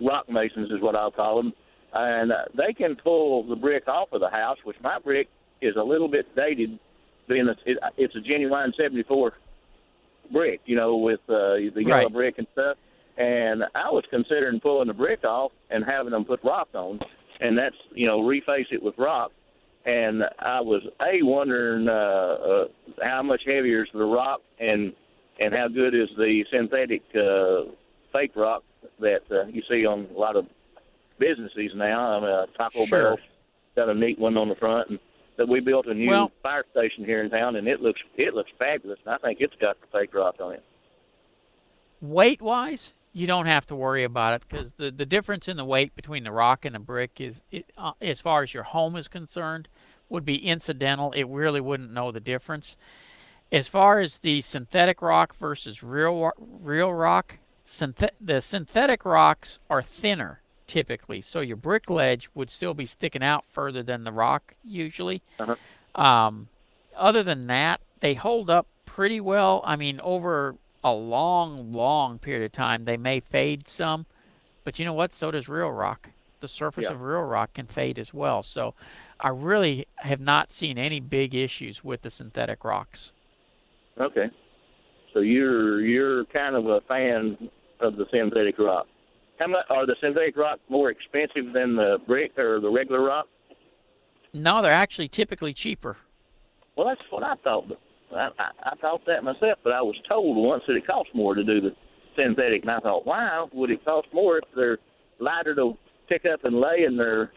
rock 0.00 0.28
masons, 0.30 0.70
is 0.70 0.80
what 0.80 0.94
I'll 0.94 1.10
call 1.10 1.36
them, 1.42 1.52
and 1.92 2.32
uh, 2.32 2.44
they 2.56 2.72
can 2.72 2.96
pull 2.96 3.42
the 3.48 3.56
brick 3.56 3.88
off 3.88 4.12
of 4.12 4.20
the 4.20 4.30
house. 4.30 4.58
Which 4.64 4.76
my 4.82 4.98
brick 4.98 5.28
is 5.60 5.74
a 5.76 5.82
little 5.82 6.08
bit 6.08 6.34
dated, 6.36 6.78
being 7.28 7.48
a, 7.48 7.56
it, 7.66 7.78
it's 7.96 8.14
a 8.14 8.20
genuine 8.20 8.72
'74 8.76 9.32
brick, 10.32 10.60
you 10.64 10.76
know, 10.76 10.96
with 10.96 11.20
uh, 11.28 11.56
the 11.74 11.82
yellow 11.84 12.04
Right. 12.04 12.12
brick 12.12 12.38
and 12.38 12.46
stuff. 12.52 12.76
And 13.18 13.64
I 13.74 13.90
was 13.90 14.04
considering 14.08 14.60
pulling 14.60 14.86
the 14.86 14.94
brick 14.94 15.24
off 15.24 15.50
and 15.68 15.84
having 15.84 16.12
them 16.12 16.24
put 16.24 16.42
rock 16.44 16.68
on, 16.72 17.00
and 17.40 17.56
that's 17.56 17.76
you 17.94 18.06
know 18.06 18.20
reface 18.20 18.70
it 18.70 18.82
with 18.82 18.96
rock. 18.98 19.32
And 19.86 20.24
I 20.38 20.60
was 20.60 20.82
a 21.00 21.22
wondering 21.22 21.88
uh, 21.88 21.92
uh, 21.92 22.64
how 23.02 23.22
much 23.22 23.42
heavier 23.46 23.82
is 23.84 23.88
the 23.92 24.04
rock, 24.04 24.40
and 24.58 24.92
and 25.38 25.54
how 25.54 25.68
good 25.68 25.94
is 25.94 26.08
the 26.18 26.44
synthetic 26.52 27.02
uh, 27.14 27.70
fake 28.12 28.32
rock 28.36 28.62
that 29.00 29.22
uh, 29.30 29.46
you 29.46 29.62
see 29.68 29.86
on 29.86 30.06
a 30.14 30.18
lot 30.18 30.36
of 30.36 30.46
businesses 31.18 31.72
now. 31.74 32.16
I 32.16 32.20
mean, 32.20 32.30
uh, 32.30 32.46
Taco 32.58 32.84
Sure. 32.84 33.16
Bell 33.16 33.18
got 33.76 33.88
a 33.88 33.94
neat 33.94 34.18
one 34.18 34.36
on 34.36 34.48
the 34.50 34.54
front, 34.54 34.90
and 34.90 34.98
that 35.36 35.48
we 35.48 35.60
built 35.60 35.86
a 35.86 35.94
new 35.94 36.08
Well- 36.10 36.32
fire 36.42 36.64
station 36.72 37.04
here 37.06 37.22
in 37.22 37.30
town, 37.30 37.56
and 37.56 37.66
it 37.66 37.80
looks 37.80 38.00
it 38.18 38.34
looks 38.34 38.50
fabulous. 38.58 38.98
And 39.06 39.14
I 39.14 39.18
think 39.18 39.40
it's 39.40 39.54
got 39.56 39.80
the 39.80 39.86
fake 39.86 40.12
rock 40.14 40.36
on 40.40 40.52
it. 40.52 40.62
Weight 42.02 42.40
wise, 42.42 42.92
you 43.12 43.26
don't 43.26 43.46
have 43.46 43.66
to 43.66 43.74
worry 43.76 44.04
about 44.04 44.34
it 44.34 44.42
because 44.48 44.72
the 44.76 44.90
the 44.90 45.06
difference 45.06 45.48
in 45.48 45.56
the 45.56 45.64
weight 45.64 45.94
between 45.96 46.24
the 46.24 46.32
rock 46.32 46.64
and 46.64 46.74
the 46.74 46.78
brick 46.78 47.20
is, 47.20 47.42
it, 47.50 47.66
uh, 47.76 47.92
as 48.00 48.20
far 48.20 48.42
as 48.42 48.54
your 48.54 48.62
home 48.62 48.96
is 48.96 49.08
concerned, 49.08 49.68
would 50.08 50.24
be 50.24 50.36
incidental. 50.36 51.12
It 51.12 51.24
really 51.24 51.60
wouldn't 51.60 51.92
know 51.92 52.12
the 52.12 52.20
difference. 52.20 52.76
As 53.52 53.66
far 53.66 53.98
as 53.98 54.18
the 54.18 54.40
synthetic 54.42 55.02
rock 55.02 55.34
versus 55.36 55.82
real 55.82 56.30
real 56.38 56.92
rock, 56.92 57.38
synthet- 57.66 58.10
the 58.20 58.40
synthetic 58.40 59.04
rocks 59.04 59.58
are 59.68 59.82
thinner 59.82 60.40
typically, 60.68 61.20
so 61.20 61.40
your 61.40 61.56
brick 61.56 61.90
ledge 61.90 62.28
would 62.32 62.48
still 62.48 62.74
be 62.74 62.86
sticking 62.86 63.24
out 63.24 63.44
further 63.50 63.82
than 63.82 64.04
the 64.04 64.12
rock 64.12 64.54
usually. 64.64 65.20
Uh 65.38 65.56
Um, 65.96 66.48
other 66.96 67.24
than 67.24 67.48
that, 67.48 67.80
they 67.98 68.14
hold 68.14 68.48
up 68.48 68.68
pretty 68.86 69.20
well. 69.20 69.62
I 69.64 69.74
mean, 69.74 70.00
over 70.00 70.54
a 70.82 70.92
long, 70.92 71.72
long 71.72 72.18
period 72.18 72.44
of 72.44 72.52
time, 72.52 72.84
they 72.84 72.96
may 72.96 73.20
fade 73.20 73.68
some, 73.68 74.06
but 74.64 74.78
you 74.78 74.84
know 74.84 74.92
what? 74.92 75.12
So 75.12 75.30
does 75.30 75.48
real 75.48 75.70
rock. 75.70 76.10
The 76.40 76.48
surface 76.48 76.84
Yeah. 76.84 76.92
of 76.92 77.02
real 77.02 77.22
rock 77.22 77.54
can 77.54 77.66
fade 77.66 77.98
as 77.98 78.14
well. 78.14 78.42
So, 78.42 78.74
I 79.20 79.28
really 79.28 79.86
have 79.96 80.20
not 80.20 80.50
seen 80.52 80.78
any 80.78 80.98
big 81.00 81.34
issues 81.34 81.84
with 81.84 82.00
the 82.00 82.08
synthetic 82.08 82.64
rocks. 82.64 83.12
Okay, 83.98 84.30
so 85.12 85.20
you're 85.20 85.82
you're 85.82 86.24
kind 86.26 86.56
of 86.56 86.66
a 86.66 86.80
fan 86.88 87.50
of 87.80 87.96
the 87.96 88.06
synthetic 88.10 88.58
rock. 88.58 88.86
How 89.38 89.48
much 89.48 89.66
are 89.68 89.84
the 89.84 89.96
synthetic 90.00 90.36
rock 90.38 90.58
more 90.70 90.90
expensive 90.90 91.52
than 91.52 91.76
the 91.76 91.98
brick 92.06 92.38
or 92.38 92.60
the 92.60 92.70
regular 92.70 93.02
rock? 93.02 93.26
No, 94.32 94.62
they're 94.62 94.72
actually 94.72 95.08
typically 95.08 95.52
cheaper. 95.52 95.98
Well, 96.76 96.86
that's 96.86 97.00
what 97.10 97.22
I 97.22 97.34
thought. 97.44 97.68
But 97.68 97.80
I, 98.14 98.28
I, 98.38 98.50
I 98.72 98.76
thought 98.76 99.02
that 99.06 99.24
myself, 99.24 99.58
but 99.62 99.72
I 99.72 99.82
was 99.82 99.96
told 100.08 100.36
once 100.36 100.62
that 100.66 100.76
it 100.76 100.86
costs 100.86 101.12
more 101.14 101.34
to 101.34 101.44
do 101.44 101.60
the 101.60 101.70
synthetic, 102.16 102.62
and 102.62 102.70
I 102.70 102.78
thought, 102.80 103.06
why 103.06 103.46
would 103.52 103.70
it 103.70 103.84
cost 103.84 104.08
more 104.12 104.38
if 104.38 104.44
they're 104.54 104.78
lighter 105.18 105.54
to 105.54 105.76
pick 106.08 106.24
up 106.26 106.44
and 106.44 106.58
lay, 106.60 106.84
and 106.86 106.98
they're 106.98 107.32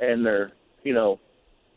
and 0.00 0.24
they're 0.24 0.52
you 0.84 0.94
know 0.94 1.18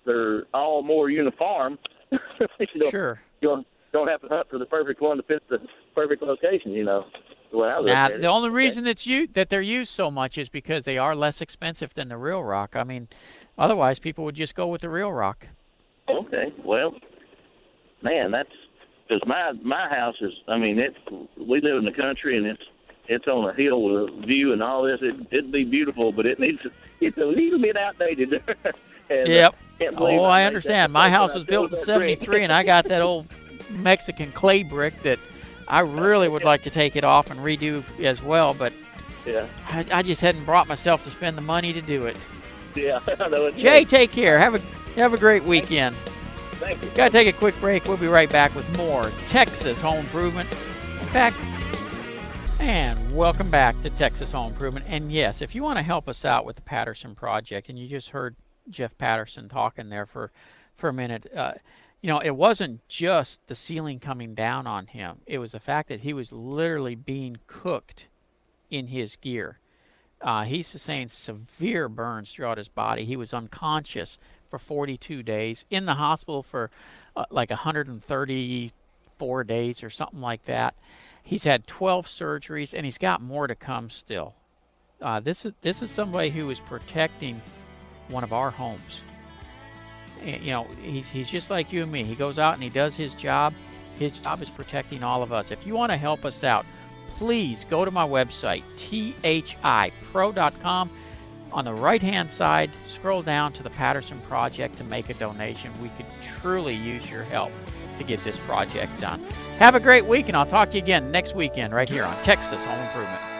they're 0.06 0.44
all 0.54 0.84
more 0.84 1.10
uniform. 1.10 1.78
you 2.12 2.90
Sure. 2.92 3.20
You 3.42 3.50
don't, 3.50 3.68
don't 3.92 4.08
have 4.08 4.22
to 4.22 4.28
hunt 4.28 4.48
for 4.50 4.60
the 4.60 4.66
perfect 4.66 5.02
one 5.02 5.18
to 5.18 5.24
fit 5.24 5.44
the 5.50 5.58
perfect 5.94 6.22
location. 6.22 6.72
You 6.72 6.84
know 6.84 7.06
the 7.52 7.58
way 7.58 7.70
I 7.70 7.78
look 7.78 7.88
Now, 7.88 8.06
at 8.06 8.12
it. 8.12 8.22
the 8.22 8.28
only 8.28 8.50
reason 8.50 8.86
it's 8.88 9.06
u- 9.08 9.28
that 9.34 9.50
they're 9.50 9.62
used 9.62 9.92
so 9.92 10.12
much 10.12 10.38
is 10.38 10.50
because 10.50 10.84
they 10.84 10.98
are 10.98 11.16
less 11.16 11.42
expensive 11.42 11.94
than 11.94 12.10
the 12.10 12.18
real 12.18 12.44
rock. 12.44 12.76
I 12.76 12.84
mean, 12.84 13.08
otherwise 13.58 14.00
people 14.00 14.26
would 14.26 14.36
just 14.36 14.56
go 14.56 14.68
with 14.68 14.82
the 14.82 14.90
real 14.90 15.12
rock. 15.12 15.48
Okay, 16.10 16.54
well, 16.64 16.94
man, 18.02 18.32
that's 18.32 18.50
because 19.08 19.22
my 19.28 19.52
my 19.64 19.88
house 19.90 20.16
is. 20.22 20.34
I 20.48 20.58
mean, 20.58 20.80
it's 20.80 20.98
we 21.38 21.62
live 21.62 21.78
in 21.78 21.86
the 21.86 21.92
country 21.92 22.38
and 22.38 22.46
it's 22.46 22.64
it's 23.08 23.28
on 23.28 23.50
a 23.50 23.54
hill 23.54 23.84
with 23.84 24.10
a 24.24 24.26
view 24.26 24.54
and 24.54 24.64
all 24.64 24.84
this. 24.84 25.00
It 25.02 25.16
it'd 25.32 25.52
be 25.52 25.64
beautiful, 25.64 26.12
but 26.12 26.26
it 26.26 26.40
needs 26.40 26.60
it's 27.02 27.18
a 27.18 27.26
little 27.26 27.60
bit 27.60 27.78
outdated. 27.78 28.34
and, 29.10 29.28
uh, 29.28 29.32
Yep. 29.32 29.56
can't 29.80 29.96
Oh, 29.98 30.24
I 30.24 30.42
I 30.42 30.44
understand. 30.46 30.94
My 30.94 31.10
house 31.10 31.34
was 31.36 31.44
built 31.44 31.72
in 31.72 31.78
'73, 31.78 32.44
and 32.44 32.52
I 32.54 32.64
got 32.64 32.86
that 32.86 33.02
old 33.02 33.28
Mexican 33.70 34.32
clay 34.32 34.64
brick 34.64 35.02
that 35.04 35.20
I 35.68 35.80
really 35.80 36.30
would 36.30 36.44
like 36.44 36.62
to 36.64 36.70
take 36.70 36.96
it 36.96 37.04
off 37.04 37.30
and 37.30 37.40
redo 37.40 37.84
as 38.04 38.22
well, 38.22 38.54
but 38.54 38.72
yeah, 39.26 39.48
I, 39.68 39.86
I 39.92 40.02
just 40.04 40.22
hadn't 40.22 40.46
brought 40.46 40.68
myself 40.68 41.04
to 41.04 41.10
spend 41.10 41.38
the 41.38 41.42
money 41.42 41.74
to 41.74 41.82
do 41.82 42.04
it. 42.06 42.18
yeah, 42.76 43.00
I 43.20 43.28
know. 43.28 43.52
Jay, 43.52 43.84
take 43.84 44.12
care. 44.12 44.40
Have 44.40 44.56
a 44.56 44.60
have 44.96 45.14
a 45.14 45.18
great 45.18 45.44
weekend. 45.44 45.96
Thank 46.60 46.84
you. 46.84 46.90
Got 46.92 47.06
to 47.06 47.12
take 47.12 47.28
a 47.28 47.38
quick 47.38 47.60
break. 47.60 47.86
We'll 47.86 47.98
be 47.98 48.08
right 48.08 48.30
back 48.30 48.56
with 48.56 48.78
more 48.78 49.12
Texas 49.28 49.80
Home 49.82 50.00
Improvement. 50.00 50.50
In 50.52 51.08
fact, 51.08 51.38
and 52.60 53.16
welcome 53.16 53.50
back 53.50 53.80
to 53.82 53.90
Texas 53.90 54.32
Home 54.32 54.48
Improvement. 54.48 54.86
And 54.90 55.12
yes, 55.12 55.42
if 55.42 55.54
you 55.54 55.62
want 55.64 55.78
to 55.78 55.84
help 55.84 56.08
us 56.08 56.24
out 56.24 56.46
with 56.46 56.56
the 56.56 56.62
Patterson 56.62 57.14
project, 57.14 57.70
and 57.70 57.78
you 57.78 57.88
just 57.88 58.10
heard 58.10 58.36
Jeff 58.70 58.98
Patterson 58.98 59.50
talking 59.50 59.90
there 59.90 60.06
for 60.06 60.32
for 60.78 60.90
a 60.90 60.94
minute, 60.94 61.32
uh, 61.36 61.54
you 62.02 62.08
know, 62.08 62.20
it 62.20 62.36
wasn't 62.36 62.88
just 62.88 63.40
the 63.48 63.56
ceiling 63.56 64.00
coming 64.00 64.34
down 64.34 64.66
on 64.68 64.88
him. 64.88 65.18
It 65.26 65.40
was 65.40 65.52
the 65.52 65.60
fact 65.60 65.90
that 65.90 66.02
he 66.02 66.14
was 66.14 66.32
literally 66.32 66.96
being 66.96 67.38
cooked 67.48 68.06
in 68.72 68.88
his 68.88 69.16
gear. 69.18 69.60
Uh, 70.22 70.44
he 70.44 70.64
sustained 70.64 71.12
severe 71.12 71.90
burns 71.90 72.32
throughout 72.32 72.58
his 72.58 72.68
body. 72.68 73.06
He 73.06 73.16
was 73.16 73.34
unconscious 73.34 74.18
for 74.56 74.60
42 74.60 75.22
days, 75.22 75.66
in 75.70 75.86
the 75.86 75.96
hospital 75.96 76.42
for 76.42 76.72
uh, 77.16 77.26
like 77.30 77.50
134 77.50 79.44
days 79.44 79.84
or 79.84 79.90
something 79.90 80.22
like 80.22 80.46
that. 80.46 80.76
He's 81.24 81.44
had 81.44 81.68
12 81.68 82.08
surgeries, 82.08 82.74
and 82.74 82.86
he's 82.86 82.98
got 82.98 83.22
more 83.22 83.48
to 83.48 83.56
come 83.56 83.90
still. 83.90 84.34
Uh, 85.02 85.20
this 85.20 85.44
is 85.44 85.52
this 85.62 85.82
is 85.82 85.92
somebody 85.92 86.30
who 86.30 86.50
is 86.50 86.62
protecting 86.62 87.42
one 88.08 88.24
of 88.24 88.32
our 88.32 88.50
homes. 88.50 89.02
And, 90.24 90.42
you 90.42 90.52
know, 90.52 90.68
he's 90.82 91.10
he's 91.10 91.30
just 91.30 91.50
like 91.50 91.74
you 91.74 91.84
and 91.84 91.92
me. 91.92 92.06
He 92.06 92.16
goes 92.16 92.40
out 92.40 92.54
and 92.54 92.64
he 92.64 92.70
does 92.70 92.96
his 92.96 93.14
job. 93.16 93.54
His 94.00 94.14
job 94.20 94.42
is 94.42 94.50
protecting 94.50 95.04
all 95.04 95.22
of 95.22 95.34
us. 95.34 95.52
If 95.52 95.68
you 95.68 95.74
want 95.74 95.92
to 95.92 95.98
help 95.98 96.24
us 96.24 96.46
out, 96.46 96.66
please 97.18 97.66
go 97.70 97.84
to 97.84 97.92
my 97.92 98.08
website, 98.08 98.64
thipro.com. 98.78 99.30
On 101.56 101.64
the 101.64 101.74
right 101.74 102.02
hand 102.02 102.30
side, 102.30 102.70
scroll 102.90 103.22
down 103.22 103.54
to 103.54 103.64
the 103.64 103.70
Patterson 103.70 104.20
Project 104.28 104.78
to 104.78 104.84
make 104.84 105.10
a 105.10 105.14
donation. 105.14 105.72
We 105.82 105.88
could 105.88 106.06
truly 106.42 106.74
use 106.74 107.10
your 107.10 107.24
help 107.24 107.54
to 107.98 108.04
get 108.04 108.22
this 108.26 108.38
project 108.46 108.92
done. 109.00 109.24
Have 109.60 109.74
a 109.74 109.80
great 109.80 110.06
week, 110.06 110.28
and 110.28 110.36
I'll 110.36 110.46
talk 110.46 110.72
to 110.72 110.76
you 110.76 110.84
again 110.84 111.12
next 111.12 111.34
weekend 111.34 111.74
right 111.74 111.90
here 111.90 112.04
on 112.04 112.14
Texas 112.26 112.62
Home 112.62 112.80
Improvement. 112.86 113.35